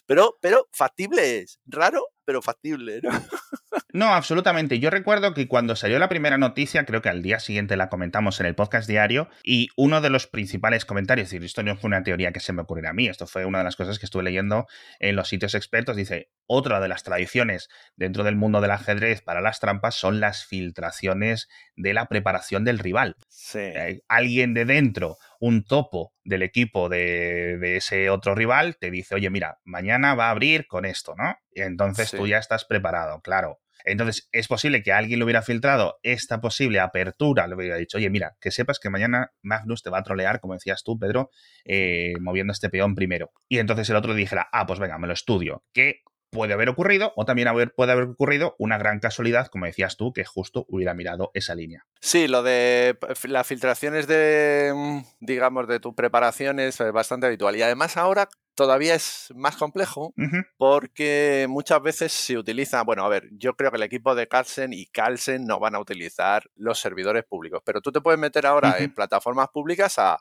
Pero, 0.06 0.36
pero 0.40 0.68
factible 0.70 1.38
es, 1.38 1.58
raro, 1.66 2.08
pero 2.24 2.42
factible, 2.42 3.00
¿no? 3.02 3.10
No, 3.92 4.14
absolutamente. 4.14 4.80
Yo 4.80 4.90
recuerdo 4.90 5.34
que 5.34 5.46
cuando 5.46 5.76
salió 5.76 5.98
la 5.98 6.08
primera 6.08 6.36
noticia, 6.36 6.84
creo 6.84 7.00
que 7.00 7.08
al 7.08 7.22
día 7.22 7.38
siguiente 7.38 7.76
la 7.76 7.88
comentamos 7.88 8.40
en 8.40 8.46
el 8.46 8.54
podcast 8.54 8.88
diario, 8.88 9.28
y 9.42 9.68
uno 9.76 10.00
de 10.00 10.10
los 10.10 10.26
principales 10.26 10.84
comentarios, 10.84 11.26
es 11.26 11.30
decir, 11.30 11.44
esto 11.44 11.62
no 11.62 11.76
fue 11.76 11.88
una 11.88 12.02
teoría 12.02 12.32
que 12.32 12.40
se 12.40 12.52
me 12.52 12.62
ocurriera 12.62 12.90
a 12.90 12.92
mí, 12.92 13.06
esto 13.06 13.26
fue 13.26 13.44
una 13.44 13.58
de 13.58 13.64
las 13.64 13.76
cosas 13.76 13.98
que 13.98 14.06
estuve 14.06 14.24
leyendo 14.24 14.66
en 14.98 15.16
los 15.16 15.28
sitios 15.28 15.54
expertos, 15.54 15.96
dice, 15.96 16.30
otra 16.46 16.80
de 16.80 16.88
las 16.88 17.04
tradiciones 17.04 17.68
dentro 17.96 18.24
del 18.24 18.36
mundo 18.36 18.60
del 18.60 18.72
ajedrez 18.72 19.22
para 19.22 19.40
las 19.40 19.60
trampas 19.60 19.94
son 19.94 20.20
las 20.20 20.44
filtraciones 20.44 21.48
de 21.76 21.94
la 21.94 22.06
preparación 22.06 22.64
del 22.64 22.78
rival. 22.78 23.16
Sí. 23.28 23.60
Eh, 23.60 24.02
alguien 24.08 24.54
de 24.54 24.64
dentro, 24.64 25.18
un 25.40 25.64
topo 25.64 26.14
del 26.24 26.42
equipo 26.42 26.88
de, 26.88 27.58
de, 27.58 27.76
ese 27.76 28.10
otro 28.10 28.34
rival, 28.34 28.76
te 28.76 28.90
dice, 28.90 29.14
oye, 29.14 29.30
mira, 29.30 29.60
mañana 29.64 30.14
va 30.14 30.28
a 30.28 30.30
abrir 30.30 30.66
con 30.66 30.84
esto, 30.84 31.14
¿no? 31.16 31.36
Y 31.52 31.62
entonces 31.62 32.10
tú 32.10 32.26
ya 32.26 32.38
estás 32.38 32.64
preparado, 32.64 33.20
claro. 33.20 33.60
Entonces, 33.84 34.28
es 34.32 34.48
posible 34.48 34.82
que 34.82 34.92
alguien 34.92 35.18
le 35.18 35.24
hubiera 35.24 35.42
filtrado 35.42 35.98
esta 36.02 36.40
posible 36.40 36.80
apertura, 36.80 37.46
le 37.46 37.54
hubiera 37.54 37.76
dicho, 37.76 37.98
oye, 37.98 38.10
mira, 38.10 38.36
que 38.40 38.50
sepas 38.50 38.78
que 38.78 38.90
mañana 38.90 39.32
Magnus 39.42 39.82
te 39.82 39.90
va 39.90 39.98
a 39.98 40.02
trolear, 40.02 40.40
como 40.40 40.54
decías 40.54 40.82
tú, 40.82 40.98
Pedro, 40.98 41.30
eh, 41.64 42.14
moviendo 42.20 42.52
este 42.52 42.70
peón 42.70 42.94
primero. 42.94 43.30
Y 43.48 43.58
entonces 43.58 43.88
el 43.90 43.96
otro 43.96 44.14
dijera, 44.14 44.48
ah, 44.52 44.66
pues 44.66 44.78
venga, 44.78 44.98
me 44.98 45.06
lo 45.06 45.12
estudio. 45.12 45.64
Que 45.72 46.00
puede 46.34 46.52
haber 46.52 46.68
ocurrido, 46.68 47.12
o 47.16 47.24
también 47.24 47.48
puede 47.76 47.92
haber 47.92 48.08
ocurrido 48.08 48.56
una 48.58 48.76
gran 48.76 48.98
casualidad, 48.98 49.46
como 49.46 49.66
decías 49.66 49.96
tú, 49.96 50.12
que 50.12 50.24
justo 50.24 50.66
hubiera 50.68 50.92
mirado 50.92 51.30
esa 51.32 51.54
línea. 51.54 51.86
Sí, 52.00 52.28
lo 52.28 52.42
de 52.42 52.98
las 53.24 53.46
filtraciones 53.46 54.06
de, 54.06 54.72
mm, 54.74 54.98
digamos, 55.20 55.68
de 55.68 55.80
tu 55.80 55.94
preparación 55.94 56.58
es 56.58 56.78
bastante 56.92 57.26
habitual. 57.26 57.56
Y 57.56 57.62
además 57.62 57.96
ahora 57.96 58.28
todavía 58.54 58.94
es 58.94 59.32
más 59.34 59.56
complejo 59.56 60.14
porque 60.56 61.46
muchas 61.48 61.82
veces 61.82 62.12
se 62.12 62.38
utiliza, 62.38 62.82
bueno, 62.82 63.04
a 63.04 63.08
ver, 63.08 63.28
yo 63.32 63.54
creo 63.54 63.70
que 63.70 63.76
el 63.76 63.82
equipo 63.82 64.14
de 64.14 64.28
Carlsen 64.28 64.72
y 64.72 64.86
Carlsen 64.86 65.44
no 65.44 65.58
van 65.58 65.74
a 65.74 65.80
utilizar 65.80 66.44
los 66.56 66.78
servidores 66.80 67.24
públicos, 67.24 67.62
pero 67.64 67.80
tú 67.80 67.92
te 67.92 68.00
puedes 68.00 68.20
meter 68.20 68.46
ahora 68.46 68.78
en 68.78 68.94
plataformas 68.94 69.48
públicas 69.48 69.98
a, 69.98 70.18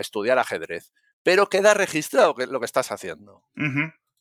estudiar 0.00 0.38
ajedrez, 0.38 0.92
pero 1.22 1.48
queda 1.48 1.74
registrado 1.74 2.34
lo 2.48 2.60
que 2.60 2.66
estás 2.66 2.92
haciendo. 2.92 3.42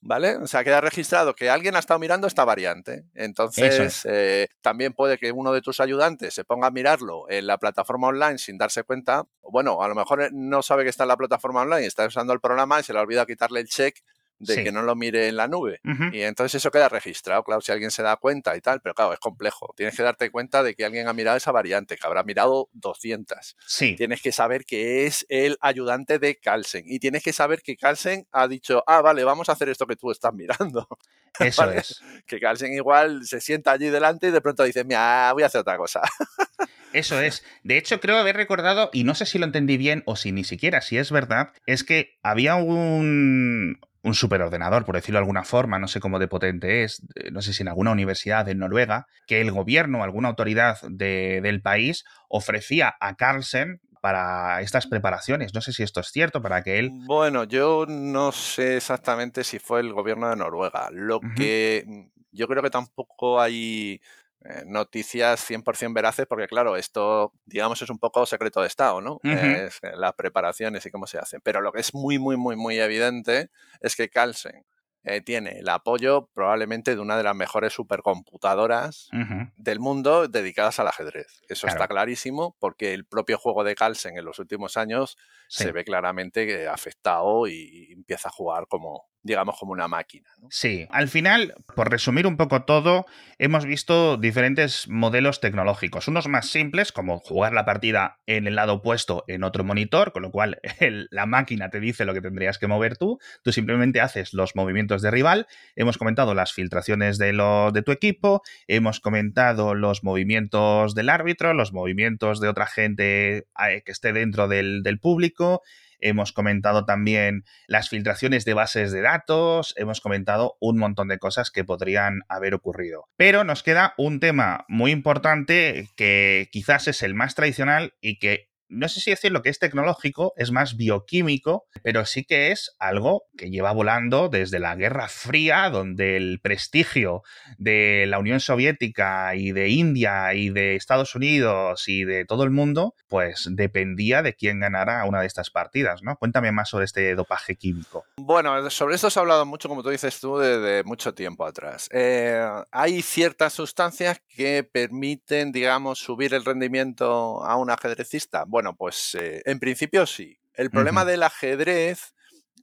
¿Vale? 0.06 0.38
O 0.38 0.46
sea, 0.46 0.64
queda 0.64 0.82
registrado 0.82 1.36
que 1.36 1.50
alguien 1.50 1.76
ha 1.76 1.80
estado 1.80 2.00
mirando 2.00 2.28
esta 2.28 2.46
variante. 2.46 3.06
Entonces, 3.16 4.06
eh, 4.08 4.48
también 4.62 4.94
puede 4.94 5.18
que 5.18 5.32
uno 5.32 5.52
de 5.52 5.62
tus 5.62 5.80
ayudantes 5.80 6.36
se 6.36 6.46
ponga 6.46 6.68
a 6.68 6.72
mirarlo 6.72 7.26
en 7.28 7.48
la 7.48 7.58
plataforma 7.58 8.08
online 8.10 8.38
sin 8.38 8.60
darse 8.60 8.84
cuenta. 8.84 9.24
Bueno, 9.42 9.82
a 9.82 9.88
lo 9.88 9.96
mejor 9.96 10.22
eh, 10.22 10.30
no 10.32 10.62
sabe 10.62 10.84
que 10.84 10.90
está 10.90 11.06
en 11.06 11.08
la 11.10 11.18
plataforma 11.18 11.62
online, 11.62 11.88
está 11.88 12.06
usando 12.06 12.34
el 12.34 12.40
programa 12.40 12.80
y 12.80 12.84
se 12.84 12.94
le 12.94 13.00
olvida 13.00 13.26
quitarle 13.26 13.62
el 13.62 13.68
check 13.68 13.98
de 14.40 14.64
que 14.64 14.72
no 14.72 14.82
lo 14.82 14.96
mire 14.96 15.28
en 15.28 15.36
la 15.36 15.48
nube. 15.48 15.80
Y 16.12 16.22
entonces 16.22 16.56
eso 16.56 16.72
queda 16.72 16.90
registrado, 16.90 17.44
claro, 17.44 17.62
si 17.62 17.72
alguien 17.72 17.92
se 17.92 18.04
da 18.04 18.16
cuenta 18.18 18.56
y 18.56 18.62
tal, 18.62 18.82
pero 18.82 18.94
claro, 18.96 19.14
es 19.14 19.20
complejo. 19.20 19.74
Tienes 19.76 19.96
que 19.96 20.04
darte 20.04 20.30
cuenta 20.32 20.64
de 20.64 20.76
que 20.76 20.86
alguien 20.86 21.08
ha 21.08 21.14
mirado 21.14 21.38
esa 21.38 21.52
variante, 21.52 21.98
que 21.98 22.06
habrá 22.06 22.24
mirado 22.24 22.70
200. 22.74 23.56
Sí. 23.66 23.96
Tienes 23.96 24.22
que 24.22 24.32
saber 24.32 24.66
que 24.66 25.06
es 25.06 25.26
el 25.30 25.58
ayudante 25.62 26.20
de 26.20 26.36
Carlsen 26.38 26.84
y 26.88 27.00
tienes 27.00 27.24
que 27.24 27.34
saber 27.34 27.62
que 27.62 27.78
Carlsen 27.78 28.28
ha 28.32 28.48
dicho, 28.48 28.84
ah, 28.88 29.02
vale, 29.02 29.24
vamos 29.24 29.50
a 29.50 29.54
hacer 29.54 29.70
esto 29.70 29.88
que 29.88 29.96
tú 29.96 30.12
estás 30.12 30.34
mirando. 30.34 30.88
Eso 31.40 31.70
es. 31.72 32.02
Que 32.26 32.40
Carlsen 32.40 32.74
igual 32.74 33.26
se 33.26 33.42
sienta 33.42 33.72
allí 33.72 33.90
delante 33.90 34.28
y 34.28 34.32
de 34.32 34.42
pronto 34.42 34.64
dice, 34.64 34.84
mira, 34.84 35.32
voy 35.34 35.44
a 35.44 35.48
hacer 35.48 35.62
otra 35.62 35.78
cosa. 35.78 36.02
Eso 36.96 37.20
es. 37.20 37.44
De 37.64 37.78
hecho, 37.78 38.00
creo 38.00 38.18
haber 38.18 38.38
recordado, 38.38 38.90
y 38.94 39.04
no 39.04 39.16
sé 39.16 39.26
si 39.26 39.38
lo 39.38 39.46
entendí 39.46 39.76
bien 39.76 40.02
o 40.06 40.16
si 40.16 40.32
ni 40.32 40.46
siquiera 40.46 40.80
si 40.80 40.98
es 40.98 41.12
verdad, 41.12 41.52
es 41.66 41.84
que 41.84 42.18
había 42.24 42.56
un, 42.56 43.82
un 44.06 44.14
superordenador, 44.14 44.86
por 44.86 44.96
decirlo 44.96 45.18
de 45.18 45.24
alguna 45.24 45.44
forma, 45.44 45.80
no 45.80 45.88
sé 45.88 46.00
cómo 46.00 46.20
de 46.20 46.28
potente 46.28 46.84
es, 46.84 47.02
no 47.32 47.42
sé 47.42 47.54
si 47.54 47.64
en 47.64 47.68
alguna 47.68 47.92
universidad 47.92 48.46
de 48.46 48.56
Noruega, 48.56 49.08
que 49.26 49.42
el 49.42 49.52
gobierno, 49.52 50.04
alguna 50.04 50.30
autoridad 50.30 50.78
del 50.84 51.62
país 51.62 52.06
ofrecía 52.30 52.96
a 53.00 53.16
Carlsen 53.16 53.82
para 54.02 54.62
estas 54.62 54.86
preparaciones. 54.86 55.56
No 55.56 55.62
sé 55.62 55.74
si 55.74 55.82
esto 55.82 56.00
es 56.00 56.10
cierto, 56.10 56.40
para 56.40 56.62
que 56.62 56.78
él... 56.78 56.92
Bueno, 57.08 57.46
yo 57.46 57.88
no 57.90 58.32
sé 58.32 58.78
exactamente 58.78 59.44
si 59.44 59.58
fue 59.58 59.80
el 59.80 59.92
gobierno 59.94 60.30
de 60.30 60.36
Noruega. 60.36 60.90
Lo 60.92 61.20
que 61.36 62.08
yo 62.32 62.48
creo 62.48 62.62
que 62.62 62.70
tampoco 62.70 63.42
hay 63.42 64.00
eh, 64.48 64.64
noticias 64.68 65.50
100% 65.50 65.94
veraces, 65.94 66.28
porque 66.28 66.48
claro, 66.48 66.76
esto, 66.76 67.34
digamos, 67.46 67.82
es 67.82 67.90
un 67.90 67.98
poco 67.98 68.26
secreto 68.28 68.62
de 68.62 68.68
Estado, 68.68 69.02
¿no? 69.02 69.20
es, 69.24 69.80
eh, 69.82 69.92
las 69.96 70.14
preparaciones 70.14 70.86
y 70.86 70.92
cómo 70.92 71.08
se 71.08 71.18
hacen. 71.18 71.42
Pero 71.44 71.62
lo 71.62 71.72
que 71.72 71.82
es 71.82 71.96
muy, 71.96 72.20
muy, 72.20 72.38
muy, 72.38 72.56
muy 72.56 72.80
evidente 72.80 73.50
es 73.80 73.96
que 73.96 74.10
Carlsen 74.10 74.64
eh, 75.04 75.22
tiene 75.22 75.60
el 75.60 75.70
apoyo 75.70 76.30
probablemente 76.34 76.96
de 76.96 77.02
una 77.02 77.18
de 77.18 77.24
las 77.24 77.36
mejores 77.36 77.74
supercomputadoras 77.74 79.10
del 79.56 79.80
mundo 79.80 80.28
dedicadas 80.28 80.80
al 80.80 80.90
ajedrez. 80.90 81.42
Eso 81.48 81.66
está 81.66 81.88
clarísimo 81.88 82.56
porque 82.60 82.94
el 82.94 83.06
propio 83.06 83.40
juego 83.40 83.64
de 83.64 83.74
Carlsen 83.74 84.18
en 84.18 84.26
los 84.26 84.38
últimos 84.38 84.78
años 84.78 85.18
se 85.48 85.72
ve 85.72 85.84
claramente 85.84 86.68
afectado 86.68 87.48
y 87.48 87.92
empieza 87.94 88.30
a 88.30 88.32
jugar 88.32 88.68
como, 88.68 89.06
digamos, 89.26 89.58
como 89.60 89.72
una 89.72 89.88
máquina. 89.88 90.30
Sí, 90.52 90.86
al 90.92 91.08
final, 91.08 91.56
por 91.76 91.90
resumir 91.90 92.28
un 92.28 92.38
poco 92.38 92.62
todo, 92.62 93.08
hemos 93.40 93.66
visto 93.66 94.18
diferentes 94.18 94.88
modelos 94.88 95.42
tecnológicos. 95.42 96.08
Unos 96.08 96.28
más 96.28 96.48
simples, 96.48 96.92
como 96.92 97.18
jugar 97.18 97.52
la 97.52 97.66
partida 97.66 98.20
en 98.28 98.46
el 98.46 98.54
lado 98.54 98.76
opuesto 98.76 99.24
en 99.28 99.44
otro 99.44 99.64
monitor, 99.64 100.12
con 100.12 100.22
lo 100.22 100.30
cual 100.30 100.60
la 101.10 101.26
máquina 101.26 101.72
te 101.72 101.80
dice 101.80 102.06
lo 102.06 102.14
que 102.14 102.22
tendrías 102.22 102.60
que 102.60 102.68
mover 102.68 102.98
tú. 102.98 103.18
Tú 103.42 103.52
simplemente 103.52 104.00
haces 104.00 104.32
los 104.36 104.56
movimientos 104.56 105.02
de 105.02 105.10
rival. 105.10 105.48
Hemos 105.76 105.98
comentado 105.98 106.36
las 106.36 106.54
filtraciones 106.54 107.18
de, 107.18 107.34
lo, 107.34 107.72
de 107.72 107.82
tu 107.82 107.92
equipo. 107.92 108.44
Hemos 108.68 109.00
comentado 109.00 109.74
los 109.74 110.04
movimientos 110.04 110.94
del 110.94 111.10
árbitro, 111.10 111.56
los 111.56 111.74
movimientos 111.74 112.40
de 112.40 112.48
otra 112.48 112.68
gente 112.68 113.38
eh, 113.38 113.82
que 113.84 113.92
esté 113.92 114.14
dentro 114.14 114.48
del, 114.48 114.84
del 114.84 115.00
público. 115.00 115.64
Hemos 116.00 116.32
comentado 116.32 116.86
también 116.86 117.44
las 117.68 117.90
filtraciones 117.90 118.46
de 118.46 118.54
bases 118.54 118.92
de 118.92 119.02
datos, 119.02 119.74
hemos 119.78 120.02
comentado 120.02 120.58
un 120.60 120.78
montón 120.78 121.08
de 121.08 121.20
cosas 121.20 121.52
que 121.52 121.64
podrían 121.64 122.22
haber 122.28 122.54
ocurrido. 122.54 123.08
Pero 123.18 123.44
nos 123.44 123.64
queda 123.64 123.94
un 123.98 124.20
tema 124.20 124.66
muy 124.68 124.92
importante 124.92 125.90
que 125.96 126.50
quizás 126.52 126.88
es 126.88 127.04
el 127.04 127.14
más 127.14 127.36
tradicional 127.36 127.94
y 128.02 128.20
que 128.20 128.50
no 128.68 128.90
sé 128.90 129.00
si 129.00 129.12
decir 129.12 129.32
lo 129.32 129.42
que 129.42 129.50
es 129.50 129.60
tecnológico, 129.60 130.34
es 130.38 130.52
más 130.52 130.76
bioquímico, 130.76 131.66
pero 131.84 132.06
sí 132.06 132.24
que 132.24 132.52
es 132.52 132.76
algo 132.80 133.24
que 133.38 133.50
lleva 133.50 133.72
volando 133.72 134.30
desde 134.30 134.60
la 134.60 134.76
Guerra 134.76 135.08
Fría, 135.08 135.70
donde 135.70 136.18
el 136.18 136.40
prestigio 136.42 137.22
de 137.58 138.06
la 138.08 138.20
Unión 138.20 138.40
Soviética 138.40 139.36
y 139.36 139.52
de 139.52 139.70
India 139.70 140.34
y 140.34 140.50
de 140.50 140.76
Estados 140.76 141.16
Unidos 141.16 141.88
y 141.88 142.04
de 142.04 142.26
todo 142.26 142.44
el 142.44 142.52
mundo, 142.52 142.96
pues 143.08 143.48
dependía 143.52 144.22
de 144.22 144.34
quién 144.34 144.60
ganara 144.60 145.06
una 145.06 145.22
de 145.22 145.28
estas 145.28 145.50
partidas, 145.50 146.02
¿no? 146.02 146.16
Cuéntame 146.18 146.52
más 146.52 146.70
sobre 146.70 146.86
este 146.86 147.16
dopaje 147.16 147.56
químico. 147.56 148.06
Bueno, 148.18 148.70
sobre 148.70 148.96
esto 148.96 149.10
se 149.10 149.20
ha 149.20 149.22
hablado 149.22 149.46
mucho, 149.46 149.70
como 149.70 149.84
tú 149.84 149.90
dices 149.90 150.20
tú, 150.20 150.38
desde 150.38 150.84
mucho 150.84 151.14
tiempo 151.14 151.46
atrás. 151.46 151.88
Eh, 151.92 152.44
hay 152.72 153.02
ciertas 153.02 153.54
sustancias 153.54 154.22
que 154.28 154.64
permiten, 154.64 155.52
digamos, 155.52 156.00
subir 156.00 156.34
el 156.34 156.46
rendimiento 156.46 157.44
a 157.44 157.56
un 157.58 157.70
ajedrecista 157.70 158.46
bueno, 158.56 158.74
pues 158.74 159.18
eh, 159.20 159.42
en 159.44 159.60
principio 159.60 160.06
sí. 160.06 160.40
El 160.54 160.72
problema 160.72 161.04
del 161.04 161.24
ajedrez 161.24 162.14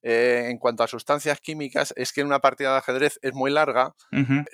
eh, 0.03 0.47
en 0.49 0.57
cuanto 0.57 0.83
a 0.83 0.89
sustancias 0.89 1.39
químicas 1.39 1.93
es 1.99 2.15
que 2.15 2.23
en 2.23 2.29
una 2.29 2.39
partida 2.39 2.73
de 2.73 2.79
ajedrez 2.79 3.19
es 3.21 3.35
muy 3.35 3.51
larga, 3.51 3.95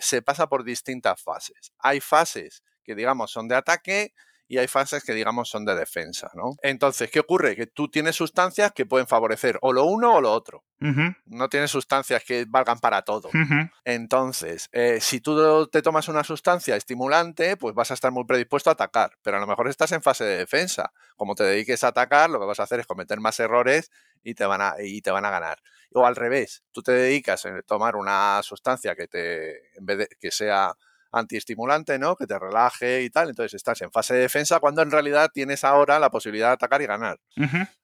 se 0.01 0.21
pasa 0.21 0.49
por 0.49 0.65
distintas 0.65 1.23
fases. 1.23 1.73
Hay 1.79 2.01
fases 2.01 2.65
que 2.83 2.97
digamos 2.97 3.31
son 3.31 3.47
de 3.47 3.55
ataque 3.55 4.15
y 4.49 4.57
hay 4.57 4.67
fases 4.67 5.05
que 5.05 5.13
digamos 5.13 5.51
son 5.51 5.67
de 5.67 5.75
defensa, 5.75 6.31
¿no? 6.35 6.57
Entonces, 6.63 7.11
¿qué 7.11 7.21
ocurre? 7.21 7.55
Que 7.55 7.67
tú 7.67 7.89
tienes 7.89 8.17
sustancias 8.17 8.73
que 8.73 8.87
pueden 8.87 9.07
favorecer 9.07 9.59
o 9.61 9.75
lo 9.75 9.85
uno 9.85 10.15
o 10.15 10.21
lo 10.23 10.33
otro. 10.33 10.65
No 11.27 11.49
tienes 11.49 11.71
sustancias 11.71 12.25
que 12.25 12.47
valgan 12.49 12.79
para 12.79 13.03
todo. 13.03 13.29
Entonces, 13.85 14.69
eh, 14.73 15.01
si 15.01 15.21
tú 15.21 15.67
te 15.67 15.83
tomas 15.83 16.09
una 16.09 16.25
sustancia 16.25 16.77
estimulante, 16.77 17.57
pues 17.57 17.75
vas 17.75 17.91
a 17.91 17.95
estar 17.95 18.11
muy 18.11 18.25
predispuesto 18.25 18.71
a 18.71 18.73
atacar, 18.73 19.13
pero 19.23 19.37
a 19.37 19.41
lo 19.41 19.47
mejor 19.47 19.69
estás 19.69 19.93
en 19.93 20.03
fase 20.03 20.25
de 20.25 20.39
defensa. 20.39 20.93
Como 21.17 21.35
te 21.35 21.45
dediques 21.45 21.85
a 21.85 21.89
atacar, 21.89 22.31
lo 22.31 22.41
que 22.41 22.47
vas 22.47 22.61
a 22.61 22.63
hacer 22.63 22.81
es 22.81 22.87
cometer 22.87 23.21
más 23.21 23.39
errores 23.41 23.91
y 24.23 24.35
te 24.35 24.47
van 24.47 24.63
a, 24.63 24.75
y 24.79 25.03
te 25.03 25.11
van 25.11 25.27
a 25.27 25.31
ganar. 25.31 25.59
O 25.93 26.07
al 26.07 26.17
revés, 26.17 26.63
tú 26.73 26.83
te 26.83 26.93
dedicas 26.93 27.45
a 27.45 27.63
tomar 27.63 27.97
una 27.97 28.41
sustancia 28.43 28.95
que 28.95 29.09
te, 29.09 29.77
en 29.77 29.85
vez 29.85 29.99
de 29.99 30.09
que 30.19 30.31
sea 30.31 30.75
antiestimulante, 31.13 31.99
¿no? 31.99 32.17
Que 32.17 32.27
te 32.27 32.39
relaje 32.39 33.03
y 33.03 33.11
tal. 33.11 33.31
Entonces 33.31 33.55
estás 33.55 33.81
en 33.83 33.91
fase 33.91 34.15
de 34.15 34.21
defensa 34.21 34.61
cuando 34.61 34.83
en 34.83 34.91
realidad 34.91 35.31
tienes 35.33 35.65
ahora 35.65 35.99
la 35.99 36.11
posibilidad 36.11 36.49
de 36.49 36.55
atacar 36.55 36.83
y 36.83 36.87
ganar. 36.87 37.19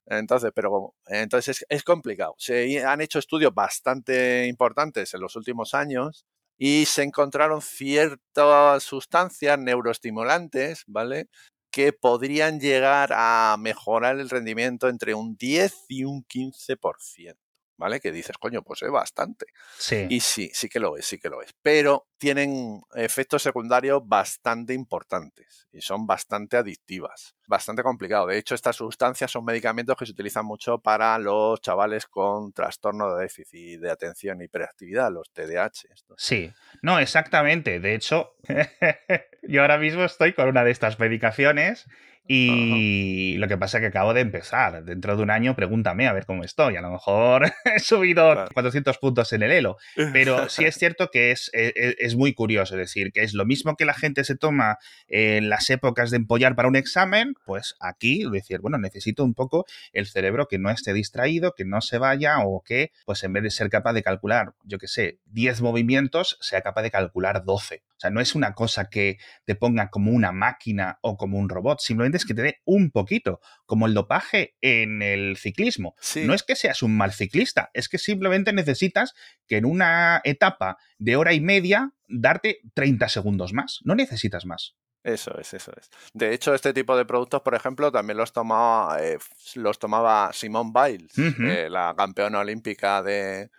Entonces, 0.06 0.52
pero 0.54 0.94
entonces 1.06 1.64
es, 1.68 1.82
complicado. 1.82 2.34
Se 2.38 2.84
han 2.84 3.00
hecho 3.00 3.18
estudios 3.18 3.54
bastante 3.54 4.46
importantes 4.46 5.14
en 5.14 5.20
los 5.20 5.36
últimos 5.36 5.74
años 5.74 6.26
y 6.58 6.86
se 6.86 7.02
encontraron 7.02 7.62
ciertas 7.62 8.82
sustancias 8.82 9.58
neuroestimulantes, 9.58 10.84
¿vale? 10.86 11.28
Que 11.70 11.92
podrían 11.92 12.60
llegar 12.60 13.10
a 13.12 13.56
mejorar 13.58 14.20
el 14.20 14.30
rendimiento 14.30 14.88
entre 14.88 15.14
un 15.14 15.36
10 15.36 15.74
y 15.88 16.04
un 16.04 16.24
15%. 16.24 17.43
¿Vale? 17.76 18.00
Que 18.00 18.12
dices, 18.12 18.36
coño, 18.38 18.62
pues 18.62 18.82
es 18.82 18.90
bastante. 18.90 19.46
Sí. 19.78 20.06
Y 20.08 20.20
sí, 20.20 20.50
sí 20.52 20.68
que 20.68 20.80
lo 20.80 20.96
es, 20.96 21.06
sí 21.06 21.18
que 21.18 21.28
lo 21.28 21.42
es. 21.42 21.50
Pero 21.62 22.06
tienen 22.18 22.80
efectos 22.94 23.42
secundarios 23.42 24.00
bastante 24.04 24.72
importantes 24.72 25.68
y 25.72 25.80
son 25.80 26.06
bastante 26.06 26.56
adictivas. 26.56 27.34
Bastante 27.46 27.82
complicado. 27.82 28.28
De 28.28 28.38
hecho, 28.38 28.54
estas 28.54 28.76
sustancias 28.76 29.30
son 29.30 29.44
medicamentos 29.44 29.96
que 29.96 30.06
se 30.06 30.12
utilizan 30.12 30.46
mucho 30.46 30.78
para 30.78 31.18
los 31.18 31.60
chavales 31.60 32.06
con 32.06 32.52
trastorno 32.52 33.14
de 33.14 33.22
déficit 33.22 33.80
de 33.80 33.90
atención 33.90 34.40
y 34.40 34.44
hiperactividad, 34.44 35.12
los 35.12 35.30
TDAH. 35.32 35.88
Sí, 36.16 36.50
no, 36.80 36.98
exactamente. 36.98 37.80
De 37.80 37.94
hecho, 37.94 38.36
yo 39.42 39.60
ahora 39.60 39.78
mismo 39.78 40.04
estoy 40.04 40.32
con 40.32 40.48
una 40.48 40.64
de 40.64 40.70
estas 40.70 40.98
medicaciones 40.98 41.86
y 42.26 43.36
lo 43.36 43.48
que 43.48 43.58
pasa 43.58 43.78
es 43.78 43.82
que 43.82 43.86
acabo 43.88 44.14
de 44.14 44.22
empezar. 44.22 44.84
Dentro 44.84 45.16
de 45.16 45.22
un 45.22 45.30
año, 45.30 45.54
pregúntame 45.54 46.08
a 46.08 46.12
ver 46.12 46.24
cómo 46.24 46.42
estoy. 46.42 46.76
A 46.76 46.80
lo 46.80 46.90
mejor 46.90 47.52
he 47.64 47.80
subido 47.80 48.46
400 48.54 48.96
puntos 48.98 49.32
en 49.32 49.42
el 49.42 49.52
elo. 49.52 49.76
Pero 50.12 50.48
sí 50.48 50.64
es 50.64 50.74
cierto 50.78 51.10
que 51.10 51.32
es, 51.32 51.50
e, 51.52 51.72
e, 51.76 51.96
es, 51.98 52.16
muy 52.16 52.32
curioso. 52.32 52.74
Es 52.74 52.78
decir, 52.78 53.12
que 53.12 53.22
es 53.22 53.34
lo 53.34 53.44
mismo 53.44 53.76
que 53.76 53.84
la 53.84 53.94
gente 53.94 54.24
se 54.24 54.36
toma 54.36 54.78
en 55.08 55.50
las 55.50 55.68
épocas 55.68 56.10
de 56.10 56.16
empollar 56.16 56.56
para 56.56 56.68
un 56.68 56.76
examen, 56.76 57.34
pues 57.44 57.76
aquí 57.80 58.24
decir, 58.30 58.60
bueno, 58.60 58.78
necesito 58.78 59.24
un 59.24 59.34
poco 59.34 59.66
el 59.92 60.06
cerebro 60.06 60.46
que 60.48 60.58
no 60.58 60.70
esté 60.70 60.94
distraído, 60.94 61.52
que 61.52 61.64
no 61.64 61.80
se 61.82 61.98
vaya 61.98 62.38
o 62.44 62.62
que, 62.62 62.92
pues 63.04 63.22
en 63.24 63.34
vez 63.34 63.42
de 63.42 63.50
ser 63.50 63.68
capaz 63.68 63.92
de 63.92 64.02
calcular, 64.02 64.54
yo 64.64 64.78
qué 64.78 64.88
sé, 64.88 65.18
10 65.26 65.60
movimientos, 65.60 66.38
sea 66.40 66.62
capaz 66.62 66.82
de 66.82 66.90
calcular 66.90 67.44
12. 67.44 67.82
O 67.96 68.00
sea, 68.00 68.10
no 68.10 68.20
es 68.20 68.34
una 68.34 68.54
cosa 68.54 68.90
que 68.90 69.18
te 69.44 69.54
ponga 69.54 69.88
como 69.90 70.10
una 70.10 70.32
máquina 70.32 70.98
o 71.00 71.16
como 71.16 71.38
un 71.38 71.48
robot, 71.48 71.80
simplemente 71.80 72.18
es 72.18 72.24
que 72.24 72.34
te 72.34 72.42
dé 72.42 72.60
un 72.64 72.90
poquito, 72.90 73.40
como 73.66 73.86
el 73.86 73.94
dopaje 73.94 74.56
en 74.60 75.02
el 75.02 75.36
ciclismo. 75.36 75.94
No 76.16 76.34
es 76.34 76.42
que 76.42 76.56
seas 76.56 76.82
un 76.82 76.96
mal 76.96 77.12
ciclista, 77.12 77.70
es 77.72 77.88
que 77.88 77.98
simplemente 77.98 78.52
necesitas 78.52 79.14
que 79.46 79.58
en 79.58 79.64
una 79.64 80.20
etapa 80.24 80.76
de 80.98 81.16
hora 81.16 81.32
y 81.32 81.40
media 81.40 81.92
darte 82.08 82.60
30 82.74 83.08
segundos 83.08 83.52
más, 83.52 83.80
no 83.84 83.94
necesitas 83.94 84.44
más. 84.44 84.76
Eso 85.04 85.38
es, 85.38 85.52
eso 85.52 85.70
es. 85.78 85.90
De 86.14 86.32
hecho, 86.32 86.54
este 86.54 86.72
tipo 86.72 86.96
de 86.96 87.04
productos, 87.04 87.42
por 87.42 87.54
ejemplo, 87.54 87.92
también 87.92 88.16
los 88.16 88.32
tomaba, 88.32 89.02
eh, 89.02 89.18
los 89.54 89.78
tomaba 89.78 90.32
Simone 90.32 90.72
Biles, 90.74 91.18
eh, 91.18 91.68
la 91.68 91.94
campeona 91.94 92.38
olímpica 92.38 93.02
de, 93.02 93.50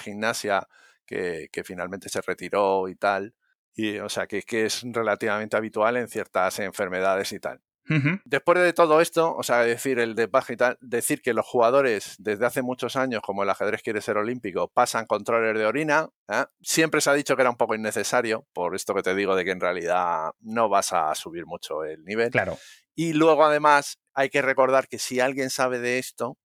gimnasia, 0.00 0.66
que, 1.04 1.50
que, 1.52 1.64
finalmente 1.64 2.08
se 2.08 2.22
retiró 2.22 2.88
y 2.88 2.94
tal. 2.96 3.34
Y, 3.76 3.98
o 3.98 4.08
sea, 4.08 4.26
que, 4.26 4.42
que 4.42 4.66
es 4.66 4.82
relativamente 4.84 5.56
habitual 5.56 5.96
en 5.98 6.08
ciertas 6.08 6.58
enfermedades 6.58 7.30
y 7.32 7.38
tal. 7.38 7.60
Después 8.24 8.58
de 8.58 8.72
todo 8.72 9.00
esto, 9.00 9.34
o 9.36 9.42
sea, 9.42 9.60
decir 9.60 10.00
el 10.00 10.14
de 10.16 10.28
y 10.48 10.56
tal, 10.56 10.76
decir 10.80 11.22
que 11.22 11.32
los 11.32 11.46
jugadores 11.46 12.16
desde 12.18 12.44
hace 12.44 12.62
muchos 12.62 12.96
años, 12.96 13.22
como 13.22 13.44
el 13.44 13.50
ajedrez 13.50 13.82
quiere 13.82 14.00
ser 14.00 14.16
olímpico, 14.16 14.68
pasan 14.68 15.06
controles 15.06 15.56
de 15.56 15.66
orina, 15.66 16.08
¿eh? 16.28 16.44
siempre 16.60 17.00
se 17.00 17.10
ha 17.10 17.14
dicho 17.14 17.36
que 17.36 17.42
era 17.42 17.50
un 17.50 17.56
poco 17.56 17.74
innecesario, 17.74 18.46
por 18.52 18.74
esto 18.74 18.94
que 18.94 19.02
te 19.02 19.14
digo 19.14 19.36
de 19.36 19.44
que 19.44 19.52
en 19.52 19.60
realidad 19.60 20.32
no 20.40 20.68
vas 20.68 20.92
a 20.92 21.14
subir 21.14 21.46
mucho 21.46 21.84
el 21.84 22.04
nivel. 22.04 22.30
Claro. 22.30 22.58
Y 22.94 23.12
luego 23.12 23.44
además 23.44 24.00
hay 24.14 24.30
que 24.30 24.42
recordar 24.42 24.88
que 24.88 24.98
si 24.98 25.20
alguien 25.20 25.50
sabe 25.50 25.78
de 25.78 25.98
esto, 25.98 26.38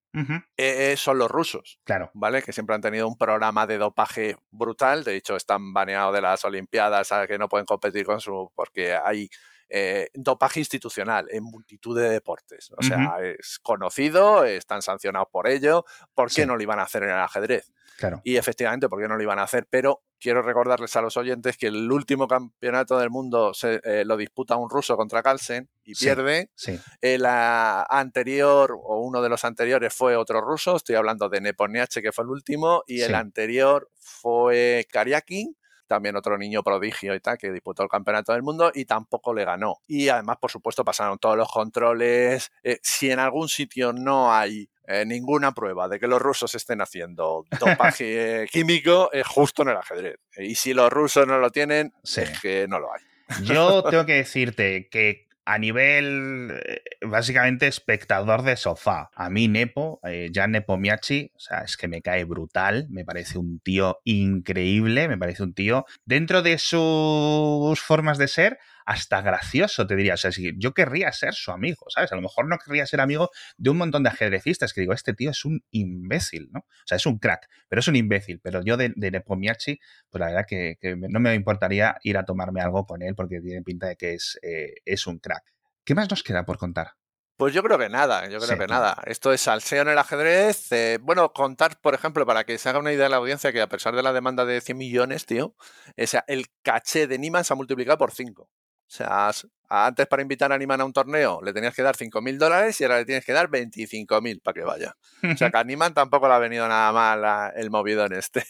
eh, 0.58 0.96
son 0.98 1.18
los 1.18 1.30
rusos. 1.30 1.80
Claro. 1.84 2.12
¿Vale? 2.14 2.42
Que 2.42 2.54
siempre 2.54 2.76
han 2.76 2.82
tenido 2.82 3.08
un 3.08 3.18
programa 3.18 3.68
de 3.68 3.78
dopaje 3.78 4.38
brutal. 4.52 5.04
De 5.04 5.16
hecho, 5.16 5.36
están 5.36 5.74
baneados 5.74 6.14
de 6.14 6.22
las 6.22 6.44
Olimpiadas, 6.46 7.10
que 7.28 7.38
no 7.38 7.50
pueden 7.50 7.66
competir 7.66 8.06
con 8.06 8.20
su. 8.20 8.52
porque 8.56 8.94
hay 8.94 9.30
eh, 9.74 10.10
dopaje 10.14 10.60
institucional 10.60 11.28
en 11.32 11.44
multitud 11.44 11.98
de 11.98 12.10
deportes. 12.10 12.72
O 12.78 12.84
sea, 12.84 13.16
es 13.22 13.58
conocido, 13.60 14.44
están 14.44 14.82
sancionados 14.82 15.30
por 15.32 15.48
ello. 15.48 15.86
¿Por 16.14 16.30
qué 16.30 16.46
no 16.46 16.58
lo 16.58 16.64
iban 16.64 16.80
a 16.80 16.84
hacer 16.84 17.04
en 17.04 17.10
el 17.10 17.20
ajedrez? 17.20 17.72
Claro. 17.98 18.20
Y 18.26 18.36
efectivamente, 18.36 18.90
¿por 18.90 19.02
qué 19.02 19.08
no 19.08 19.16
lo 19.16 19.24
iban 19.24 19.40
a 19.40 19.44
hacer? 19.44 19.68
Pero 19.70 20.04
quiero 20.20 20.42
recordarles 20.42 20.94
a 20.98 21.02
los 21.02 21.16
oyentes 21.16 21.56
que 21.56 21.68
el 21.68 21.90
último 21.90 22.28
campeonato 22.28 22.98
del 23.00 23.10
mundo 23.10 23.54
se, 23.54 23.80
eh, 23.86 24.04
lo 24.04 24.18
disputa 24.18 24.58
un 24.58 24.70
ruso 24.70 24.98
contra 24.98 25.24
Carlsen 25.24 25.70
y 25.84 25.96
pierde. 25.96 26.52
El 27.00 27.26
anterior, 27.26 28.78
o 28.78 29.00
uno 29.00 29.22
de 29.22 29.30
los 29.30 29.46
anteriores, 29.46 29.94
fue 29.94 30.18
otro 30.18 30.42
ruso. 30.42 30.76
Estoy 30.76 30.96
hablando 30.96 31.30
de 31.30 31.40
Neponiache, 31.40 32.02
que 32.02 32.12
fue 32.12 32.26
el 32.26 32.30
último. 32.30 32.84
Y 32.88 33.02
el 33.02 33.16
anterior 33.16 33.90
fue 33.96 34.86
Kariakin 34.92 35.56
también 35.92 36.16
otro 36.16 36.38
niño 36.38 36.64
prodigio 36.64 37.14
y 37.14 37.20
tal, 37.20 37.38
que 37.38 37.52
disputó 37.52 37.84
el 37.84 37.90
campeonato 37.90 38.32
del 38.32 38.44
mundo 38.44 38.72
y 38.74 38.86
tampoco 38.86 39.34
le 39.34 39.44
ganó. 39.44 39.82
Y 39.88 40.08
además, 40.08 40.38
por 40.40 40.50
supuesto, 40.50 40.86
pasaron 40.86 41.20
todos 41.20 41.36
los 41.36 41.52
controles. 41.52 42.50
Eh, 42.64 42.80
si 42.82 43.12
en 43.12 43.20
algún 43.20 43.50
sitio 43.50 43.92
no 43.92 44.34
hay 44.34 44.70
eh, 44.88 45.04
ninguna 45.06 45.52
prueba 45.52 45.90
de 45.90 46.00
que 46.00 46.08
los 46.08 46.22
rusos 46.22 46.56
estén 46.56 46.80
haciendo 46.80 47.46
dopaje 47.60 48.48
químico, 48.54 49.12
es 49.12 49.28
justo 49.28 49.64
en 49.64 49.70
el 49.70 49.78
ajedrez. 49.78 50.16
Y 50.38 50.56
si 50.56 50.74
los 50.74 50.90
rusos 50.90 51.28
no 51.28 51.40
lo 51.40 51.50
tienen, 51.50 51.94
es 52.04 52.40
que 52.40 52.68
no 52.70 52.80
lo 52.80 52.94
hay. 52.94 53.02
Yo 53.44 53.84
tengo 53.84 54.06
que 54.06 54.14
decirte 54.14 54.88
que 54.90 55.28
a 55.46 55.58
nivel, 55.58 56.62
eh, 56.66 56.82
básicamente, 57.02 57.68
espectador 57.68 58.44
de 58.44 58.56
sofá. 58.56 59.10
A 59.16 59.30
mí, 59.30 59.48
Nepo, 59.48 60.00
eh, 60.04 60.30
ya 60.32 60.48
Nepo 60.48 60.78
Miachi, 60.78 61.32
o 61.36 61.40
sea, 61.40 61.60
es 61.60 61.78
que 61.78 61.88
me 61.88 62.02
cae 62.02 62.24
brutal, 62.26 62.88
me 62.90 63.06
parece 63.06 63.38
un 63.38 63.60
tío 63.60 64.00
increíble, 64.04 65.08
me 65.08 65.18
parece 65.18 65.44
un 65.44 65.54
tío, 65.54 65.86
dentro 66.06 66.42
de 66.42 66.58
sus 66.58 67.80
formas 67.82 68.18
de 68.18 68.28
ser, 68.28 68.60
hasta 68.86 69.22
gracioso, 69.22 69.88
te 69.88 69.96
diría. 69.96 70.16
O 70.16 70.18
sea, 70.18 70.32
si 70.32 70.54
yo 70.58 70.74
querría 70.74 71.12
ser 71.12 71.34
su 71.34 71.52
amigo, 71.52 71.86
¿sabes? 71.90 72.12
A 72.12 72.16
lo 72.16 72.22
mejor 72.22 72.48
no 72.48 72.58
querría 72.58 72.86
ser 72.86 73.02
amigo 73.02 73.30
de 73.58 73.70
un 73.70 73.78
montón 73.78 74.04
de 74.04 74.10
ajedrecistas 74.10 74.74
que 74.74 74.82
digo, 74.82 74.94
este 74.94 75.14
tío 75.14 75.32
es 75.32 75.46
un 75.46 75.64
imbécil, 75.72 76.50
¿no? 76.52 76.60
O 76.60 76.86
sea, 76.86 76.98
es 76.98 77.06
un 77.06 77.20
crack, 77.20 77.48
pero 77.70 77.80
es 77.80 77.88
un 77.88 77.96
imbécil. 77.96 78.40
Pero 78.42 78.62
yo 78.64 78.78
de, 78.78 78.94
de 78.96 79.12
Nepomiachi, 79.12 79.80
pues 80.10 80.20
la 80.20 80.28
verdad 80.28 80.46
que, 80.48 80.78
no 81.10 81.20
me 81.20 81.34
importaría 81.36 81.98
ir 82.04 82.18
a 82.18 82.26
tomarme 82.26 82.62
algo 82.62 82.86
con 82.86 83.02
él 83.02 83.16
porque 83.16 83.42
tiene 83.42 83.62
pinta 83.62 83.88
de 83.88 83.96
que 83.96 84.14
es, 84.14 84.40
eh, 84.42 84.76
es 84.86 85.08
un 85.08 85.20
crack. 85.20 85.44
¿Qué 85.84 85.96
más 85.96 86.10
nos 86.10 86.24
queda 86.24 86.46
por 86.46 86.58
contar? 86.58 86.94
Pues 87.42 87.56
yo 87.56 87.64
creo 87.64 87.80
que 87.80 87.90
nada, 87.90 88.30
yo 88.30 88.40
creo 88.40 88.56
que 88.56 88.68
nada. 88.68 89.02
Esto 89.08 89.34
es 89.34 89.42
salseo 89.42 89.82
en 89.82 89.88
el 89.88 89.98
ajedrez. 89.98 90.72
Eh, 90.72 91.00
bueno, 91.02 91.34
contar, 91.34 91.82
por 91.82 91.96
ejemplo, 91.96 92.24
para 92.24 92.44
que 92.44 92.60
se 92.60 92.70
haga 92.70 92.78
una 92.78 92.94
idea 92.94 93.06
de 93.06 93.10
la 93.10 93.18
audiencia, 93.18 93.52
que 93.52 93.62
a 93.62 93.68
pesar 93.68 93.96
de 93.96 94.04
la 94.04 94.14
demanda 94.14 94.46
de 94.46 94.62
100 94.62 94.78
millones, 94.78 95.26
tío, 95.26 95.56
o 95.98 96.08
sea, 96.08 96.24
el 96.28 96.46
caché 96.62 97.08
de 97.08 97.18
Niman 97.18 97.44
se 97.44 97.54
ha 97.54 97.56
multiplicado 97.56 97.98
por 97.98 98.12
5. 98.12 98.48
O 98.92 98.94
sea, 98.94 99.32
antes 99.70 100.06
para 100.08 100.22
invitar 100.22 100.52
a 100.52 100.56
Animan 100.56 100.82
a 100.82 100.86
un 100.86 100.92
torneo 100.92 101.40
le 101.42 101.54
tenías 101.54 101.74
que 101.74 101.82
dar 101.82 101.96
5.000 101.96 102.38
dólares 102.38 102.82
y 102.82 102.84
ahora 102.84 102.98
le 102.98 103.06
tienes 103.06 103.24
que 103.24 103.32
dar 103.32 103.48
25.000 103.50 104.42
para 104.42 104.54
que 104.54 104.64
vaya. 104.66 104.98
O 105.24 105.38
sea 105.38 105.50
que 105.52 105.56
a 105.58 105.62
Animan 105.62 105.94
tampoco 105.94 106.28
le 106.28 106.34
ha 106.34 106.40
venido 106.40 106.68
nada 106.68 106.92
mal 106.92 107.54
el 107.56 107.70
movido 107.72 108.06
en 108.06 108.14
este. 108.14 108.44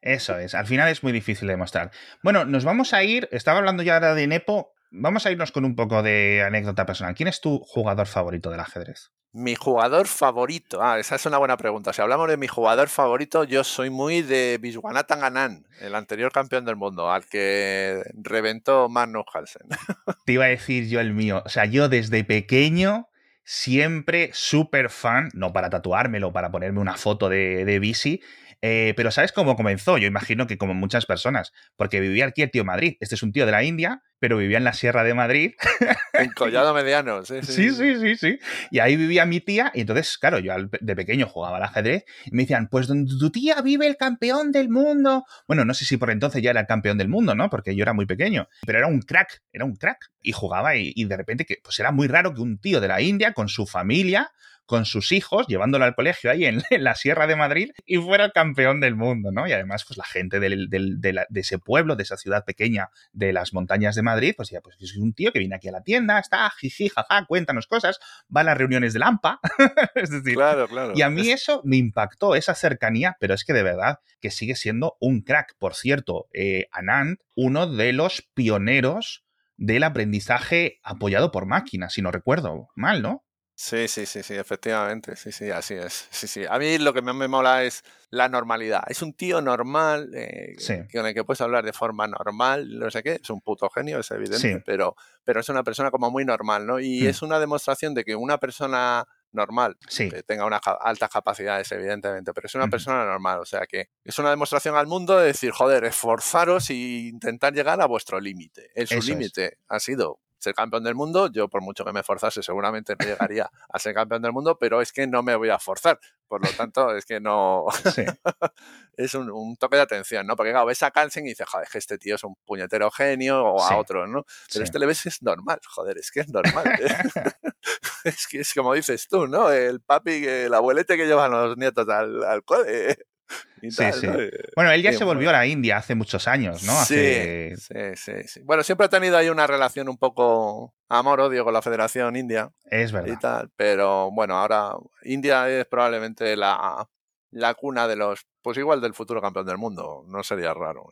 Eso 0.00 0.38
es, 0.38 0.54
al 0.54 0.68
final 0.68 0.88
es 0.88 1.02
muy 1.02 1.10
difícil 1.10 1.48
de 1.48 1.56
mostrar. 1.56 1.90
Bueno, 2.22 2.44
nos 2.44 2.64
vamos 2.64 2.94
a 2.94 3.02
ir, 3.02 3.28
estaba 3.32 3.58
hablando 3.58 3.82
ya 3.82 3.98
de 3.98 4.26
Nepo, 4.28 4.72
vamos 4.90 5.26
a 5.26 5.30
irnos 5.30 5.52
con 5.52 5.64
un 5.64 5.76
poco 5.76 6.02
de 6.02 6.42
anécdota 6.42 6.86
personal. 6.86 7.14
¿Quién 7.14 7.28
es 7.28 7.40
tu 7.40 7.58
jugador 7.60 8.06
favorito 8.06 8.50
del 8.50 8.60
ajedrez? 8.60 9.10
Mi 9.32 9.54
jugador 9.54 10.06
favorito. 10.06 10.82
Ah, 10.82 10.98
esa 10.98 11.16
es 11.16 11.26
una 11.26 11.38
buena 11.38 11.56
pregunta. 11.56 11.92
Si 11.92 12.00
hablamos 12.00 12.28
de 12.28 12.38
mi 12.38 12.48
jugador 12.48 12.88
favorito, 12.88 13.44
yo 13.44 13.62
soy 13.62 13.90
muy 13.90 14.22
de 14.22 14.58
Viswanathan 14.60 15.22
Anand, 15.22 15.66
el 15.80 15.94
anterior 15.94 16.32
campeón 16.32 16.64
del 16.64 16.76
mundo, 16.76 17.10
al 17.10 17.26
que 17.26 18.02
reventó 18.14 18.88
Magnus 18.88 19.26
Carlsen. 19.30 19.68
Te 20.24 20.32
iba 20.32 20.46
a 20.46 20.48
decir 20.48 20.88
yo 20.88 21.00
el 21.00 21.12
mío. 21.12 21.42
O 21.44 21.48
sea, 21.50 21.66
yo 21.66 21.88
desde 21.88 22.24
pequeño 22.24 23.08
siempre 23.44 24.30
súper 24.32 24.90
fan, 24.90 25.28
no 25.34 25.52
para 25.52 25.70
tatuármelo, 25.70 26.32
para 26.32 26.50
ponerme 26.50 26.80
una 26.80 26.96
foto 26.96 27.28
de, 27.28 27.64
de 27.64 27.78
Visi, 27.78 28.22
eh, 28.60 28.92
pero 28.96 29.10
¿sabes 29.10 29.32
cómo 29.32 29.56
comenzó? 29.56 29.98
Yo 29.98 30.06
imagino 30.06 30.46
que 30.46 30.58
como 30.58 30.74
muchas 30.74 31.06
personas, 31.06 31.52
porque 31.76 32.00
vivía 32.00 32.26
aquí 32.26 32.42
el 32.42 32.50
tío 32.50 32.64
Madrid. 32.64 32.96
Este 33.00 33.14
es 33.14 33.22
un 33.22 33.32
tío 33.32 33.46
de 33.46 33.52
la 33.52 33.62
India, 33.62 34.02
pero 34.18 34.36
vivía 34.36 34.58
en 34.58 34.64
la 34.64 34.72
Sierra 34.72 35.04
de 35.04 35.14
Madrid. 35.14 35.52
En 36.14 36.32
Collado 36.32 36.74
Mediano, 36.74 37.24
sí 37.24 37.36
sí. 37.42 37.70
sí, 37.70 37.94
sí, 37.94 38.16
sí, 38.16 38.38
Y 38.72 38.80
ahí 38.80 38.96
vivía 38.96 39.24
mi 39.24 39.40
tía, 39.40 39.70
y 39.72 39.82
entonces, 39.82 40.18
claro, 40.18 40.40
yo 40.40 40.52
de 40.80 40.96
pequeño 40.96 41.28
jugaba 41.28 41.58
al 41.58 41.62
ajedrez, 41.62 42.04
y 42.24 42.34
me 42.34 42.42
decían, 42.42 42.66
pues 42.68 42.88
donde 42.88 43.12
tu 43.16 43.30
tía 43.30 43.62
vive 43.62 43.86
el 43.86 43.96
campeón 43.96 44.50
del 44.50 44.68
mundo. 44.68 45.24
Bueno, 45.46 45.64
no 45.64 45.74
sé 45.74 45.84
si 45.84 45.96
por 45.96 46.10
entonces 46.10 46.42
ya 46.42 46.50
era 46.50 46.60
el 46.60 46.66
campeón 46.66 46.98
del 46.98 47.08
mundo, 47.08 47.36
¿no? 47.36 47.50
Porque 47.50 47.76
yo 47.76 47.82
era 47.82 47.92
muy 47.92 48.06
pequeño, 48.06 48.48
pero 48.66 48.78
era 48.78 48.88
un 48.88 49.00
crack, 49.00 49.42
era 49.52 49.64
un 49.64 49.76
crack. 49.76 50.10
Y 50.20 50.32
jugaba, 50.32 50.74
y, 50.74 50.92
y 50.96 51.04
de 51.04 51.16
repente, 51.16 51.44
que 51.44 51.58
pues 51.62 51.78
era 51.78 51.92
muy 51.92 52.08
raro 52.08 52.34
que 52.34 52.40
un 52.40 52.58
tío 52.58 52.80
de 52.80 52.88
la 52.88 53.00
India, 53.00 53.32
con 53.32 53.48
su 53.48 53.64
familia, 53.64 54.32
con 54.68 54.84
sus 54.84 55.12
hijos, 55.12 55.46
llevándolo 55.48 55.86
al 55.86 55.94
colegio 55.94 56.30
ahí 56.30 56.44
en, 56.44 56.62
la 56.70 56.94
Sierra 56.94 57.26
de 57.26 57.36
Madrid 57.36 57.70
y 57.86 57.96
fuera 57.96 58.26
el 58.26 58.32
campeón 58.32 58.80
del 58.80 58.94
mundo, 58.94 59.32
¿no? 59.32 59.48
Y 59.48 59.52
además, 59.52 59.84
pues 59.86 59.96
la 59.96 60.04
gente 60.04 60.38
de, 60.38 61.18
ese 61.34 61.58
pueblo, 61.58 61.96
de 61.96 62.02
esa 62.02 62.18
ciudad 62.18 62.44
pequeña 62.44 62.90
de 63.12 63.32
las 63.32 63.54
montañas 63.54 63.96
de 63.96 64.02
Madrid, 64.02 64.34
pues 64.36 64.50
ya, 64.50 64.60
pues 64.60 64.76
es 64.78 64.94
un 64.96 65.14
tío 65.14 65.32
que 65.32 65.38
viene 65.38 65.56
aquí 65.56 65.68
a 65.68 65.72
la 65.72 65.82
tienda, 65.82 66.18
está, 66.18 66.48
jiji, 66.50 66.90
jaja, 66.90 67.24
cuéntanos 67.26 67.66
cosas, 67.66 67.98
va 68.34 68.42
a 68.42 68.44
las 68.44 68.58
reuniones 68.58 68.92
de 68.92 68.98
Lampa, 68.98 69.40
es 69.94 70.10
decir, 70.10 70.34
claro, 70.34 70.68
claro. 70.68 70.92
y 70.94 71.00
a 71.00 71.08
mí 71.08 71.30
eso 71.30 71.62
me 71.64 71.78
impactó, 71.78 72.34
esa 72.34 72.54
cercanía, 72.54 73.16
pero 73.18 73.32
es 73.32 73.44
que 73.44 73.54
de 73.54 73.62
verdad 73.62 74.00
que 74.20 74.30
sigue 74.30 74.54
siendo 74.54 74.98
un 75.00 75.22
crack. 75.22 75.56
Por 75.58 75.74
cierto, 75.74 76.28
eh, 76.34 76.68
Anand, 76.72 77.18
uno 77.34 77.66
de 77.66 77.94
los 77.94 78.28
pioneros 78.34 79.24
del 79.56 79.82
aprendizaje 79.82 80.78
apoyado 80.82 81.32
por 81.32 81.46
máquinas, 81.46 81.94
si 81.94 82.02
no 82.02 82.10
recuerdo 82.10 82.68
mal, 82.76 83.00
¿no? 83.02 83.24
Sí, 83.60 83.88
sí, 83.88 84.06
sí, 84.06 84.22
sí, 84.22 84.34
efectivamente, 84.34 85.16
sí, 85.16 85.32
sí, 85.32 85.50
así 85.50 85.74
es. 85.74 86.06
Sí, 86.12 86.28
sí. 86.28 86.44
A 86.48 86.60
mí 86.60 86.78
lo 86.78 86.94
que 86.94 87.02
me 87.02 87.26
mola 87.26 87.64
es 87.64 87.82
la 88.08 88.28
normalidad. 88.28 88.84
Es 88.86 89.02
un 89.02 89.14
tío 89.14 89.42
normal, 89.42 90.12
eh, 90.14 90.54
con 90.92 91.04
el 91.04 91.12
que 91.12 91.24
puedes 91.24 91.40
hablar 91.40 91.64
de 91.64 91.72
forma 91.72 92.06
normal, 92.06 92.78
no 92.78 92.88
sé 92.88 93.02
qué, 93.02 93.18
es 93.20 93.28
un 93.30 93.40
puto 93.40 93.68
genio, 93.68 93.98
es 93.98 94.12
evidente, 94.12 94.62
pero, 94.64 94.94
pero 95.24 95.40
es 95.40 95.48
una 95.48 95.64
persona 95.64 95.90
como 95.90 96.08
muy 96.08 96.24
normal, 96.24 96.68
¿no? 96.68 96.78
Y 96.78 97.02
mm. 97.02 97.06
es 97.08 97.20
una 97.20 97.40
demostración 97.40 97.94
de 97.94 98.04
que 98.04 98.14
una 98.14 98.38
persona 98.38 99.04
normal, 99.32 99.76
que 99.88 100.22
tenga 100.22 100.46
unas 100.46 100.62
altas 100.80 101.10
capacidades, 101.10 101.72
evidentemente, 101.72 102.32
pero 102.32 102.46
es 102.46 102.54
una 102.54 102.68
persona 102.68 103.04
normal, 103.04 103.40
o 103.40 103.44
sea 103.44 103.66
que 103.66 103.88
es 104.04 104.18
una 104.20 104.30
demostración 104.30 104.76
al 104.76 104.86
mundo 104.86 105.18
de 105.18 105.26
decir, 105.26 105.50
joder, 105.50 105.84
esforzaros 105.84 106.70
e 106.70 106.74
intentar 106.74 107.52
llegar 107.52 107.80
a 107.80 107.86
vuestro 107.86 108.20
límite. 108.20 108.70
Su 108.86 109.00
límite 109.00 109.58
ha 109.66 109.80
sido 109.80 110.20
ser 110.38 110.54
campeón 110.54 110.84
del 110.84 110.94
mundo, 110.94 111.30
yo 111.30 111.48
por 111.48 111.62
mucho 111.62 111.84
que 111.84 111.92
me 111.92 112.02
forzase 112.02 112.42
seguramente 112.42 112.94
no 112.98 113.04
llegaría 113.04 113.50
a 113.68 113.78
ser 113.78 113.94
campeón 113.94 114.22
del 114.22 114.32
mundo, 114.32 114.58
pero 114.58 114.80
es 114.80 114.92
que 114.92 115.06
no 115.06 115.22
me 115.22 115.36
voy 115.36 115.50
a 115.50 115.58
forzar. 115.58 115.98
Por 116.26 116.44
lo 116.44 116.52
tanto, 116.52 116.94
es 116.94 117.06
que 117.06 117.20
no... 117.20 117.66
es 118.96 119.14
un, 119.14 119.56
toque 119.56 119.76
de 119.76 119.82
atención, 119.82 120.26
¿no? 120.26 120.36
Porque 120.36 120.50
claro, 120.50 120.66
ves 120.66 120.82
a 120.82 120.90
Carlsen 120.90 121.26
y 121.26 121.30
dices, 121.30 121.48
joder, 121.48 121.68
que 121.68 121.78
este 121.78 121.98
tío 121.98 122.16
es 122.16 122.24
un 122.24 122.34
puñetero 122.44 122.90
genio 122.90 123.44
o 123.44 123.62
a 123.62 123.76
otro, 123.76 124.06
¿no? 124.06 124.24
Pero 124.52 124.64
este 124.64 124.78
le 124.78 124.86
ves 124.86 125.06
es 125.06 125.22
normal, 125.22 125.60
joder, 125.68 125.98
es 125.98 126.10
que 126.10 126.20
es 126.20 126.28
normal. 126.28 126.66
¿eh? 126.80 126.88
es 128.04 128.26
que 128.26 128.40
es 128.40 128.52
como 128.54 128.74
dices 128.74 129.08
tú, 129.08 129.26
¿no? 129.26 129.50
El 129.50 129.80
papi, 129.80 130.26
el 130.26 130.54
abuelete 130.54 130.96
que 130.96 131.06
llevan 131.06 131.30
los 131.30 131.56
nietos 131.56 131.88
al, 131.88 132.24
al 132.24 132.44
cole 132.44 132.98
sí, 133.62 133.70
sí. 133.70 134.06
Bueno, 134.54 134.70
él 134.72 134.82
ya 134.82 134.92
se 134.92 135.04
volvió 135.04 135.30
a 135.30 135.32
la 135.32 135.46
India 135.46 135.76
hace 135.78 135.94
muchos 135.94 136.28
años, 136.28 136.62
¿no? 136.64 136.74
Sí, 136.84 137.50
sí, 137.56 138.12
sí, 138.26 138.40
Bueno, 138.44 138.62
siempre 138.62 138.86
ha 138.86 138.88
tenido 138.88 139.16
ahí 139.16 139.28
una 139.28 139.46
relación 139.46 139.88
un 139.88 139.98
poco 139.98 140.74
amor-odio 140.88 141.44
con 141.44 141.52
la 141.52 141.62
Federación 141.62 142.16
India. 142.16 142.50
Es 142.70 142.92
verdad. 142.92 143.12
Y 143.12 143.18
tal, 143.18 143.50
pero 143.56 144.10
bueno, 144.10 144.36
ahora 144.36 144.72
India 145.02 145.48
es 145.48 145.66
probablemente 145.66 146.36
la, 146.36 146.88
la 147.30 147.54
cuna 147.54 147.86
de 147.86 147.96
los, 147.96 148.26
pues 148.42 148.56
igual 148.58 148.80
del 148.80 148.94
futuro 148.94 149.20
campeón 149.20 149.46
del 149.46 149.58
mundo, 149.58 150.04
no 150.06 150.22
sería 150.22 150.54
raro. 150.54 150.88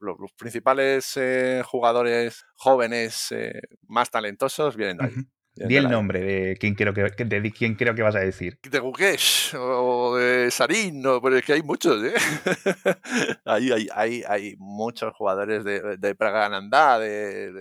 los, 0.00 0.32
principales 0.36 1.16
eh, 1.16 1.62
jugadores 1.64 2.44
jóvenes 2.56 3.32
eh, 3.32 3.60
más 3.88 4.10
talentosos 4.10 4.76
vienen 4.76 4.98
de 4.98 5.04
ahí. 5.04 5.14
Di 5.56 5.76
el 5.76 5.88
nombre 5.88 6.20
de 6.20 6.56
quién 6.56 6.74
creo 6.74 6.92
que, 6.92 7.02
de 7.02 7.52
quién 7.52 7.76
creo 7.76 7.94
que 7.94 8.02
vas 8.02 8.16
a 8.16 8.20
decir. 8.20 8.58
De 8.62 8.80
Gukesh 8.80 9.54
o 9.56 10.16
de 10.16 10.50
Sarin, 10.50 11.00
no, 11.00 11.22
pero 11.22 11.36
es 11.36 11.44
que 11.44 11.52
hay 11.52 11.62
muchos, 11.62 12.02
¿eh? 12.02 12.14
hay, 13.44 13.70
hay, 13.70 13.88
hay, 13.94 14.22
hay, 14.26 14.56
muchos 14.58 15.14
jugadores 15.14 15.62
de, 15.62 15.96
de 15.96 16.14
Pragananda, 16.16 16.98
de, 16.98 17.52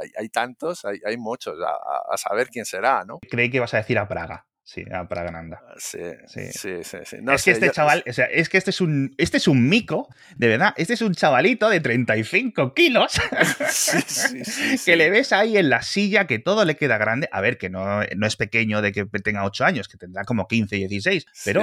hay, 0.00 0.10
hay, 0.18 0.28
tantos, 0.30 0.86
hay, 0.86 1.00
hay 1.04 1.18
muchos, 1.18 1.58
a, 1.60 2.14
a, 2.14 2.16
saber 2.16 2.48
quién 2.48 2.64
será, 2.64 3.04
¿no? 3.04 3.18
Creí 3.30 3.50
que 3.50 3.60
vas 3.60 3.74
a 3.74 3.78
decir 3.78 3.98
a 3.98 4.08
Praga. 4.08 4.46
Sí, 4.66 4.82
a 4.90 5.06
Pragananda. 5.06 5.62
Ah, 5.62 5.74
sí, 5.76 5.98
sí, 6.26 6.50
sí, 6.50 6.82
sí. 6.82 7.16
es 7.30 7.44
que 7.44 7.50
este 7.50 7.70
chaval, 7.70 8.02
o 8.08 8.12
sea, 8.14 8.24
es 8.24 8.48
que 8.48 8.56
este 8.56 8.70
es 8.70 8.80
un, 8.80 9.14
este 9.18 9.36
es 9.36 9.46
un 9.46 9.68
mico, 9.68 10.08
de 10.36 10.48
verdad, 10.48 10.72
este 10.78 10.94
es 10.94 11.02
un 11.02 11.14
chavalito 11.14 11.68
de 11.68 11.80
35 11.80 12.72
kilos 12.72 13.12
que 14.86 14.96
le 14.96 15.10
ves 15.10 15.34
ahí 15.34 15.58
en 15.58 15.68
la 15.68 15.82
silla, 15.82 16.26
que 16.26 16.38
todo 16.38 16.64
le 16.64 16.76
queda 16.76 16.96
grande. 16.96 17.28
A 17.30 17.42
ver, 17.42 17.58
que 17.58 17.68
no, 17.68 18.00
no 18.16 18.26
es 18.26 18.36
pequeño 18.36 18.80
de 18.80 18.92
que 18.92 19.04
tenga 19.04 19.44
8 19.44 19.66
años, 19.66 19.86
que 19.86 19.98
tendrá 19.98 20.24
como 20.24 20.48
15, 20.48 20.76
16, 20.76 21.26
pero 21.44 21.62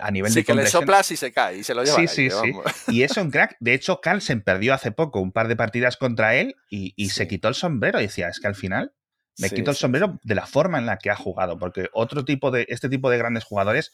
a 0.00 0.10
nivel 0.10 0.32
sí, 0.32 0.40
de 0.40 0.44
que 0.44 0.54
le 0.54 0.66
soplas 0.66 1.12
y 1.12 1.16
se 1.16 1.32
cae 1.32 1.58
y 1.58 1.62
se 1.62 1.72
lo 1.72 1.84
lleva. 1.84 1.98
Sí, 1.98 2.08
sí, 2.08 2.30
sí. 2.30 2.52
Y 2.88 3.04
es 3.04 3.16
un 3.16 3.30
crack. 3.30 3.56
De 3.60 3.74
hecho, 3.74 4.00
Carlsen 4.00 4.42
perdió 4.42 4.74
hace 4.74 4.90
poco 4.90 5.20
un 5.20 5.30
par 5.30 5.46
de 5.46 5.54
partidas 5.54 5.96
contra 5.96 6.34
él 6.34 6.56
y, 6.68 6.94
y 6.96 7.10
se 7.10 7.28
quitó 7.28 7.46
el 7.46 7.54
sombrero 7.54 8.00
y 8.00 8.04
decía, 8.04 8.28
es 8.28 8.40
que 8.40 8.48
al 8.48 8.56
final 8.56 8.92
me 9.38 9.50
quito 9.50 9.70
el 9.70 9.76
sombrero 9.76 10.18
de 10.22 10.34
la 10.34 10.46
forma 10.46 10.78
en 10.78 10.86
la 10.86 10.98
que 10.98 11.10
ha 11.10 11.16
jugado, 11.16 11.58
porque 11.58 11.88
otro 11.92 12.24
tipo 12.24 12.50
de, 12.50 12.66
este 12.68 12.88
tipo 12.88 13.10
de 13.10 13.18
grandes 13.18 13.44
jugadores 13.44 13.92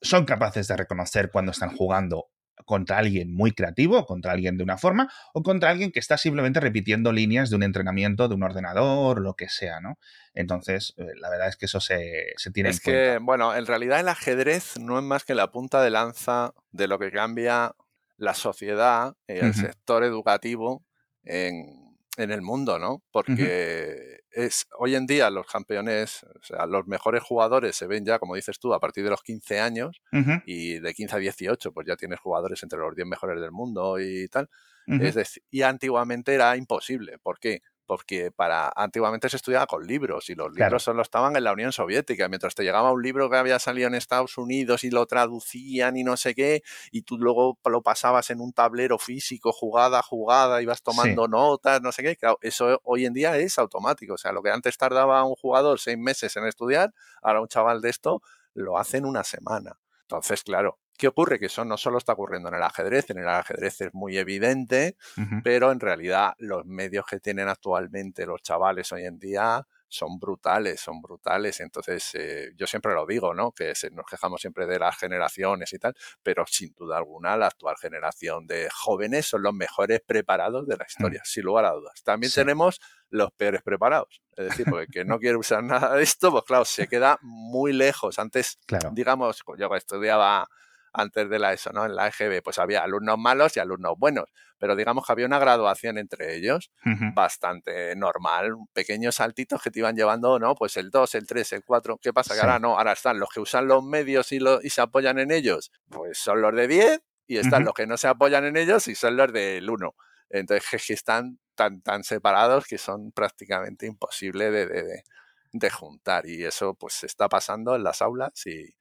son 0.00 0.24
capaces 0.24 0.68
de 0.68 0.76
reconocer 0.76 1.30
cuando 1.30 1.52
están 1.52 1.74
jugando 1.74 2.28
contra 2.64 2.98
alguien 2.98 3.34
muy 3.34 3.52
creativo, 3.52 4.06
contra 4.06 4.32
alguien 4.32 4.56
de 4.56 4.64
una 4.64 4.78
forma, 4.78 5.12
o 5.32 5.42
contra 5.42 5.70
alguien 5.70 5.90
que 5.90 5.98
está 5.98 6.16
simplemente 6.16 6.60
repitiendo 6.60 7.12
líneas 7.12 7.50
de 7.50 7.56
un 7.56 7.62
entrenamiento, 7.62 8.28
de 8.28 8.34
un 8.34 8.42
ordenador, 8.42 9.20
lo 9.20 9.34
que 9.34 9.48
sea, 9.48 9.80
¿no? 9.80 9.98
Entonces, 10.34 10.94
eh, 10.96 11.06
la 11.20 11.30
verdad 11.30 11.48
es 11.48 11.56
que 11.56 11.66
eso 11.66 11.80
se, 11.80 12.32
se 12.36 12.50
tiene 12.52 12.70
es 12.70 12.76
en 12.76 12.82
cuenta. 12.84 13.12
que, 13.12 13.18
bueno, 13.18 13.54
en 13.54 13.66
realidad 13.66 14.00
el 14.00 14.08
ajedrez 14.08 14.78
no 14.78 14.98
es 14.98 15.04
más 15.04 15.24
que 15.24 15.34
la 15.34 15.50
punta 15.50 15.82
de 15.82 15.90
lanza 15.90 16.54
de 16.70 16.88
lo 16.88 16.98
que 16.98 17.10
cambia 17.10 17.74
la 18.16 18.34
sociedad, 18.34 19.16
el 19.26 19.52
sector 19.54 20.04
educativo 20.04 20.84
en, 21.24 21.83
en 22.16 22.30
el 22.30 22.42
mundo, 22.42 22.78
¿no? 22.78 23.02
Porque 23.10 24.20
es 24.30 24.66
hoy 24.78 24.94
en 24.94 25.06
día 25.06 25.30
los 25.30 25.46
campeones, 25.46 26.24
o 26.24 26.42
sea, 26.42 26.66
los 26.66 26.86
mejores 26.86 27.22
jugadores 27.22 27.76
se 27.76 27.86
ven 27.86 28.04
ya, 28.04 28.18
como 28.18 28.34
dices 28.34 28.58
tú, 28.58 28.74
a 28.74 28.80
partir 28.80 29.04
de 29.04 29.10
los 29.10 29.22
15 29.22 29.60
años 29.60 30.00
y 30.46 30.78
de 30.78 30.94
15 30.94 31.16
a 31.16 31.18
18, 31.18 31.72
pues 31.72 31.86
ya 31.86 31.96
tienes 31.96 32.20
jugadores 32.20 32.62
entre 32.62 32.78
los 32.78 32.94
10 32.94 33.08
mejores 33.08 33.40
del 33.40 33.52
mundo 33.52 33.98
y 33.98 34.28
tal. 34.28 34.48
Es 34.86 35.14
decir, 35.14 35.42
y 35.50 35.62
antiguamente 35.62 36.34
era 36.34 36.56
imposible. 36.56 37.18
¿Por 37.18 37.38
qué? 37.38 37.62
Porque 37.86 38.30
para 38.30 38.72
antiguamente 38.74 39.28
se 39.28 39.36
estudiaba 39.36 39.66
con 39.66 39.86
libros 39.86 40.30
y 40.30 40.34
los 40.34 40.52
libros 40.52 40.82
solo 40.82 41.02
estaban 41.02 41.36
en 41.36 41.44
la 41.44 41.52
Unión 41.52 41.72
Soviética. 41.72 42.28
Mientras 42.28 42.54
te 42.54 42.62
llegaba 42.62 42.92
un 42.92 43.02
libro 43.02 43.28
que 43.30 43.36
había 43.36 43.58
salido 43.58 43.88
en 43.88 43.94
Estados 43.94 44.38
Unidos 44.38 44.84
y 44.84 44.90
lo 44.90 45.06
traducían 45.06 45.96
y 45.96 46.04
no 46.04 46.16
sé 46.16 46.34
qué, 46.34 46.62
y 46.90 47.02
tú 47.02 47.18
luego 47.18 47.58
lo 47.64 47.82
pasabas 47.82 48.30
en 48.30 48.40
un 48.40 48.52
tablero 48.52 48.98
físico, 48.98 49.52
jugada 49.52 49.98
a 49.98 50.02
jugada, 50.02 50.62
ibas 50.62 50.82
tomando 50.82 51.28
notas, 51.28 51.82
no 51.82 51.92
sé 51.92 52.02
qué. 52.02 52.18
eso 52.40 52.80
hoy 52.84 53.06
en 53.06 53.12
día 53.12 53.36
es 53.36 53.58
automático. 53.58 54.14
O 54.14 54.18
sea, 54.18 54.32
lo 54.32 54.42
que 54.42 54.50
antes 54.50 54.76
tardaba 54.78 55.22
un 55.24 55.34
jugador 55.34 55.78
seis 55.78 55.98
meses 55.98 56.36
en 56.36 56.46
estudiar, 56.46 56.92
ahora 57.22 57.40
un 57.40 57.48
chaval 57.48 57.80
de 57.80 57.90
esto 57.90 58.22
lo 58.54 58.78
hace 58.78 58.98
en 58.98 59.04
una 59.04 59.24
semana. 59.24 59.78
Entonces, 60.02 60.42
claro, 60.42 60.78
¿Qué 60.96 61.08
ocurre? 61.08 61.38
Que 61.38 61.46
eso 61.46 61.64
no 61.64 61.76
solo 61.76 61.98
está 61.98 62.12
ocurriendo 62.12 62.48
en 62.48 62.54
el 62.54 62.62
ajedrez, 62.62 63.10
en 63.10 63.18
el 63.18 63.28
ajedrez 63.28 63.80
es 63.80 63.94
muy 63.94 64.16
evidente, 64.16 64.96
pero 65.42 65.72
en 65.72 65.80
realidad 65.80 66.34
los 66.38 66.64
medios 66.66 67.04
que 67.06 67.18
tienen 67.18 67.48
actualmente 67.48 68.26
los 68.26 68.42
chavales 68.42 68.92
hoy 68.92 69.04
en 69.04 69.18
día 69.18 69.66
son 69.94 70.18
brutales, 70.18 70.80
son 70.80 71.00
brutales. 71.00 71.60
Entonces, 71.60 72.10
eh, 72.14 72.52
yo 72.56 72.66
siempre 72.66 72.92
lo 72.94 73.06
digo, 73.06 73.32
¿no? 73.32 73.52
Que 73.52 73.72
nos 73.92 74.06
quejamos 74.06 74.40
siempre 74.40 74.66
de 74.66 74.78
las 74.78 74.96
generaciones 74.96 75.72
y 75.72 75.78
tal, 75.78 75.94
pero 76.22 76.44
sin 76.46 76.74
duda 76.74 76.96
alguna 76.96 77.36
la 77.36 77.46
actual 77.46 77.76
generación 77.80 78.46
de 78.46 78.68
jóvenes 78.70 79.26
son 79.26 79.42
los 79.42 79.54
mejores 79.54 80.00
preparados 80.04 80.66
de 80.66 80.76
la 80.76 80.84
mm. 80.84 80.88
historia, 80.88 81.22
sin 81.24 81.44
lugar 81.44 81.64
a 81.64 81.72
dudas. 81.72 82.02
También 82.02 82.32
tenemos 82.32 82.80
los 83.10 83.30
peores 83.32 83.62
preparados. 83.62 84.22
Es 84.36 84.46
decir, 84.46 84.66
porque 84.68 84.86
que 84.86 85.04
no 85.04 85.18
quiere 85.18 85.36
usar 85.36 85.62
nada 85.64 85.94
de 85.94 86.02
esto, 86.02 86.30
pues 86.32 86.44
claro, 86.44 86.64
se 86.64 86.88
queda 86.88 87.18
muy 87.22 87.72
lejos. 87.72 88.18
Antes, 88.18 88.58
digamos, 88.92 89.42
yo 89.58 89.74
estudiaba 89.74 90.48
antes 90.94 91.28
de 91.28 91.38
la 91.38 91.52
ESO, 91.52 91.72
¿no? 91.72 91.84
En 91.84 91.96
la 91.96 92.08
EGB, 92.08 92.40
pues 92.42 92.58
había 92.58 92.82
alumnos 92.82 93.18
malos 93.18 93.56
y 93.56 93.60
alumnos 93.60 93.94
buenos, 93.98 94.26
pero 94.58 94.76
digamos 94.76 95.04
que 95.04 95.12
había 95.12 95.26
una 95.26 95.40
graduación 95.40 95.98
entre 95.98 96.36
ellos 96.36 96.70
bastante 97.14 97.94
normal, 97.96 98.54
pequeños 98.72 99.16
saltitos 99.16 99.60
que 99.60 99.70
te 99.70 99.80
iban 99.80 99.96
llevando, 99.96 100.38
¿no? 100.38 100.54
Pues 100.54 100.76
el 100.76 100.90
2, 100.90 101.16
el 101.16 101.26
3, 101.26 101.52
el 101.54 101.64
4, 101.64 101.98
¿qué 102.00 102.12
pasa? 102.12 102.34
Que 102.34 102.40
ahora 102.40 102.60
no, 102.60 102.78
ahora 102.78 102.92
están 102.92 103.18
los 103.18 103.28
que 103.28 103.40
usan 103.40 103.66
los 103.66 103.84
medios 103.84 104.30
y, 104.32 104.38
y 104.62 104.70
se 104.70 104.80
apoyan 104.80 105.18
en 105.18 105.32
ellos, 105.32 105.72
pues 105.88 106.16
son 106.18 106.40
los 106.40 106.54
de 106.54 106.68
10 106.68 107.00
y 107.26 107.38
están 107.38 107.64
los 107.64 107.74
que 107.74 107.86
no 107.86 107.96
se 107.96 108.06
apoyan 108.06 108.44
en 108.44 108.56
ellos 108.56 108.86
y 108.86 108.94
son 108.94 109.16
los 109.16 109.32
del 109.32 109.68
1. 109.68 109.94
Entonces, 110.30 110.86
que 110.86 110.92
están 110.92 111.38
tan, 111.54 111.80
tan 111.82 112.04
separados 112.04 112.66
que 112.66 112.78
son 112.78 113.12
prácticamente 113.12 113.86
imposibles 113.86 114.52
de, 114.52 114.66
de, 114.66 115.04
de, 115.52 115.70
juntar. 115.70 116.26
Y 116.26 116.44
eso 116.44 116.74
pues 116.74 117.04
está 117.04 117.28
pasando 117.28 117.74
en 117.76 117.84
las 117.84 118.02
aulas 118.02 118.46
y, 118.46 118.74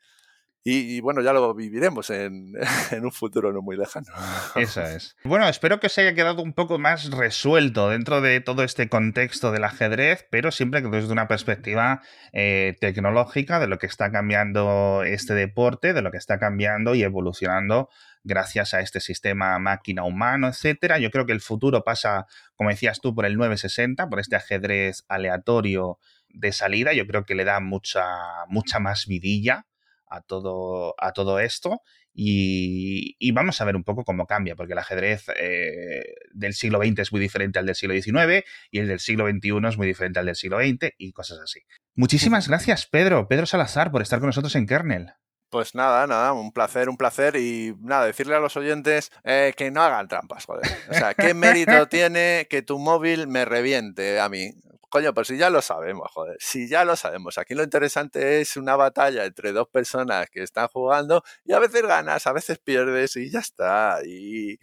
y, 0.65 1.01
bueno, 1.01 1.21
ya 1.21 1.33
lo 1.33 1.53
viviremos 1.53 2.09
en, 2.09 2.53
en, 2.91 3.03
un 3.03 3.11
futuro 3.11 3.51
no 3.51 3.61
muy 3.61 3.75
lejano. 3.75 4.07
Eso 4.55 4.81
es. 4.81 5.17
Bueno, 5.25 5.45
espero 5.49 5.81
que 5.81 5.89
se 5.89 6.01
haya 6.01 6.13
quedado 6.13 6.41
un 6.41 6.53
poco 6.53 6.79
más 6.79 7.11
resuelto 7.11 7.89
dentro 7.89 8.21
de 8.21 8.39
todo 8.39 8.63
este 8.63 8.87
contexto 8.87 9.51
del 9.51 9.65
ajedrez, 9.65 10.25
pero 10.31 10.51
siempre 10.51 10.81
que 10.81 10.87
desde 10.87 11.11
una 11.11 11.27
perspectiva 11.27 12.01
eh, 12.31 12.77
tecnológica 12.79 13.59
de 13.59 13.67
lo 13.67 13.77
que 13.77 13.87
está 13.87 14.09
cambiando 14.09 15.03
este 15.03 15.33
deporte, 15.33 15.91
de 15.91 16.01
lo 16.01 16.11
que 16.11 16.17
está 16.17 16.39
cambiando 16.39 16.95
y 16.95 17.03
evolucionando 17.03 17.89
gracias 18.23 18.73
a 18.73 18.79
este 18.79 19.01
sistema 19.01 19.59
máquina-humano, 19.59 20.47
etcétera. 20.47 20.97
Yo 20.97 21.11
creo 21.11 21.25
que 21.25 21.33
el 21.33 21.41
futuro 21.41 21.83
pasa, 21.83 22.25
como 22.55 22.69
decías 22.69 23.01
tú, 23.01 23.13
por 23.13 23.25
el 23.25 23.35
960, 23.35 24.07
por 24.07 24.21
este 24.21 24.37
ajedrez 24.37 25.03
aleatorio 25.09 25.99
de 26.29 26.53
salida. 26.53 26.93
Yo 26.93 27.05
creo 27.05 27.25
que 27.25 27.35
le 27.35 27.43
da 27.43 27.59
mucha, 27.59 28.05
mucha 28.47 28.79
más 28.79 29.07
vidilla 29.07 29.65
a 30.13 30.21
todo, 30.21 30.95
a 30.97 31.11
todo 31.11 31.39
esto 31.39 31.81
y, 32.15 33.31
vamos 33.31 33.59
a 33.59 33.65
ver 33.65 33.75
un 33.75 33.83
poco 33.83 34.03
cómo 34.03 34.27
cambia, 34.27 34.55
porque 34.55 34.73
el 34.73 34.79
ajedrez 34.79 35.25
eh, 35.35 36.03
del 36.31 36.53
siglo 36.53 36.79
XX 36.79 36.99
es 36.99 37.11
muy 37.11 37.19
diferente 37.19 37.59
al 37.59 37.65
del 37.65 37.75
siglo 37.75 37.95
XIX 37.95 38.45
y 38.69 38.79
el 38.79 38.87
del 38.87 38.99
siglo 38.99 39.27
XXI 39.27 39.67
es 39.67 39.77
muy 39.77 39.87
diferente 39.87 40.19
al 40.19 40.27
del 40.27 40.35
siglo 40.35 40.59
XX 40.59 40.93
y 40.97 41.11
cosas 41.11 41.39
así. 41.39 41.61
Muchísimas 41.95 42.47
gracias, 42.47 42.85
Pedro, 42.85 43.27
Pedro 43.27 43.45
Salazar, 43.45 43.91
por 43.91 44.01
estar 44.01 44.19
con 44.19 44.27
nosotros 44.27 44.55
en 44.55 44.67
Kernel. 44.67 45.13
Pues 45.49 45.75
nada, 45.75 46.07
nada, 46.07 46.33
un 46.33 46.51
placer, 46.51 46.89
un 46.89 46.97
placer 46.97 47.35
y 47.35 47.75
nada, 47.79 48.05
decirle 48.05 48.35
a 48.35 48.39
los 48.39 48.57
oyentes 48.57 49.11
eh, 49.23 49.53
que 49.55 49.69
no 49.69 49.83
hagan 49.83 50.07
trampas, 50.07 50.45
joder. 50.45 50.65
O 50.89 50.93
sea, 50.93 51.13
¿qué 51.13 51.35
mérito 51.35 51.87
tiene 51.89 52.47
que 52.49 52.63
tu 52.63 52.79
móvil 52.79 53.27
me 53.27 53.45
reviente 53.45 54.19
a 54.19 54.29
mí? 54.29 54.51
Coño, 54.93 55.11
pues 55.11 55.29
si 55.29 55.37
ya 55.37 55.49
lo 55.49 55.59
sabemos, 55.63 56.11
joder, 56.11 56.37
si 56.39 56.67
ya 56.67 56.85
lo 56.85 56.95
sabemos. 56.95 57.39
Aquí 57.39 57.55
lo 57.55 57.63
interesante 57.63 58.41
es 58.41 58.57
una 58.57 58.75
batalla 58.75 59.25
entre 59.25 59.51
dos 59.51 59.67
personas 59.67 60.29
que 60.29 60.43
están 60.43 60.67
jugando 60.67 61.23
y 61.43 61.53
a 61.53 61.57
veces 61.57 61.81
ganas, 61.81 62.27
a 62.27 62.31
veces 62.31 62.59
pierdes 62.59 63.15
y 63.15 63.31
ya 63.31 63.39
está. 63.39 64.01
Y, 64.05 64.59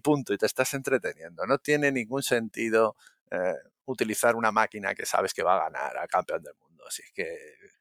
punto, 0.00 0.34
y 0.34 0.38
te 0.38 0.46
estás 0.46 0.74
entreteniendo. 0.74 1.46
No 1.46 1.58
tiene 1.58 1.92
ningún 1.92 2.24
sentido 2.24 2.96
eh, 3.30 3.54
utilizar 3.84 4.34
una 4.34 4.50
máquina 4.50 4.92
que 4.96 5.06
sabes 5.06 5.32
que 5.32 5.44
va 5.44 5.54
a 5.54 5.70
ganar 5.70 5.96
al 5.98 6.08
campeón 6.08 6.42
del 6.42 6.54
mundo. 6.56 6.82
Así 6.88 7.04
que 7.14 7.28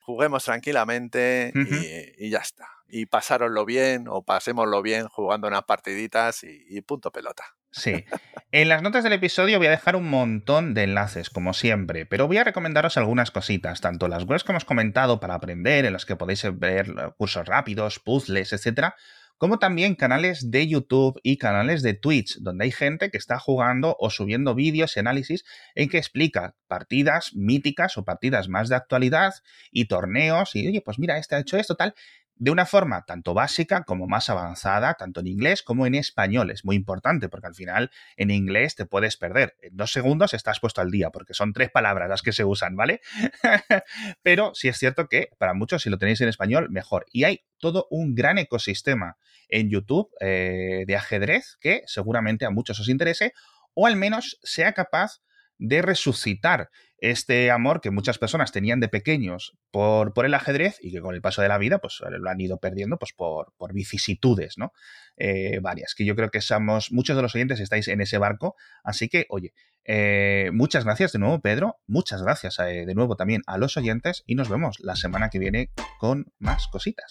juguemos 0.02 0.44
tranquilamente 0.44 1.52
y, 2.20 2.30
ya 2.30 2.38
está. 2.38 2.68
Y 2.88 3.08
pasároslo 3.08 3.66
bien 3.66 4.06
o 4.08 4.22
pasémoslo 4.22 4.84
bien 4.84 5.08
jugando 5.08 5.48
unas 5.48 5.64
partiditas 5.64 6.44
y 6.44 6.80
punto 6.82 7.12
pelota. 7.12 7.59
Sí. 7.72 8.06
En 8.52 8.68
las 8.68 8.82
notas 8.82 9.04
del 9.04 9.14
episodio 9.14 9.60
voy 9.60 9.68
a 9.68 9.72
dejar 9.72 9.96
un 9.96 10.10
montón 10.10 10.74
de 10.74 10.84
enlaces, 10.84 11.30
como 11.30 11.54
siempre, 11.54 12.06
pero 12.06 12.28
voy 12.28 12.38
a 12.38 12.44
recomendaros 12.44 12.98
algunas 12.98 13.30
cositas, 13.30 13.80
tanto 13.80 14.08
las 14.08 14.24
webs 14.24 14.44
que 14.44 14.52
hemos 14.52 14.66
comentado 14.66 15.20
para 15.20 15.36
aprender, 15.36 15.86
en 15.86 15.94
las 15.94 16.06
que 16.06 16.16
podéis 16.16 16.44
ver 16.58 16.96
cursos 17.18 17.46
rápidos, 17.46 18.00
puzzles, 18.00 18.52
etcétera, 18.52 18.96
como 19.38 19.58
también 19.58 19.96
canales 19.96 20.52
de 20.52 20.68
YouTube 20.68 21.20
y 21.24 21.38
canales 21.38 21.82
de 21.82 21.94
Twitch, 21.94 22.40
donde 22.40 22.66
hay 22.66 22.72
gente 22.72 23.10
que 23.10 23.18
está 23.18 23.40
jugando 23.40 23.96
o 24.00 24.10
subiendo 24.10 24.54
vídeos 24.54 24.98
y 24.98 25.00
análisis 25.00 25.46
en 25.76 25.88
que 25.88 25.98
explica 25.98 26.56
partidas 26.68 27.32
míticas 27.36 27.98
o 27.98 28.04
partidas 28.04 28.50
más 28.50 28.68
de 28.68 28.76
actualidad 28.76 29.34
y 29.72 29.86
torneos 29.86 30.56
y, 30.56 30.68
oye, 30.68 30.82
pues 30.82 31.00
mira, 31.00 31.18
este 31.18 31.36
ha 31.36 31.40
hecho 31.40 31.58
esto, 31.58 31.76
tal, 31.76 31.94
de 32.40 32.52
una 32.52 32.66
forma 32.66 33.04
tanto 33.06 33.34
básica 33.34 33.84
como 33.84 34.08
más 34.08 34.30
avanzada, 34.30 34.94
tanto 34.94 35.20
en 35.20 35.28
inglés 35.28 35.62
como 35.62 35.86
en 35.86 35.94
español. 35.94 36.52
Es 36.52 36.64
muy 36.64 36.78
importante 36.78 37.28
porque 37.28 37.48
al 37.48 37.54
final 37.54 37.92
en 38.16 38.32
inglés 38.32 38.76
te 38.76 38.86
puedes 38.86 39.18
perder. 39.18 39.58
En 39.62 39.76
dos 39.76 39.92
segundos 39.92 40.34
estás 40.34 40.62
puesto 40.62 40.80
al 40.80 40.90
día 40.90 41.10
porque 41.12 41.34
son 41.34 41.52
tres 41.52 41.70
palabras 41.70 42.10
las 42.10 42.22
que 42.22 42.32
se 42.32 42.46
usan, 42.46 42.78
¿vale? 42.78 43.02
Pero 44.24 44.56
sí 44.56 44.70
es 44.70 44.78
cierto 44.78 45.08
que 45.08 45.30
para 45.38 45.54
muchos 45.54 45.84
si 45.84 45.90
lo 45.90 45.98
tenéis 45.98 46.22
en 46.22 46.30
español, 46.30 46.70
mejor. 46.70 47.06
Y 47.12 47.26
hay 47.26 47.44
todo 47.58 47.88
un 47.90 48.16
gran 48.16 48.38
ecosistema 48.38 49.18
en 49.50 49.70
YouTube 49.70 50.10
eh, 50.22 50.86
de 50.88 50.96
ajedrez 50.96 51.58
que 51.60 51.84
seguramente 51.88 52.46
a 52.46 52.52
muchos 52.52 52.80
os 52.80 52.88
interese 52.88 53.34
o 53.74 53.86
al 53.86 53.98
menos 53.98 54.40
sea 54.44 54.72
capaz 54.72 55.20
de 55.60 55.82
resucitar 55.82 56.70
este 57.02 57.52
amor 57.52 57.82
que 57.82 57.92
muchas 57.92 58.18
personas 58.18 58.52
tenían 58.52 58.80
de 58.80 58.90
pequeños 58.90 59.58
por, 59.72 60.14
por, 60.14 60.26
el 60.26 60.34
ajedrez 60.34 60.78
y 60.82 60.92
que 60.92 61.02
con 61.02 61.16
el 61.16 61.22
paso 61.22 61.42
de 61.42 61.48
la 61.48 61.58
vida 61.58 61.80
pues 61.80 62.02
lo 62.10 62.30
han 62.30 62.42
ido 62.42 62.58
perdiendo 62.58 62.98
pues 62.98 63.14
por, 63.14 63.54
por 63.58 63.74
vicisitudes, 63.74 64.58
¿no? 64.58 64.74
Eh, 65.18 65.60
varias, 65.62 65.96
que 65.96 66.06
yo 66.06 66.16
creo 66.16 66.30
que 66.30 66.42
somos, 66.42 66.92
muchos 66.92 67.16
de 67.16 67.22
los 67.22 67.36
oyentes 67.36 67.60
estáis 67.60 67.88
en 67.88 68.02
ese 68.02 68.18
barco, 68.18 68.56
así 68.84 69.10
que, 69.10 69.26
oye, 69.30 69.54
eh, 69.86 70.50
muchas 70.54 70.86
gracias 70.86 71.12
de 71.14 71.20
nuevo, 71.20 71.42
Pedro, 71.42 71.78
muchas 71.88 72.22
gracias 72.22 72.60
eh, 72.60 72.86
de 72.86 72.96
nuevo 72.96 73.16
también 73.16 73.42
a 73.48 73.58
los 73.58 73.76
oyentes 73.78 74.24
y 74.26 74.36
nos 74.36 74.50
vemos 74.50 74.80
la 74.80 74.96
semana 74.96 75.30
que 75.30 75.40
viene 75.40 75.72
con 76.00 76.32
más 76.40 76.68
cositas. 76.68 77.08